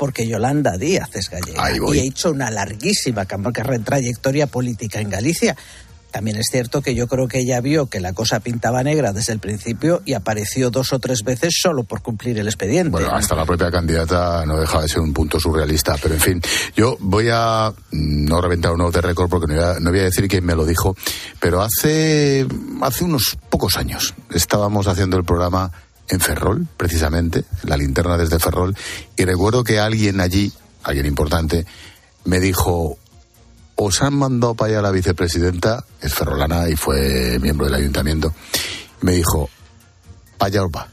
porque 0.00 0.26
Yolanda 0.26 0.78
Díaz 0.78 1.10
es 1.12 1.28
gallega 1.28 1.62
y 1.92 1.98
ha 1.98 2.02
hecho 2.02 2.30
una 2.30 2.50
larguísima 2.50 3.26
trayectoria 3.26 4.46
política 4.46 4.98
en 4.98 5.10
Galicia. 5.10 5.54
También 6.10 6.38
es 6.38 6.46
cierto 6.50 6.80
que 6.80 6.94
yo 6.94 7.06
creo 7.06 7.28
que 7.28 7.40
ella 7.40 7.60
vio 7.60 7.84
que 7.84 8.00
la 8.00 8.14
cosa 8.14 8.40
pintaba 8.40 8.82
negra 8.82 9.12
desde 9.12 9.34
el 9.34 9.40
principio 9.40 10.00
y 10.06 10.14
apareció 10.14 10.70
dos 10.70 10.94
o 10.94 11.00
tres 11.00 11.22
veces 11.22 11.52
solo 11.60 11.84
por 11.84 12.00
cumplir 12.00 12.38
el 12.38 12.46
expediente. 12.46 12.92
Bueno, 12.92 13.14
hasta 13.14 13.34
la 13.36 13.44
propia 13.44 13.70
candidata 13.70 14.46
no 14.46 14.58
deja 14.58 14.80
de 14.80 14.88
ser 14.88 15.00
un 15.00 15.12
punto 15.12 15.38
surrealista, 15.38 15.94
pero 16.02 16.14
en 16.14 16.20
fin, 16.20 16.42
yo 16.74 16.96
voy 16.98 17.28
a 17.30 17.70
mm, 17.70 18.24
no 18.24 18.40
reventar 18.40 18.72
un 18.72 18.90
de 18.90 19.02
récord 19.02 19.28
porque 19.28 19.52
no 19.52 19.60
voy, 19.60 19.64
a, 19.64 19.80
no 19.80 19.90
voy 19.90 20.00
a 20.00 20.04
decir 20.04 20.26
quién 20.28 20.46
me 20.46 20.54
lo 20.54 20.64
dijo, 20.64 20.96
pero 21.38 21.60
hace, 21.60 22.46
hace 22.80 23.04
unos 23.04 23.36
pocos 23.50 23.76
años 23.76 24.14
estábamos 24.30 24.88
haciendo 24.88 25.18
el 25.18 25.24
programa 25.24 25.70
en 26.10 26.20
Ferrol, 26.20 26.66
precisamente, 26.76 27.44
la 27.62 27.76
linterna 27.76 28.16
desde 28.16 28.38
Ferrol, 28.38 28.76
y 29.16 29.24
recuerdo 29.24 29.62
que 29.62 29.78
alguien 29.78 30.20
allí, 30.20 30.52
alguien 30.82 31.06
importante, 31.06 31.64
me 32.24 32.40
dijo, 32.40 32.98
os 33.76 34.02
han 34.02 34.14
mandado 34.14 34.54
para 34.54 34.72
allá 34.72 34.82
la 34.82 34.90
vicepresidenta, 34.90 35.84
es 36.00 36.12
ferrolana 36.12 36.68
y 36.68 36.76
fue 36.76 37.38
miembro 37.40 37.66
del 37.66 37.76
ayuntamiento, 37.76 38.34
me 39.02 39.12
dijo, 39.12 39.48
para 40.36 40.48
allá 40.48 40.64
os 40.64 40.70
va, 40.70 40.88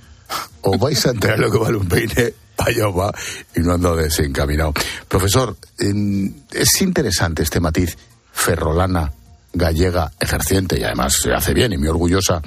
os 0.62 0.80
vais 0.80 1.06
a 1.06 1.10
enterar 1.10 1.40
lo 1.40 1.52
que 1.52 1.58
vale 1.58 1.78
un 1.78 1.88
peine, 1.88 2.34
allá 2.58 2.88
va, 2.88 3.12
y 3.56 3.60
no 3.62 3.74
ando 3.74 3.96
desencaminado. 3.96 4.74
Profesor, 5.08 5.58
es 5.78 6.82
interesante 6.82 7.44
este 7.44 7.60
matiz, 7.60 7.98
ferrolana, 8.32 9.12
gallega, 9.52 10.12
ejerciente, 10.20 10.80
y 10.80 10.84
además 10.84 11.16
se 11.22 11.34
hace 11.34 11.54
bien 11.54 11.74
y 11.74 11.78
muy 11.78 11.88
orgullosa 11.88 12.42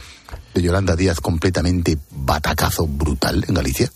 de 0.54 0.62
Yolanda 0.62 0.96
Díaz 0.96 1.20
completamente 1.20 1.98
batacazo 2.10 2.86
brutal 2.86 3.44
en 3.48 3.54
Galicia? 3.54 3.90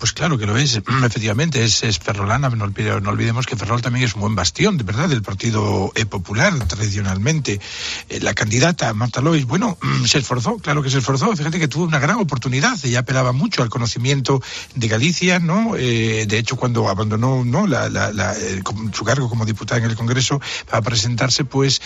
Pues 0.00 0.14
claro 0.14 0.38
que 0.38 0.46
lo 0.46 0.56
es, 0.56 0.76
efectivamente, 1.04 1.62
es, 1.62 1.82
es 1.82 1.98
Ferrolana, 1.98 2.48
no, 2.48 2.64
olvidemos 3.10 3.44
que 3.44 3.54
Ferrol 3.54 3.82
también 3.82 4.06
es 4.06 4.14
un 4.14 4.22
buen 4.22 4.34
bastión, 4.34 4.78
de 4.78 4.84
verdad, 4.84 5.10
del 5.10 5.20
Partido 5.20 5.92
eh, 5.94 6.06
Popular, 6.06 6.58
tradicionalmente. 6.66 7.60
Eh, 8.08 8.18
la 8.20 8.32
candidata 8.32 8.94
Marta 8.94 9.20
Lois, 9.20 9.44
bueno, 9.44 9.76
se 10.06 10.18
esforzó, 10.18 10.56
claro 10.56 10.82
que 10.82 10.88
se 10.88 10.98
esforzó, 10.98 11.36
fíjate 11.36 11.58
que 11.58 11.68
tuvo 11.68 11.84
una 11.84 11.98
gran 11.98 12.16
oportunidad, 12.16 12.78
ella 12.82 13.00
apelaba 13.00 13.32
mucho 13.32 13.62
al 13.62 13.68
conocimiento 13.68 14.42
de 14.74 14.88
Galicia, 14.88 15.38
¿no? 15.38 15.76
Eh, 15.76 16.24
de 16.26 16.38
hecho, 16.38 16.56
cuando 16.56 16.88
abandonó 16.88 17.44
¿no? 17.44 17.66
su 18.94 19.04
cargo 19.04 19.28
como 19.28 19.44
diputada 19.44 19.84
en 19.84 19.90
el 19.90 19.96
Congreso 19.96 20.40
para 20.64 20.80
presentarse, 20.80 21.44
pues 21.44 21.82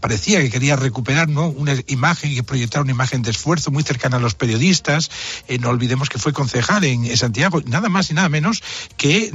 parecía 0.00 0.40
que 0.40 0.50
quería 0.50 0.76
recuperar 0.76 1.28
¿no? 1.28 1.48
una 1.48 1.74
imagen 1.88 2.30
y 2.30 2.40
proyectar 2.42 2.82
una 2.82 2.92
imagen 2.92 3.22
de 3.22 3.32
esfuerzo 3.32 3.72
muy 3.72 3.82
cercana 3.82 4.18
a 4.18 4.20
los 4.20 4.34
periodistas. 4.34 5.10
no 5.58 5.70
olvidemos 5.70 6.08
que 6.08 6.18
fue 6.18 6.32
concejal 6.32 6.84
en 6.84 7.16
Santiago 7.16 7.47
nada 7.66 7.88
más 7.88 8.10
y 8.10 8.14
nada 8.14 8.28
menos 8.28 8.62
que 8.96 9.30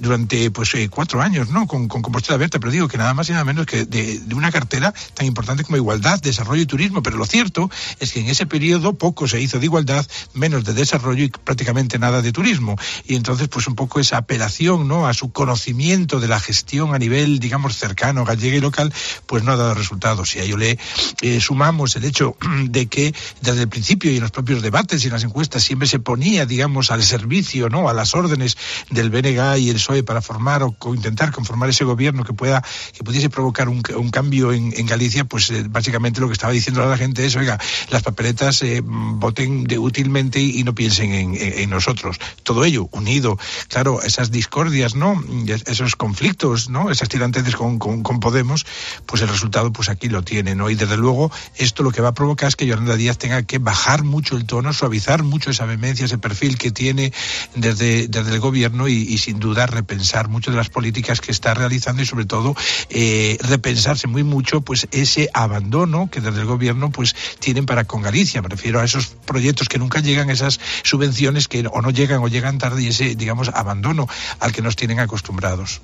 durante 0.00 0.50
pues 0.50 0.74
eh, 0.74 0.88
cuatro 0.88 1.22
años, 1.22 1.50
¿no? 1.50 1.66
Con, 1.66 1.88
con 1.88 2.02
Compostela 2.02 2.36
Abierta, 2.36 2.58
pero 2.58 2.72
digo 2.72 2.88
que 2.88 2.98
nada 2.98 3.14
más 3.14 3.28
y 3.28 3.32
nada 3.32 3.44
menos 3.44 3.66
que 3.66 3.84
de, 3.84 4.20
una 4.34 4.50
cartera 4.50 4.92
tan 5.14 5.26
importante 5.26 5.64
como 5.64 5.76
igualdad, 5.76 6.20
desarrollo 6.20 6.62
y 6.62 6.66
turismo. 6.66 7.02
Pero 7.02 7.16
lo 7.16 7.26
cierto 7.26 7.70
es 8.00 8.12
que 8.12 8.20
en 8.20 8.28
ese 8.28 8.46
periodo 8.46 8.94
poco 8.94 9.28
se 9.28 9.40
hizo 9.40 9.58
de 9.58 9.66
igualdad, 9.66 10.06
menos 10.34 10.64
de 10.64 10.74
desarrollo 10.74 11.24
y 11.24 11.28
prácticamente 11.28 11.98
nada 11.98 12.22
de 12.22 12.32
turismo. 12.32 12.76
Y 13.06 13.14
entonces, 13.14 13.48
pues 13.48 13.66
un 13.66 13.74
poco 13.74 14.00
esa 14.00 14.18
apelación, 14.18 14.88
¿no? 14.88 15.06
A 15.06 15.14
su 15.14 15.32
conocimiento 15.32 16.20
de 16.20 16.28
la 16.28 16.40
gestión 16.40 16.94
a 16.94 16.98
nivel, 16.98 17.38
digamos, 17.38 17.76
cercano, 17.76 18.24
gallega 18.24 18.56
y 18.56 18.60
local, 18.60 18.92
pues 19.26 19.42
no 19.42 19.52
ha 19.52 19.56
dado 19.56 19.74
resultados. 19.74 20.34
Y 20.36 20.40
a 20.40 20.42
ello 20.42 20.56
le 20.56 20.78
eh, 21.22 21.40
sumamos 21.40 21.96
el 21.96 22.04
hecho 22.04 22.36
de 22.64 22.86
que 22.86 23.14
desde 23.40 23.62
el 23.62 23.68
principio 23.68 24.10
y 24.10 24.16
en 24.16 24.22
los 24.22 24.30
propios 24.30 24.62
debates 24.62 25.02
y 25.02 25.06
en 25.06 25.12
las 25.12 25.24
encuestas 25.24 25.62
siempre 25.62 25.88
se 25.88 25.98
ponía, 25.98 26.46
digamos, 26.46 26.90
al 26.90 27.02
servicio 27.02 27.55
¿no? 27.56 27.88
a 27.88 27.94
las 27.94 28.14
órdenes 28.14 28.56
del 28.90 29.10
BNG 29.10 29.58
y 29.58 29.70
el 29.70 29.76
PSOE 29.76 30.02
para 30.02 30.20
formar 30.20 30.62
o, 30.62 30.76
intentar 30.94 31.32
conformar 31.32 31.70
ese 31.70 31.84
gobierno 31.84 32.24
que 32.24 32.32
pueda 32.32 32.62
que 32.92 33.02
pudiese 33.02 33.30
provocar 33.30 33.68
un, 33.68 33.82
cambio 34.10 34.52
en, 34.52 34.86
Galicia, 34.86 35.24
pues 35.24 35.50
eh, 35.50 35.64
básicamente 35.68 36.20
lo 36.20 36.28
que 36.28 36.34
estaba 36.34 36.52
diciendo 36.52 36.82
a 36.82 36.86
la 36.86 36.96
gente 36.96 37.24
es, 37.24 37.34
oiga, 37.36 37.58
las 37.90 38.02
papeletas 38.02 38.62
eh, 38.62 38.82
voten 38.84 39.66
útilmente 39.78 40.40
y, 40.40 40.62
no 40.62 40.74
piensen 40.74 41.12
en, 41.12 41.70
nosotros. 41.70 42.18
Todo 42.42 42.64
ello 42.64 42.88
unido, 42.92 43.38
claro, 43.68 44.02
esas 44.02 44.30
discordias, 44.30 44.94
¿no? 44.94 45.22
Esos 45.66 45.96
conflictos, 45.96 46.68
¿no? 46.68 46.90
Esas 46.90 47.08
tirantes 47.08 47.56
con, 47.56 47.78
con, 47.78 48.02
Podemos, 48.20 48.66
pues 49.04 49.22
el 49.22 49.28
resultado, 49.28 49.72
pues 49.72 49.88
aquí 49.88 50.08
lo 50.08 50.22
tiene, 50.22 50.54
¿no? 50.54 50.70
Y 50.70 50.74
desde 50.74 50.96
luego, 50.96 51.30
esto 51.56 51.82
lo 51.82 51.90
que 51.90 52.00
va 52.00 52.08
a 52.08 52.14
provocar 52.14 52.48
es 52.48 52.56
que 52.56 52.66
Yolanda 52.66 52.96
Díaz 52.96 53.18
tenga 53.18 53.42
que 53.42 53.58
bajar 53.58 54.04
mucho 54.04 54.36
el 54.36 54.46
tono, 54.46 54.72
suavizar 54.72 55.22
mucho 55.22 55.50
esa 55.50 55.66
vehemencia, 55.66 56.06
ese 56.06 56.18
perfil 56.18 56.58
que 56.58 56.70
tiene 56.70 57.12
desde, 57.54 58.08
desde 58.08 58.34
el 58.34 58.40
gobierno 58.40 58.88
y, 58.88 59.16
sin 59.18 59.38
duda 59.38 59.66
repensar 59.66 60.28
muchas 60.28 60.52
de 60.54 60.58
las 60.58 60.68
políticas 60.68 61.20
que 61.20 61.32
está 61.32 61.54
realizando 61.54 62.02
y 62.02 62.06
sobre 62.06 62.24
todo 62.26 62.54
eh, 62.90 63.38
repensarse 63.40 64.06
muy 64.06 64.24
mucho 64.24 64.60
pues 64.60 64.88
ese 64.90 65.30
abandono 65.32 66.08
que 66.10 66.20
desde 66.20 66.40
el 66.40 66.46
gobierno 66.46 66.90
pues 66.90 67.14
tienen 67.38 67.66
para 67.66 67.84
con 67.84 68.02
Galicia. 68.02 68.42
Me 68.42 68.48
refiero 68.48 68.80
a 68.80 68.84
esos 68.84 69.06
proyectos 69.06 69.68
que 69.68 69.78
nunca 69.78 70.00
llegan, 70.00 70.30
esas 70.30 70.60
subvenciones 70.82 71.48
que 71.48 71.66
o 71.66 71.82
no 71.82 71.90
llegan 71.90 72.20
o 72.22 72.28
llegan 72.28 72.58
tarde 72.58 72.82
y 72.82 72.88
ese, 72.88 73.14
digamos, 73.14 73.48
abandono 73.48 74.08
al 74.40 74.52
que 74.52 74.62
nos 74.62 74.76
tienen 74.76 75.00
acostumbrados. 75.00 75.80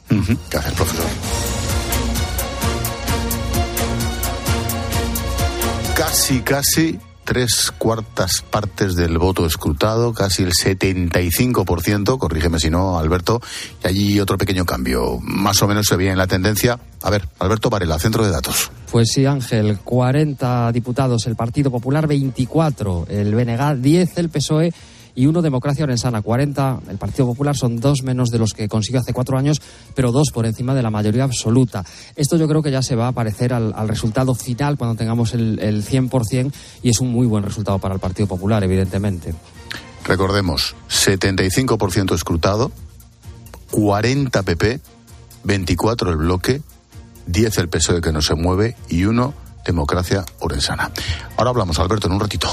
Gracias, 0.50 0.74
profesor. 0.74 1.06
casi, 6.12 6.40
casi 6.40 6.98
tres 7.24 7.72
cuartas 7.76 8.42
partes 8.42 8.96
del 8.96 9.18
voto 9.18 9.46
escrutado, 9.46 10.12
casi 10.12 10.42
el 10.42 10.52
75%, 10.52 12.18
corrígeme 12.18 12.58
si 12.58 12.70
no, 12.70 12.98
Alberto, 12.98 13.40
y 13.82 13.88
allí 13.88 14.20
otro 14.20 14.38
pequeño 14.38 14.64
cambio. 14.64 15.18
Más 15.20 15.62
o 15.62 15.68
menos 15.68 15.86
se 15.86 15.96
veía 15.96 16.12
en 16.12 16.18
la 16.18 16.26
tendencia. 16.26 16.78
A 17.02 17.10
ver, 17.10 17.28
Alberto 17.38 17.70
Varela, 17.70 17.98
centro 17.98 18.24
de 18.24 18.30
datos. 18.30 18.70
Pues 18.90 19.10
sí, 19.12 19.26
Ángel, 19.26 19.78
40 19.78 20.72
diputados 20.72 21.26
el 21.26 21.36
Partido 21.36 21.70
Popular, 21.70 22.06
24 22.06 23.06
el 23.08 23.34
BNG, 23.34 23.76
10 23.80 24.18
el 24.18 24.28
PSOE 24.28 24.72
y 25.14 25.26
uno 25.26 25.42
Democracia 25.42 25.84
Orensana, 25.84 26.22
40. 26.22 26.80
El 26.88 26.98
Partido 26.98 27.26
Popular 27.26 27.56
son 27.56 27.78
dos 27.80 28.02
menos 28.02 28.30
de 28.30 28.38
los 28.38 28.52
que 28.52 28.68
consiguió 28.68 29.00
hace 29.00 29.12
cuatro 29.12 29.38
años, 29.38 29.60
pero 29.94 30.12
dos 30.12 30.30
por 30.32 30.46
encima 30.46 30.74
de 30.74 30.82
la 30.82 30.90
mayoría 30.90 31.24
absoluta. 31.24 31.84
Esto 32.16 32.36
yo 32.36 32.48
creo 32.48 32.62
que 32.62 32.70
ya 32.70 32.82
se 32.82 32.96
va 32.96 33.06
a 33.06 33.08
aparecer 33.08 33.52
al, 33.52 33.88
resultado 33.88 34.34
final 34.34 34.78
cuando 34.78 34.96
tengamos 34.96 35.34
el, 35.34 35.58
el 35.58 35.84
100% 35.84 36.52
y 36.82 36.90
es 36.90 37.00
un 37.00 37.10
muy 37.10 37.26
buen 37.26 37.44
resultado 37.44 37.78
para 37.78 37.94
el 37.94 38.00
Partido 38.00 38.26
Popular, 38.26 38.62
evidentemente. 38.64 39.34
Recordemos, 40.04 40.74
75% 40.88 42.14
escrutado, 42.14 42.72
40 43.70 44.42
PP, 44.42 44.80
24 45.44 46.10
el 46.10 46.16
bloque, 46.16 46.62
10 47.26 47.58
el 47.58 47.68
PSOE 47.68 48.00
que 48.00 48.12
no 48.12 48.20
se 48.20 48.34
mueve 48.34 48.76
y 48.88 49.04
uno 49.04 49.34
Democracia 49.64 50.24
Orensana. 50.40 50.90
Ahora 51.36 51.50
hablamos, 51.50 51.78
Alberto, 51.78 52.08
en 52.08 52.14
un 52.14 52.20
ratito. 52.20 52.48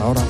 Ahora. 0.00 0.22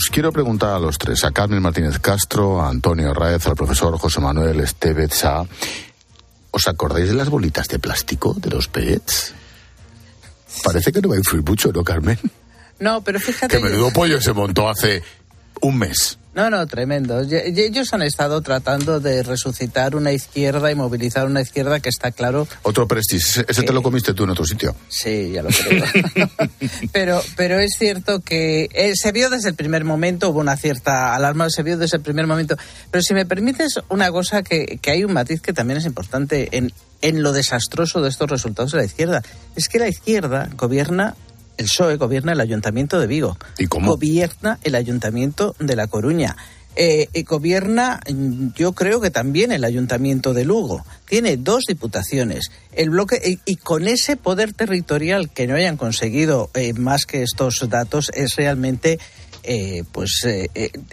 Os 0.00 0.08
quiero 0.08 0.32
preguntar 0.32 0.70
a 0.70 0.78
los 0.78 0.96
tres, 0.96 1.24
a 1.24 1.30
Carmen 1.30 1.60
Martínez 1.60 1.98
Castro, 1.98 2.62
a 2.62 2.70
Antonio 2.70 3.12
Raez, 3.12 3.46
al 3.46 3.54
profesor 3.54 3.98
José 3.98 4.18
Manuel 4.18 4.60
Estevez 4.60 5.22
¿Os 6.52 6.66
acordáis 6.68 7.08
de 7.08 7.14
las 7.14 7.28
bolitas 7.28 7.68
de 7.68 7.78
plástico 7.78 8.32
de 8.32 8.48
los 8.48 8.68
PETs? 8.68 9.34
Parece 10.64 10.90
que 10.90 11.02
no 11.02 11.10
va 11.10 11.16
a 11.16 11.18
influir 11.18 11.44
mucho, 11.44 11.70
¿no, 11.70 11.84
Carmen? 11.84 12.18
No, 12.78 13.04
pero 13.04 13.20
fíjate. 13.20 13.54
Que 13.54 13.62
menudo 13.62 13.90
pollo 13.90 14.22
se 14.22 14.32
montó 14.32 14.70
hace 14.70 15.02
un 15.60 15.76
mes. 15.76 16.16
No, 16.32 16.48
no, 16.48 16.64
tremendo. 16.66 17.20
Ellos 17.20 17.92
han 17.92 18.02
estado 18.02 18.40
tratando 18.40 19.00
de 19.00 19.24
resucitar 19.24 19.96
una 19.96 20.12
izquierda 20.12 20.70
y 20.70 20.76
movilizar 20.76 21.26
una 21.26 21.40
izquierda 21.40 21.80
que 21.80 21.88
está 21.88 22.12
claro. 22.12 22.46
Otro 22.62 22.86
prestige. 22.86 23.44
Ese 23.48 23.62
te 23.62 23.72
lo 23.72 23.82
comiste 23.82 24.14
tú 24.14 24.24
en 24.24 24.30
otro 24.30 24.44
sitio. 24.44 24.76
Sí, 24.88 25.32
ya 25.32 25.42
lo 25.42 25.48
creo. 25.48 25.84
pero, 26.92 27.20
pero 27.36 27.58
es 27.58 27.72
cierto 27.76 28.20
que 28.20 28.68
eh, 28.72 28.92
se 28.94 29.10
vio 29.10 29.28
desde 29.28 29.48
el 29.48 29.56
primer 29.56 29.84
momento, 29.84 30.30
hubo 30.30 30.38
una 30.38 30.56
cierta 30.56 31.16
alarma, 31.16 31.50
se 31.50 31.64
vio 31.64 31.76
desde 31.76 31.96
el 31.96 32.02
primer 32.02 32.28
momento. 32.28 32.56
Pero 32.92 33.02
si 33.02 33.12
me 33.12 33.26
permites 33.26 33.80
una 33.88 34.12
cosa 34.12 34.42
que, 34.42 34.78
que 34.80 34.92
hay 34.92 35.02
un 35.02 35.12
matiz 35.12 35.40
que 35.40 35.52
también 35.52 35.78
es 35.78 35.84
importante 35.84 36.56
en, 36.56 36.72
en 37.02 37.22
lo 37.24 37.32
desastroso 37.32 38.00
de 38.02 38.08
estos 38.08 38.30
resultados 38.30 38.70
de 38.72 38.78
la 38.78 38.84
izquierda. 38.84 39.22
Es 39.56 39.68
que 39.68 39.80
la 39.80 39.88
izquierda 39.88 40.48
gobierna 40.56 41.16
el 41.60 41.66
PSOE 41.66 41.96
gobierna 41.96 42.32
el 42.32 42.40
Ayuntamiento 42.40 42.98
de 42.98 43.06
Vigo. 43.06 43.36
¿Y 43.58 43.66
cómo? 43.66 43.92
Gobierna 43.92 44.58
el 44.64 44.74
Ayuntamiento 44.74 45.54
de 45.58 45.76
La 45.76 45.86
Coruña. 45.86 46.36
Eh, 46.76 47.08
y 47.12 47.24
gobierna, 47.24 48.00
yo 48.54 48.72
creo 48.72 49.00
que 49.00 49.10
también 49.10 49.52
el 49.52 49.64
Ayuntamiento 49.64 50.32
de 50.32 50.44
Lugo. 50.44 50.84
Tiene 51.06 51.36
dos 51.36 51.64
diputaciones. 51.68 52.50
El 52.72 52.90
bloque 52.90 53.38
y, 53.44 53.56
con 53.56 53.88
ese 53.88 54.16
poder 54.16 54.54
territorial 54.54 55.28
que 55.28 55.46
no 55.46 55.56
hayan 55.56 55.76
conseguido 55.76 56.48
eh, 56.54 56.72
más 56.72 57.04
que 57.06 57.22
estos 57.22 57.68
datos 57.68 58.10
es 58.14 58.36
realmente 58.36 58.98
eh, 59.42 59.84
pues 59.90 60.26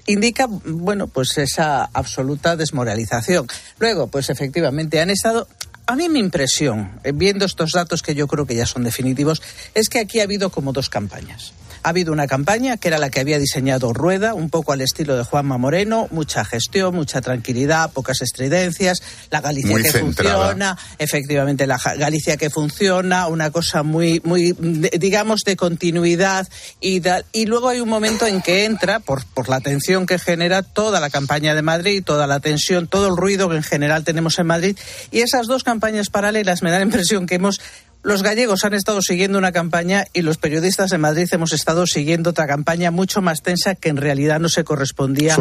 indica 0.05 0.47
bueno 0.47 1.07
pues 1.07 1.37
esa 1.37 1.85
absoluta 1.85 2.55
desmoralización. 2.55 3.47
Luego, 3.77 4.07
pues 4.07 4.29
efectivamente 4.29 4.99
han 4.99 5.11
estado 5.11 5.47
a 5.87 5.95
mí 5.95 6.09
mi 6.09 6.19
impresión, 6.19 6.99
eh, 7.03 7.13
viendo 7.13 7.45
estos 7.45 7.71
datos 7.71 8.01
que 8.03 8.13
yo 8.13 8.27
creo 8.27 8.45
que 8.45 8.55
ya 8.55 8.65
son 8.65 8.83
definitivos, 8.83 9.41
es 9.73 9.87
que 9.87 9.99
aquí 9.99 10.19
ha 10.19 10.23
habido 10.23 10.49
como 10.49 10.73
dos 10.73 10.89
campañas. 10.89 11.53
Ha 11.87 11.91
habido 11.91 12.11
una 12.11 12.27
campaña 12.27 12.75
que 12.75 12.89
era 12.89 12.97
la 12.97 13.09
que 13.09 13.21
había 13.21 13.39
diseñado 13.39 13.93
Rueda, 13.93 14.33
un 14.33 14.49
poco 14.49 14.73
al 14.73 14.81
estilo 14.81 15.15
de 15.15 15.23
Juanma 15.23 15.57
Moreno, 15.57 16.09
mucha 16.11 16.43
gestión, 16.43 16.93
mucha 16.93 17.21
tranquilidad, 17.21 17.93
pocas 17.93 18.19
estridencias, 18.21 19.01
la 19.31 19.39
Galicia 19.39 19.77
que 19.77 19.93
funciona, 19.93 20.77
efectivamente 20.99 21.65
la 21.65 21.77
Galicia 21.77 22.35
que 22.35 22.49
funciona, 22.49 23.27
una 23.27 23.51
cosa 23.51 23.83
muy, 23.83 24.19
muy, 24.25 24.51
digamos, 24.99 25.43
de 25.45 25.55
continuidad 25.55 26.49
y, 26.81 27.01
y 27.31 27.45
luego 27.45 27.69
hay 27.69 27.79
un 27.79 27.87
momento 27.87 28.27
en 28.27 28.41
que 28.41 28.65
entra, 28.65 28.99
por, 28.99 29.23
por 29.23 29.47
la 29.47 29.61
tensión 29.61 30.05
que 30.05 30.19
genera 30.19 30.63
toda 30.63 30.99
la 30.99 31.09
campaña 31.09 31.55
de 31.55 31.61
Madrid, 31.61 32.03
toda 32.03 32.27
la 32.27 32.41
tensión, 32.41 32.87
todo 32.87 33.07
el 33.07 33.15
ruido 33.15 33.47
que 33.47 33.55
en 33.55 33.63
general 33.63 34.03
tenemos 34.03 34.37
en 34.39 34.47
Madrid 34.47 34.77
y 35.09 35.21
esas 35.21 35.47
dos 35.47 35.63
campañas 35.63 36.09
paralelas 36.09 36.63
me 36.63 36.69
da 36.69 36.79
la 36.79 36.83
impresión 36.83 37.27
que 37.27 37.35
hemos 37.35 37.61
los 38.07 38.23
gallegos 38.23 38.63
han 38.63 38.73
estado 38.73 39.01
siguiendo 39.01 39.37
una 39.37 39.51
campaña 39.51 40.05
y 40.13 40.21
los 40.21 40.37
periodistas 40.37 40.91
de 40.91 40.97
Madrid 40.97 41.27
hemos 41.33 41.51
estado 41.51 41.85
siguiendo 41.85 42.29
otra 42.29 42.47
campaña 42.47 42.89
mucho 42.89 43.21
más 43.21 43.41
tensa 43.41 43.75
que 43.75 43.89
en 43.89 43.97
realidad 43.97 44.39
no 44.39 44.47
se 44.47 44.63
correspondía 44.63 45.35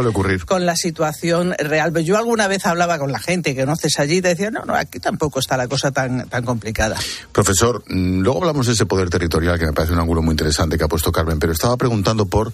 con 0.45 0.67
la 0.67 0.75
situación 0.75 1.55
real. 1.61 1.95
Yo 2.03 2.19
alguna 2.19 2.49
vez 2.49 2.67
hablaba 2.67 2.99
con 2.99 3.13
la 3.13 3.21
gente 3.21 3.55
que 3.55 3.61
conoces 3.61 4.01
allí 4.01 4.17
y 4.17 4.21
te 4.21 4.31
decía, 4.31 4.51
no, 4.51 4.65
no, 4.65 4.75
aquí 4.75 4.99
tampoco 4.99 5.39
está 5.39 5.57
la 5.57 5.69
cosa 5.69 5.93
tan, 5.93 6.29
tan 6.29 6.45
complicada. 6.45 6.97
Profesor, 7.31 7.85
mm, 7.87 8.23
luego 8.23 8.41
hablamos 8.41 8.67
de 8.67 8.73
ese 8.73 8.85
poder 8.85 9.11
territorial 9.11 9.61
que 9.61 9.67
me 9.67 9.73
parece 9.73 9.93
un 9.93 10.01
ángulo 10.01 10.21
muy 10.21 10.33
interesante 10.33 10.77
que 10.77 10.83
ha 10.83 10.89
puesto 10.89 11.13
Carmen, 11.13 11.39
pero 11.39 11.53
estaba 11.53 11.77
preguntando 11.77 12.27
por, 12.27 12.53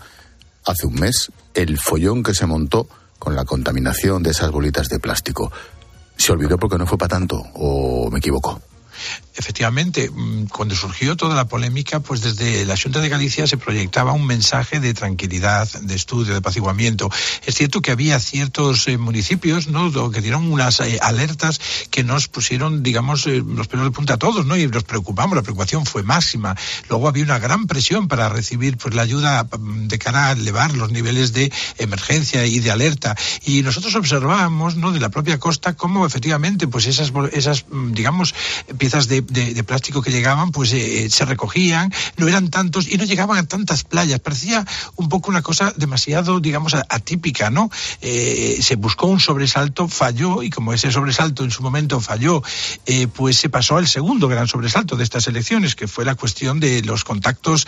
hace 0.66 0.86
un 0.86 0.96
mes, 0.96 1.32
el 1.54 1.78
follón 1.78 2.22
que 2.22 2.34
se 2.34 2.44
montó 2.44 2.86
con 3.18 3.34
la 3.34 3.46
contaminación 3.46 4.22
de 4.22 4.32
esas 4.32 4.50
bolitas 4.50 4.90
de 4.90 4.98
plástico. 4.98 5.50
¿Se 6.18 6.32
olvidó 6.32 6.58
porque 6.58 6.76
no 6.76 6.86
fue 6.86 6.98
para 6.98 7.16
tanto 7.16 7.42
o 7.54 8.10
me 8.10 8.18
equivoco? 8.18 8.60
Efectivamente, 9.34 10.10
mm, 10.10 10.46
cuando 10.46 10.74
surgió 10.74 11.16
toda 11.16 11.34
la 11.34 11.46
polémica, 11.46 12.00
pues 12.00 12.20
desde 12.20 12.64
la 12.64 12.76
Junta 12.76 13.00
de 13.00 13.08
Galicia 13.08 13.46
se 13.46 13.56
proyectaba 13.56 14.12
un 14.12 14.26
mensaje 14.26 14.80
de 14.80 14.94
tranquilidad, 14.94 15.68
de 15.80 15.94
estudio, 15.94 16.32
de 16.32 16.38
apaciguamiento. 16.38 17.10
Es 17.46 17.54
cierto 17.54 17.80
que 17.80 17.90
había 17.90 18.18
ciertos 18.20 18.88
eh, 18.88 18.98
municipios, 18.98 19.68
¿no?, 19.68 20.10
que 20.10 20.20
dieron 20.20 20.50
unas 20.52 20.80
eh, 20.80 20.98
alertas 21.00 21.60
que 21.90 22.04
nos 22.04 22.28
pusieron, 22.28 22.82
digamos, 22.82 23.26
eh, 23.26 23.42
los 23.46 23.68
pelos 23.68 23.86
de 23.86 23.90
punta 23.90 24.14
a 24.14 24.18
todos, 24.18 24.46
¿no? 24.46 24.56
Y 24.56 24.66
nos 24.66 24.84
preocupamos, 24.84 25.36
la 25.36 25.42
preocupación 25.42 25.86
fue 25.86 26.02
máxima. 26.02 26.56
Luego 26.88 27.08
había 27.08 27.24
una 27.24 27.38
gran 27.38 27.66
presión 27.66 28.08
para 28.08 28.28
recibir, 28.28 28.76
pues, 28.76 28.94
la 28.94 29.02
ayuda 29.02 29.44
mm, 29.44 29.88
de 29.88 29.98
cara 29.98 30.28
a 30.28 30.32
elevar 30.32 30.74
los 30.74 30.90
niveles 30.90 31.32
de 31.32 31.52
emergencia 31.78 32.46
y 32.46 32.60
de 32.60 32.70
alerta. 32.70 33.16
Y 33.44 33.62
nosotros 33.62 33.94
observábamos, 33.94 34.76
¿no?, 34.76 34.92
de 34.92 35.00
la 35.00 35.08
propia 35.08 35.38
costa 35.38 35.74
cómo 35.74 36.06
efectivamente, 36.06 36.68
pues, 36.68 36.86
esas, 36.86 37.12
esas 37.32 37.64
mm, 37.70 37.92
digamos, 37.92 38.34
piezas 38.78 39.08
de 39.08 39.21
de, 39.28 39.62
plástico 39.64 40.02
que 40.02 40.10
llegaban, 40.10 40.52
pues 40.52 40.72
eh, 40.72 41.08
se 41.10 41.24
recogían, 41.24 41.92
no 42.16 42.28
eran 42.28 42.50
tantos 42.50 42.90
y 42.90 42.96
no 42.96 43.04
llegaban 43.04 43.38
a 43.38 43.46
tantas 43.46 43.84
playas. 43.84 44.20
Parecía 44.20 44.66
un 44.96 45.08
poco 45.08 45.30
una 45.30 45.42
cosa 45.42 45.72
demasiado, 45.76 46.40
digamos, 46.40 46.74
atípica, 46.74 47.50
¿no? 47.50 47.70
Eh, 48.00 48.58
se 48.60 48.76
buscó 48.76 49.06
un 49.06 49.20
sobresalto, 49.20 49.88
falló 49.88 50.42
y 50.42 50.50
como 50.50 50.72
ese 50.72 50.90
sobresalto 50.90 51.44
en 51.44 51.50
su 51.50 51.62
momento 51.62 52.00
falló, 52.00 52.42
eh, 52.86 53.06
pues 53.06 53.36
se 53.36 53.48
pasó 53.48 53.76
al 53.76 53.88
segundo 53.88 54.28
gran 54.28 54.48
sobresalto 54.48 54.96
de 54.96 55.04
estas 55.04 55.26
elecciones, 55.26 55.74
que 55.74 55.88
fue 55.88 56.04
la 56.04 56.14
cuestión 56.14 56.60
de 56.60 56.82
los 56.82 57.04
contactos 57.04 57.66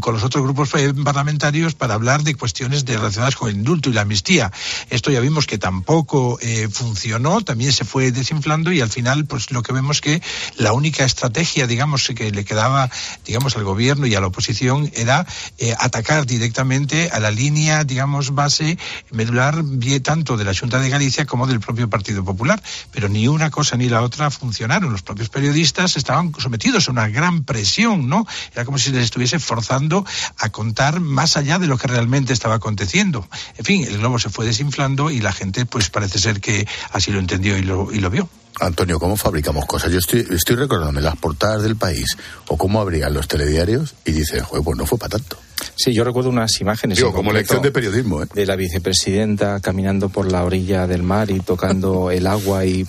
con 0.00 0.14
los 0.14 0.24
otros 0.24 0.42
grupos 0.44 0.70
parlamentarios 1.04 1.74
para 1.74 1.94
hablar 1.94 2.22
de 2.22 2.34
cuestiones 2.34 2.84
relacionadas 2.84 3.36
con 3.36 3.48
el 3.48 3.56
indulto 3.56 3.90
y 3.90 3.92
la 3.92 4.02
amnistía. 4.02 4.52
Esto 4.90 5.10
ya 5.10 5.20
vimos 5.20 5.46
que 5.46 5.58
tampoco 5.58 6.38
funcionó, 6.70 7.40
también 7.42 7.72
se 7.72 7.84
fue 7.84 8.12
desinflando 8.12 8.72
y 8.72 8.80
al 8.80 8.90
final, 8.90 9.24
pues 9.24 9.50
lo 9.50 9.62
que 9.62 9.72
vemos 9.72 10.00
que 10.00 10.22
la 10.56 10.72
única 10.72 10.81
estrategia, 10.90 11.66
digamos, 11.66 12.10
que 12.14 12.30
le 12.30 12.44
quedaba, 12.44 12.90
digamos, 13.24 13.56
al 13.56 13.64
gobierno 13.64 14.06
y 14.06 14.14
a 14.14 14.20
la 14.20 14.26
oposición 14.26 14.90
era 14.94 15.26
eh, 15.58 15.74
atacar 15.78 16.26
directamente 16.26 17.10
a 17.10 17.20
la 17.20 17.30
línea, 17.30 17.84
digamos, 17.84 18.34
base 18.34 18.78
medular, 19.10 19.62
tanto 20.02 20.36
de 20.36 20.44
la 20.44 20.54
Junta 20.54 20.80
de 20.80 20.88
Galicia 20.88 21.26
como 21.26 21.46
del 21.46 21.60
propio 21.60 21.88
Partido 21.88 22.24
Popular. 22.24 22.62
Pero 22.90 23.08
ni 23.08 23.28
una 23.28 23.50
cosa 23.50 23.76
ni 23.76 23.88
la 23.88 24.02
otra 24.02 24.30
funcionaron. 24.30 24.92
Los 24.92 25.02
propios 25.02 25.28
periodistas 25.28 25.96
estaban 25.96 26.32
sometidos 26.38 26.88
a 26.88 26.92
una 26.92 27.08
gran 27.08 27.44
presión, 27.44 28.08
¿no? 28.08 28.26
Era 28.52 28.64
como 28.64 28.78
si 28.78 28.90
les 28.90 29.04
estuviese 29.04 29.38
forzando 29.38 30.04
a 30.38 30.48
contar 30.48 31.00
más 31.00 31.36
allá 31.36 31.58
de 31.58 31.66
lo 31.66 31.78
que 31.78 31.88
realmente 31.88 32.32
estaba 32.32 32.56
aconteciendo. 32.56 33.28
En 33.56 33.64
fin, 33.64 33.84
el 33.84 33.98
globo 33.98 34.18
se 34.18 34.30
fue 34.30 34.46
desinflando 34.46 35.10
y 35.10 35.20
la 35.20 35.32
gente, 35.32 35.66
pues 35.66 35.90
parece 35.90 36.18
ser 36.18 36.40
que 36.40 36.66
así 36.90 37.10
lo 37.10 37.18
entendió 37.18 37.56
y 37.56 37.62
lo, 37.62 37.92
y 37.92 38.00
lo 38.00 38.10
vio. 38.10 38.28
Antonio, 38.60 38.98
¿cómo 38.98 39.16
fabricamos 39.16 39.66
cosas? 39.66 39.90
Yo 39.92 39.98
estoy, 39.98 40.26
estoy 40.30 40.56
recordándome 40.56 41.00
las 41.00 41.16
portadas 41.16 41.62
del 41.62 41.76
país 41.76 42.16
o 42.48 42.56
cómo 42.56 42.80
abrían 42.80 43.14
los 43.14 43.28
telediarios 43.28 43.94
y 44.04 44.12
dice, 44.12 44.40
joder, 44.40 44.64
pues 44.64 44.78
no 44.78 44.86
fue 44.86 44.98
para 44.98 45.18
tanto. 45.18 45.38
Sí, 45.74 45.92
yo 45.94 46.04
recuerdo 46.04 46.28
unas 46.30 46.60
imágenes. 46.60 46.98
Digo, 46.98 47.12
como 47.12 47.32
lección 47.32 47.62
de 47.62 47.70
periodismo, 47.70 48.22
¿eh? 48.22 48.26
De 48.34 48.46
la 48.46 48.56
vicepresidenta 48.56 49.60
caminando 49.60 50.08
por 50.08 50.30
la 50.30 50.44
orilla 50.44 50.86
del 50.86 51.02
mar 51.02 51.30
y 51.30 51.40
tocando 51.40 52.10
el 52.10 52.26
agua 52.26 52.64
y 52.64 52.86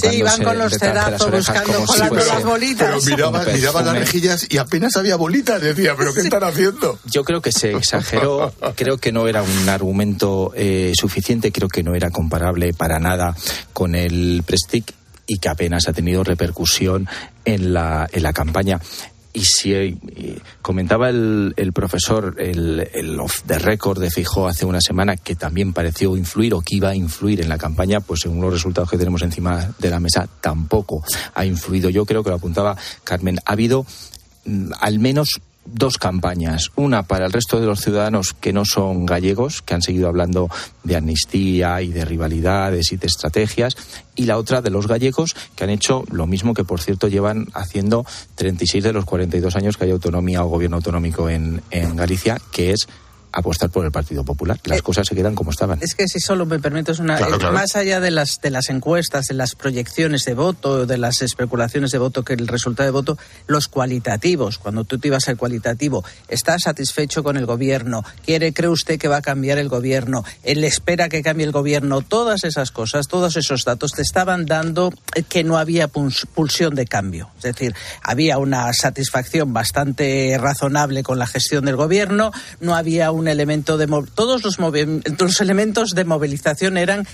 Sí, 0.00 0.16
iban 0.16 0.42
con 0.42 0.58
los 0.58 0.78
cedazos 0.78 1.30
buscando 1.30 1.84
las 2.24 2.44
bolitas. 2.44 3.04
Pero 3.04 3.30
miraba, 3.50 3.82
las 3.82 3.98
rejillas 3.98 4.46
y 4.48 4.58
apenas 4.58 4.96
había 4.96 5.16
bolitas. 5.16 5.60
Decía, 5.60 5.94
¿pero 5.96 6.12
qué 6.12 6.20
están 6.20 6.44
haciendo? 6.44 6.98
Yo 7.04 7.24
creo 7.24 7.40
que 7.40 7.52
se 7.52 7.72
exageró. 7.72 8.52
creo 8.76 8.98
que 8.98 9.12
no 9.12 9.28
era 9.28 9.42
un 9.42 9.68
argumento 9.68 10.52
eh, 10.54 10.92
suficiente. 10.94 11.52
Creo 11.52 11.68
que 11.68 11.82
no 11.82 11.94
era 11.94 12.10
comparable 12.10 12.72
para 12.72 12.98
nada 12.98 13.36
con 13.72 13.94
el 13.94 14.42
Prestige 14.46 14.94
y 15.26 15.38
que 15.38 15.48
apenas 15.48 15.88
ha 15.88 15.92
tenido 15.92 16.22
repercusión 16.24 17.08
en 17.44 17.72
la, 17.72 18.08
en 18.12 18.22
la 18.22 18.32
campaña. 18.32 18.80
Y 19.36 19.44
si 19.44 19.74
eh, 19.74 19.94
comentaba 20.62 21.10
el, 21.10 21.52
el 21.58 21.74
profesor 21.74 22.36
el, 22.38 22.88
el, 22.94 23.20
off 23.20 23.42
the 23.42 23.58
record 23.58 24.00
de 24.00 24.10
Fijó 24.10 24.48
hace 24.48 24.64
una 24.64 24.80
semana 24.80 25.18
que 25.18 25.34
también 25.34 25.74
pareció 25.74 26.16
influir 26.16 26.54
o 26.54 26.62
que 26.62 26.76
iba 26.76 26.88
a 26.88 26.96
influir 26.96 27.42
en 27.42 27.50
la 27.50 27.58
campaña, 27.58 28.00
pues 28.00 28.20
según 28.20 28.40
los 28.40 28.50
resultados 28.50 28.88
que 28.88 28.96
tenemos 28.96 29.20
encima 29.20 29.74
de 29.78 29.90
la 29.90 30.00
mesa 30.00 30.26
tampoco 30.40 31.04
ha 31.34 31.44
influido. 31.44 31.90
Yo 31.90 32.06
creo 32.06 32.24
que 32.24 32.30
lo 32.30 32.36
apuntaba 32.36 32.78
Carmen. 33.04 33.38
Ha 33.44 33.52
habido 33.52 33.84
mm, 34.46 34.70
al 34.80 35.00
menos 35.00 35.42
dos 35.66 35.98
campañas. 35.98 36.70
Una 36.76 37.02
para 37.02 37.26
el 37.26 37.32
resto 37.32 37.60
de 37.60 37.66
los 37.66 37.80
ciudadanos 37.80 38.34
que 38.34 38.52
no 38.52 38.64
son 38.64 39.06
gallegos, 39.06 39.62
que 39.62 39.74
han 39.74 39.82
seguido 39.82 40.08
hablando 40.08 40.48
de 40.84 40.96
amnistía 40.96 41.82
y 41.82 41.88
de 41.88 42.04
rivalidades 42.04 42.92
y 42.92 42.96
de 42.96 43.06
estrategias. 43.06 43.76
Y 44.14 44.24
la 44.24 44.38
otra 44.38 44.62
de 44.62 44.70
los 44.70 44.86
gallegos, 44.86 45.36
que 45.54 45.64
han 45.64 45.70
hecho 45.70 46.04
lo 46.10 46.26
mismo 46.26 46.54
que, 46.54 46.64
por 46.64 46.80
cierto, 46.80 47.08
llevan 47.08 47.48
haciendo 47.54 48.06
36 48.36 48.84
de 48.84 48.92
los 48.92 49.04
42 49.04 49.56
años 49.56 49.76
que 49.76 49.84
hay 49.84 49.90
autonomía 49.90 50.44
o 50.44 50.48
gobierno 50.48 50.78
autonómico 50.78 51.28
en, 51.28 51.62
en 51.70 51.96
Galicia, 51.96 52.38
que 52.52 52.72
es 52.72 52.88
apostar 53.36 53.70
por 53.70 53.84
el 53.84 53.92
Partido 53.92 54.24
Popular. 54.24 54.58
Las 54.64 54.78
eh, 54.78 54.82
cosas 54.82 55.06
se 55.06 55.14
quedan 55.14 55.34
como 55.34 55.50
estaban. 55.50 55.78
Es 55.82 55.94
que 55.94 56.08
si 56.08 56.20
solo 56.20 56.46
me 56.46 56.58
permites 56.58 56.98
una... 56.98 57.16
Claro, 57.16 57.38
claro. 57.38 57.54
Más 57.54 57.76
allá 57.76 58.00
de 58.00 58.10
las, 58.10 58.40
de 58.40 58.50
las 58.50 58.70
encuestas, 58.70 59.26
de 59.26 59.34
las 59.34 59.54
proyecciones 59.54 60.24
de 60.24 60.34
voto, 60.34 60.86
de 60.86 60.96
las 60.96 61.20
especulaciones 61.20 61.90
de 61.90 61.98
voto, 61.98 62.24
que 62.24 62.32
el 62.32 62.48
resultado 62.48 62.86
de 62.86 62.92
voto, 62.92 63.18
los 63.46 63.68
cualitativos, 63.68 64.58
cuando 64.58 64.84
tú 64.84 64.98
te 64.98 65.08
ibas 65.08 65.28
al 65.28 65.36
cualitativo, 65.36 66.02
¿está 66.28 66.58
satisfecho 66.58 67.22
con 67.22 67.36
el 67.36 67.44
gobierno? 67.44 68.04
¿Quiere, 68.24 68.54
cree 68.54 68.70
usted 68.70 68.98
que 68.98 69.08
va 69.08 69.18
a 69.18 69.22
cambiar 69.22 69.58
el 69.58 69.68
gobierno? 69.68 70.24
¿Él 70.42 70.64
espera 70.64 71.08
que 71.10 71.22
cambie 71.22 71.44
el 71.44 71.52
gobierno? 71.52 72.00
Todas 72.00 72.44
esas 72.44 72.70
cosas, 72.70 73.06
todos 73.06 73.36
esos 73.36 73.64
datos 73.64 73.92
te 73.92 74.02
estaban 74.02 74.46
dando 74.46 74.92
que 75.28 75.44
no 75.44 75.58
había 75.58 75.88
pulsión 75.88 76.74
de 76.74 76.86
cambio. 76.86 77.30
Es 77.36 77.42
decir, 77.42 77.74
había 78.02 78.38
una 78.38 78.72
satisfacción 78.72 79.52
bastante 79.52 80.38
razonable 80.40 81.02
con 81.02 81.18
la 81.18 81.26
gestión 81.26 81.66
del 81.66 81.76
gobierno, 81.76 82.32
no 82.60 82.74
había 82.74 83.10
elemento 83.28 83.76
de 83.76 83.86
todos 84.14 84.44
los, 84.44 84.58
los 84.58 85.40
elementos 85.40 85.90
de 85.90 86.04
movilización 86.04 86.76
eran 86.78 87.06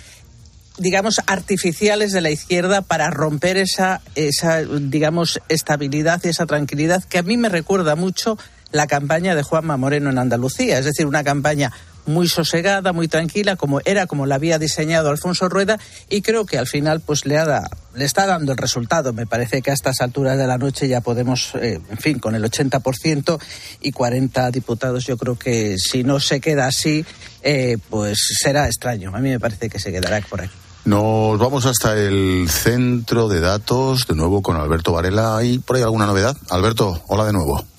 digamos 0.79 1.21
artificiales 1.27 2.13
de 2.13 2.23
la 2.23 2.31
izquierda 2.31 2.81
para 2.81 3.11
romper 3.11 3.59
esa 3.59 4.01
esa 4.15 4.63
digamos 4.63 5.39
estabilidad 5.49 6.23
y 6.25 6.29
esa 6.29 6.47
tranquilidad 6.47 7.05
que 7.05 7.19
a 7.19 7.23
mí 7.23 7.37
me 7.37 7.51
recuerda 7.51 7.95
mucho 7.95 8.39
la 8.73 8.87
campaña 8.87 9.35
de 9.35 9.43
Juanma 9.43 9.77
Moreno 9.77 10.11
en 10.11 10.19
Andalucía, 10.19 10.79
es 10.79 10.87
decir, 10.87 11.07
una 11.07 11.23
campaña 11.23 11.73
muy 12.07 12.29
sosegada, 12.29 12.93
muy 12.93 13.09
tranquila, 13.09 13.57
como 13.57 13.81
era 13.85 14.07
como 14.07 14.27
la 14.27 14.37
había 14.37 14.59
diseñado 14.59 15.11
Alfonso 15.11 15.49
Rueda, 15.49 15.79
y 16.09 16.23
creo 16.23 16.47
que 16.47 16.59
al 16.59 16.67
final 16.67 17.01
pues 17.01 17.27
le, 17.27 17.39
ha 17.39 17.69
le 17.95 18.05
está 18.05 18.27
dando 18.27 18.53
el 18.53 18.59
resultado. 18.59 19.13
Me 19.13 19.27
parece 19.27 19.63
que 19.63 19.71
a 19.71 19.75
estas 19.75 20.01
alturas 20.01 20.39
de 20.39 20.47
la 20.47 20.59
noche 20.59 20.89
ya 20.89 21.01
podemos, 21.01 21.55
eh, 21.55 21.81
en 21.89 21.99
fin, 21.99 22.19
con 22.19 22.35
el 22.35 22.45
80% 22.45 23.39
y 23.81 23.93
40 23.93 24.51
diputados, 24.51 25.07
yo 25.07 25.17
creo 25.17 25.39
que 25.39 25.77
si 25.79 26.05
no 26.05 26.21
se 26.21 26.41
queda 26.41 26.67
así, 26.67 27.05
eh, 27.43 27.79
pues 27.91 28.19
será 28.41 28.67
extraño. 28.67 29.15
A 29.15 29.21
mí 29.21 29.31
me 29.31 29.41
parece 29.41 29.69
que 29.69 29.79
se 29.79 29.93
quedará 29.93 30.21
por 30.29 30.43
aquí. 30.43 30.55
Nos 30.85 31.39
vamos 31.39 31.65
hasta 31.67 31.97
el 31.97 32.49
centro 32.49 33.29
de 33.29 33.39
datos, 33.39 34.09
de 34.09 34.17
nuevo 34.17 34.43
con 34.43 34.57
Alberto 34.57 34.93
Varela. 34.93 35.37
¿Hay 35.37 35.59
por 35.59 35.77
ahí 35.77 35.83
alguna 35.83 36.07
novedad? 36.07 36.37
Alberto, 36.51 37.01
hola 37.07 37.25
de 37.25 37.33
nuevo. 37.33 37.72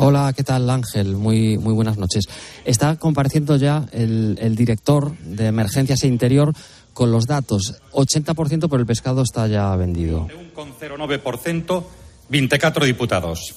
Hola, 0.00 0.32
¿qué 0.32 0.44
tal 0.44 0.70
Ángel? 0.70 1.16
Muy, 1.16 1.58
muy 1.58 1.74
buenas 1.74 1.98
noches. 1.98 2.26
Está 2.64 2.94
compareciendo 2.94 3.56
ya 3.56 3.84
el, 3.90 4.54
director 4.54 5.18
de 5.18 5.46
Emergencias 5.46 6.04
e 6.04 6.06
Interior 6.06 6.54
con 6.94 7.10
los 7.10 7.26
datos. 7.26 7.82
80% 7.90 8.68
pero 8.70 8.76
el 8.76 8.86
pescado 8.86 9.22
está 9.22 9.48
ya 9.48 9.74
vendido. 9.74 10.20
Un 10.20 10.54
1,09%, 10.54 11.84
24 12.28 12.84
diputados. 12.84 13.52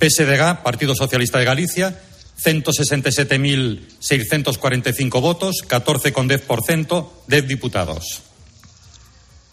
PSDG, 0.00 0.64
Partido 0.64 0.96
Socialista 0.96 1.38
de 1.38 1.44
Galicia, 1.44 2.00
167.645 2.42 5.20
votos, 5.20 5.58
14,10%, 5.68 7.08
10 7.28 7.46
diputados. 7.46 8.22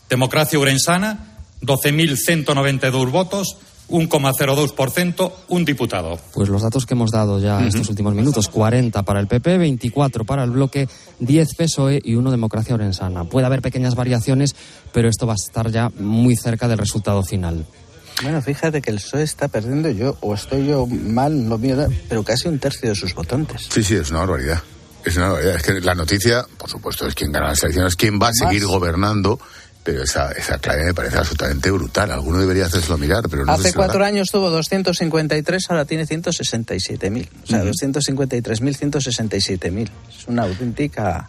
Democracia 0.09 0.57
Urensana, 0.57 1.37
12.192 1.61 3.11
votos, 3.11 3.57
1,02%, 3.89 5.31
un 5.47 5.65
diputado. 5.65 6.19
Pues 6.33 6.49
los 6.49 6.61
datos 6.61 6.85
que 6.85 6.93
hemos 6.93 7.11
dado 7.11 7.39
ya 7.39 7.59
en 7.59 7.67
estos 7.67 7.89
últimos 7.89 8.13
minutos, 8.13 8.47
40 8.47 9.03
para 9.03 9.19
el 9.19 9.27
PP, 9.27 9.57
24 9.57 10.25
para 10.25 10.43
el 10.43 10.51
bloque, 10.51 10.87
10 11.19 11.55
PSOE 11.55 12.01
y 12.03 12.15
1 12.15 12.31
Democracia 12.31 12.75
Orensana. 12.75 13.23
Puede 13.23 13.45
haber 13.45 13.61
pequeñas 13.61 13.95
variaciones, 13.95 14.55
pero 14.93 15.09
esto 15.09 15.27
va 15.27 15.33
a 15.33 15.35
estar 15.35 15.71
ya 15.71 15.89
muy 15.99 16.35
cerca 16.35 16.67
del 16.67 16.77
resultado 16.77 17.23
final. 17.23 17.65
Bueno, 18.21 18.41
fíjate 18.41 18.81
que 18.81 18.91
el 18.91 18.97
PSOE 18.97 19.23
está 19.23 19.47
perdiendo 19.47 19.89
yo, 19.89 20.17
o 20.21 20.33
estoy 20.33 20.67
yo 20.67 20.85
mal, 20.85 21.47
lo 21.47 21.57
mío, 21.57 21.77
pero 22.09 22.23
casi 22.23 22.47
un 22.47 22.59
tercio 22.59 22.89
de 22.89 22.95
sus 22.95 23.15
votantes. 23.15 23.67
Sí, 23.69 23.83
sí, 23.83 23.95
es 23.95 24.09
una 24.11 24.19
barbaridad. 24.19 24.61
Es 25.05 25.15
una 25.15 25.29
barbaridad. 25.29 25.55
Es 25.55 25.63
que 25.63 25.79
la 25.79 25.95
noticia, 25.95 26.45
por 26.57 26.69
supuesto, 26.69 27.07
es 27.07 27.15
quién 27.15 27.31
gana 27.31 27.47
las 27.47 27.63
elecciones, 27.63 27.95
quién 27.95 28.19
va 28.21 28.27
a 28.27 28.33
seguir 28.33 28.65
gobernando 28.65 29.39
pero 29.89 30.03
esa, 30.03 30.31
esa 30.33 30.59
clave 30.59 30.85
me 30.85 30.93
parece 30.93 31.17
absolutamente 31.17 31.71
brutal. 31.71 32.11
Alguno 32.11 32.37
debería 32.39 32.67
hacérselo 32.67 32.95
mirar, 32.99 33.27
pero 33.27 33.43
no 33.43 33.53
Hace 33.53 33.73
cuatro 33.73 34.05
años 34.05 34.29
tuvo 34.31 34.51
253, 34.51 35.65
ahora 35.69 35.85
tiene 35.85 36.05
167.000. 36.05 37.27
O 37.43 37.47
sea, 37.47 37.63
uh 37.63 37.65
-huh. 37.65 37.71
253.000, 37.71 38.77
167.000. 38.77 39.89
Es 40.09 40.27
una 40.27 40.43
auténtica... 40.43 41.27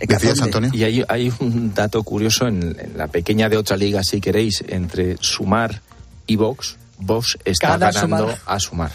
¿Decías, 0.00 0.40
Antonio? 0.42 0.70
Y 0.72 0.82
hay, 0.82 1.04
hay 1.08 1.32
un 1.38 1.72
dato 1.72 2.02
curioso 2.02 2.48
en, 2.48 2.76
en, 2.78 2.96
la 2.96 3.06
pequeña 3.06 3.48
de 3.48 3.56
otra 3.56 3.76
liga, 3.76 4.02
si 4.02 4.20
queréis, 4.20 4.64
entre 4.66 5.16
Sumar 5.20 5.80
y 6.26 6.34
Vox. 6.34 6.76
Vox 6.98 7.38
está 7.44 7.68
Cada 7.78 7.92
ganando 7.92 8.30
sumar. 8.30 8.38
a 8.46 8.58
Sumar. 8.60 8.92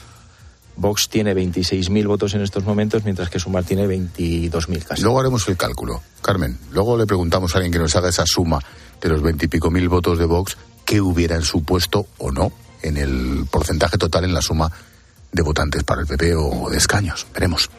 Vox 0.76 1.10
tiene 1.10 1.36
26.000 1.36 2.08
votos 2.08 2.34
en 2.34 2.42
estos 2.42 2.64
momentos, 2.64 3.04
mientras 3.04 3.30
que 3.30 3.40
Sumar 3.40 3.64
tiene 3.64 3.88
22.000 3.88 4.84
casi. 4.84 5.02
Luego 5.02 5.20
haremos 5.20 5.48
el 5.48 5.58
cálculo, 5.58 6.02
Carmen. 6.22 6.58
Luego 6.72 6.98
le 6.98 7.06
preguntamos 7.06 7.54
a 7.54 7.60
alguien 7.60 7.72
que 7.72 7.80
nos 7.80 7.96
haga 7.96 8.10
esa 8.10 8.26
suma 8.26 8.60
de 9.02 9.10
los 9.10 9.22
20 9.22 9.46
y 9.46 9.48
pico 9.48 9.70
mil 9.70 9.90
votos 9.90 10.18
de 10.18 10.26
Vox, 10.26 10.58
qué 10.86 11.02
hubieran 11.02 11.44
supuesto 11.44 12.08
o 12.18 12.32
no 12.32 12.52
en 12.82 12.98
el 12.98 13.46
porcentaje 13.50 13.98
total 13.98 14.26
en 14.26 14.34
la 14.34 14.42
suma 14.42 14.72
de 15.32 15.42
votantes 15.42 15.84
para 15.84 16.02
el 16.02 16.08
PP 16.08 16.36
o 16.36 16.70
de 16.70 16.78
escaños. 16.78 17.26
Veremos. 17.34 17.70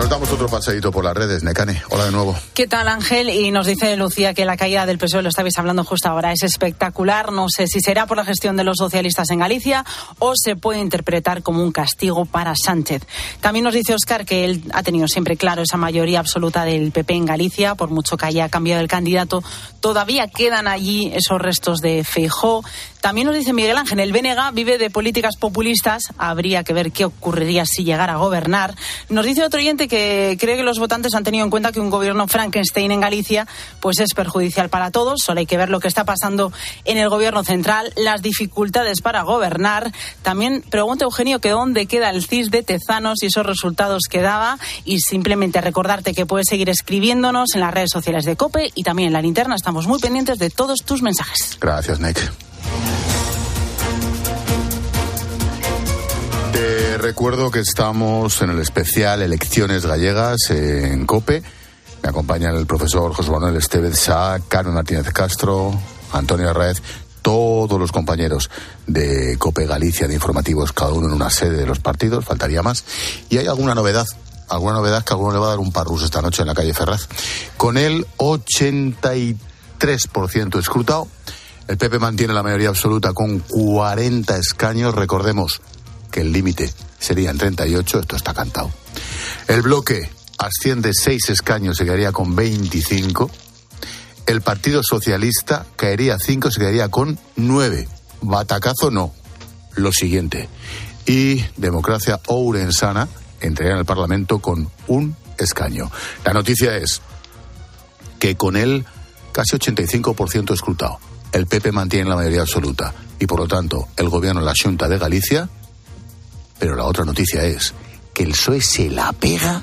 Nos 0.00 0.08
damos 0.08 0.32
otro 0.32 0.48
paseíto 0.48 0.90
por 0.90 1.04
las 1.04 1.14
redes, 1.14 1.42
Necane. 1.42 1.82
Hola 1.90 2.06
de 2.06 2.10
nuevo. 2.10 2.34
¿Qué 2.54 2.66
tal, 2.66 2.88
Ángel? 2.88 3.28
Y 3.28 3.50
nos 3.50 3.66
dice 3.66 3.94
Lucía 3.98 4.32
que 4.32 4.46
la 4.46 4.56
caída 4.56 4.86
del 4.86 4.96
PSOE, 4.96 5.22
lo 5.22 5.28
estabais 5.28 5.58
hablando 5.58 5.84
justo 5.84 6.08
ahora, 6.08 6.32
es 6.32 6.42
espectacular. 6.42 7.32
No 7.32 7.48
sé 7.54 7.66
si 7.66 7.80
será 7.80 8.06
por 8.06 8.16
la 8.16 8.24
gestión 8.24 8.56
de 8.56 8.64
los 8.64 8.78
socialistas 8.78 9.28
en 9.28 9.40
Galicia 9.40 9.84
o 10.18 10.32
se 10.34 10.56
puede 10.56 10.80
interpretar 10.80 11.42
como 11.42 11.62
un 11.62 11.70
castigo 11.70 12.24
para 12.24 12.54
Sánchez. 12.56 13.02
También 13.42 13.64
nos 13.64 13.74
dice 13.74 13.92
Oscar 13.92 14.24
que 14.24 14.46
él 14.46 14.64
ha 14.72 14.82
tenido 14.82 15.06
siempre 15.06 15.36
claro 15.36 15.60
esa 15.60 15.76
mayoría 15.76 16.20
absoluta 16.20 16.64
del 16.64 16.92
PP 16.92 17.12
en 17.12 17.26
Galicia, 17.26 17.74
por 17.74 17.90
mucho 17.90 18.16
que 18.16 18.24
haya 18.24 18.48
cambiado 18.48 18.80
el 18.80 18.88
candidato. 18.88 19.44
Todavía 19.80 20.28
quedan 20.28 20.66
allí 20.66 21.12
esos 21.14 21.38
restos 21.38 21.80
de 21.80 22.04
Feijó. 22.04 22.64
También 23.02 23.26
nos 23.26 23.36
dice 23.36 23.52
Miguel 23.52 23.78
Ángel, 23.78 24.00
el 24.00 24.12
BNG 24.12 24.52
vive 24.52 24.76
de 24.76 24.90
políticas 24.90 25.36
populistas. 25.36 26.04
Habría 26.18 26.64
que 26.64 26.74
ver 26.74 26.92
qué 26.92 27.06
ocurriría 27.06 27.64
si 27.64 27.84
llegara 27.84 28.14
a 28.14 28.16
gobernar. 28.16 28.74
Nos 29.08 29.24
dice 29.24 29.42
otro 29.42 29.58
oyente 29.58 29.88
que 29.90 30.38
cree 30.40 30.56
que 30.56 30.62
los 30.62 30.78
votantes 30.78 31.14
han 31.14 31.24
tenido 31.24 31.44
en 31.44 31.50
cuenta 31.50 31.72
que 31.72 31.80
un 31.80 31.90
gobierno 31.90 32.28
Frankenstein 32.28 32.92
en 32.92 33.00
Galicia 33.00 33.46
pues 33.80 33.98
es 33.98 34.14
perjudicial 34.14 34.70
para 34.70 34.90
todos. 34.90 35.20
Solo 35.22 35.40
hay 35.40 35.46
que 35.46 35.58
ver 35.58 35.68
lo 35.68 35.80
que 35.80 35.88
está 35.88 36.04
pasando 36.04 36.52
en 36.84 36.96
el 36.96 37.08
gobierno 37.10 37.44
central, 37.44 37.92
las 37.96 38.22
dificultades 38.22 39.02
para 39.02 39.22
gobernar. 39.22 39.92
También 40.22 40.62
pregunta 40.62 41.04
Eugenio 41.04 41.40
que 41.40 41.50
dónde 41.50 41.86
queda 41.86 42.10
el 42.10 42.24
CIS 42.24 42.50
de 42.50 42.62
Tezanos 42.62 43.22
y 43.22 43.26
esos 43.26 43.44
resultados 43.44 44.04
que 44.08 44.22
daba. 44.22 44.58
Y 44.84 45.00
simplemente 45.00 45.60
recordarte 45.60 46.14
que 46.14 46.24
puedes 46.24 46.46
seguir 46.48 46.70
escribiéndonos 46.70 47.54
en 47.54 47.60
las 47.60 47.74
redes 47.74 47.90
sociales 47.92 48.24
de 48.24 48.36
COPE 48.36 48.70
y 48.74 48.84
también 48.84 49.08
en 49.08 49.12
la 49.12 49.22
linterna. 49.22 49.56
Estamos 49.56 49.86
muy 49.86 49.98
pendientes 49.98 50.38
de 50.38 50.50
todos 50.50 50.78
tus 50.84 51.02
mensajes. 51.02 51.58
Gracias, 51.60 51.98
Nick. 52.00 52.49
Recuerdo 57.00 57.50
que 57.50 57.60
estamos 57.60 58.42
en 58.42 58.50
el 58.50 58.58
especial 58.58 59.22
Elecciones 59.22 59.86
Gallegas 59.86 60.50
en 60.50 61.06
COPE. 61.06 61.42
Me 62.02 62.10
acompañan 62.10 62.54
el 62.54 62.66
profesor 62.66 63.14
José 63.14 63.30
Manuel 63.30 63.56
Estevez 63.56 63.98
Sá, 63.98 64.38
Carmen 64.46 64.74
Martínez 64.74 65.10
Castro, 65.10 65.72
Antonio 66.12 66.52
Red, 66.52 66.76
todos 67.22 67.80
los 67.80 67.90
compañeros 67.90 68.50
de 68.86 69.38
COPE 69.38 69.64
Galicia 69.64 70.08
de 70.08 70.14
informativos, 70.14 70.74
cada 70.74 70.92
uno 70.92 71.08
en 71.08 71.14
una 71.14 71.30
sede 71.30 71.56
de 71.56 71.64
los 71.64 71.80
partidos, 71.80 72.26
faltaría 72.26 72.62
más. 72.62 72.84
Y 73.30 73.38
hay 73.38 73.46
alguna 73.46 73.74
novedad, 73.74 74.06
alguna 74.50 74.74
novedad 74.74 75.02
que 75.02 75.14
alguno 75.14 75.32
le 75.32 75.38
va 75.38 75.46
a 75.46 75.50
dar 75.50 75.58
un 75.58 75.72
parrus 75.72 76.02
esta 76.02 76.20
noche 76.20 76.42
en 76.42 76.48
la 76.48 76.54
calle 76.54 76.74
Ferraz. 76.74 77.08
Con 77.56 77.78
el 77.78 78.06
83% 78.18 80.58
escrutado, 80.58 81.08
el 81.66 81.78
PP 81.78 81.98
mantiene 81.98 82.34
la 82.34 82.42
mayoría 82.42 82.68
absoluta 82.68 83.14
con 83.14 83.38
40 83.38 84.36
escaños. 84.36 84.94
Recordemos 84.94 85.62
que 86.10 86.20
el 86.20 86.32
límite 86.32 86.70
sería 87.00 87.30
en 87.30 87.38
38, 87.38 88.00
esto 88.00 88.16
está 88.16 88.32
cantado. 88.32 88.70
El 89.48 89.62
bloque 89.62 90.10
asciende 90.38 90.92
seis 90.94 91.28
escaños, 91.28 91.76
se 91.76 91.84
quedaría 91.84 92.12
con 92.12 92.36
25. 92.36 93.30
El 94.26 94.42
Partido 94.42 94.82
Socialista 94.84 95.66
caería 95.74 96.18
cinco, 96.20 96.52
se 96.52 96.60
quedaría 96.60 96.88
con 96.88 97.18
nueve. 97.34 97.88
Batacazo 98.20 98.90
no. 98.92 99.12
Lo 99.74 99.92
siguiente. 99.92 100.48
Y 101.06 101.44
Democracia 101.56 102.20
Ourensana 102.26 103.08
entraría 103.40 103.72
en 103.72 103.80
el 103.80 103.84
Parlamento 103.84 104.38
con 104.38 104.70
un 104.86 105.16
escaño. 105.38 105.90
La 106.24 106.32
noticia 106.32 106.76
es 106.76 107.00
que 108.18 108.36
con 108.36 108.56
él 108.56 108.84
casi 109.32 109.56
85% 109.56 110.52
escrutado. 110.52 110.98
El 111.32 111.46
PP 111.46 111.72
mantiene 111.72 112.08
la 112.08 112.16
mayoría 112.16 112.42
absoluta 112.42 112.92
y 113.18 113.26
por 113.26 113.40
lo 113.40 113.48
tanto 113.48 113.88
el 113.96 114.08
gobierno 114.08 114.40
la 114.40 114.52
Junta 114.60 114.88
de 114.88 114.98
Galicia. 114.98 115.48
Pero 116.60 116.76
la 116.76 116.84
otra 116.84 117.04
noticia 117.04 117.42
es 117.42 117.74
que 118.14 118.22
el 118.22 118.32
PSOE 118.32 118.60
se 118.60 118.90
la 118.90 119.12
pega 119.12 119.62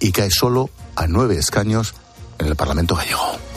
y 0.00 0.12
cae 0.12 0.30
solo 0.30 0.70
a 0.96 1.06
nueve 1.06 1.36
escaños 1.36 1.94
en 2.38 2.46
el 2.46 2.56
Parlamento 2.56 2.94
gallego. 2.94 3.47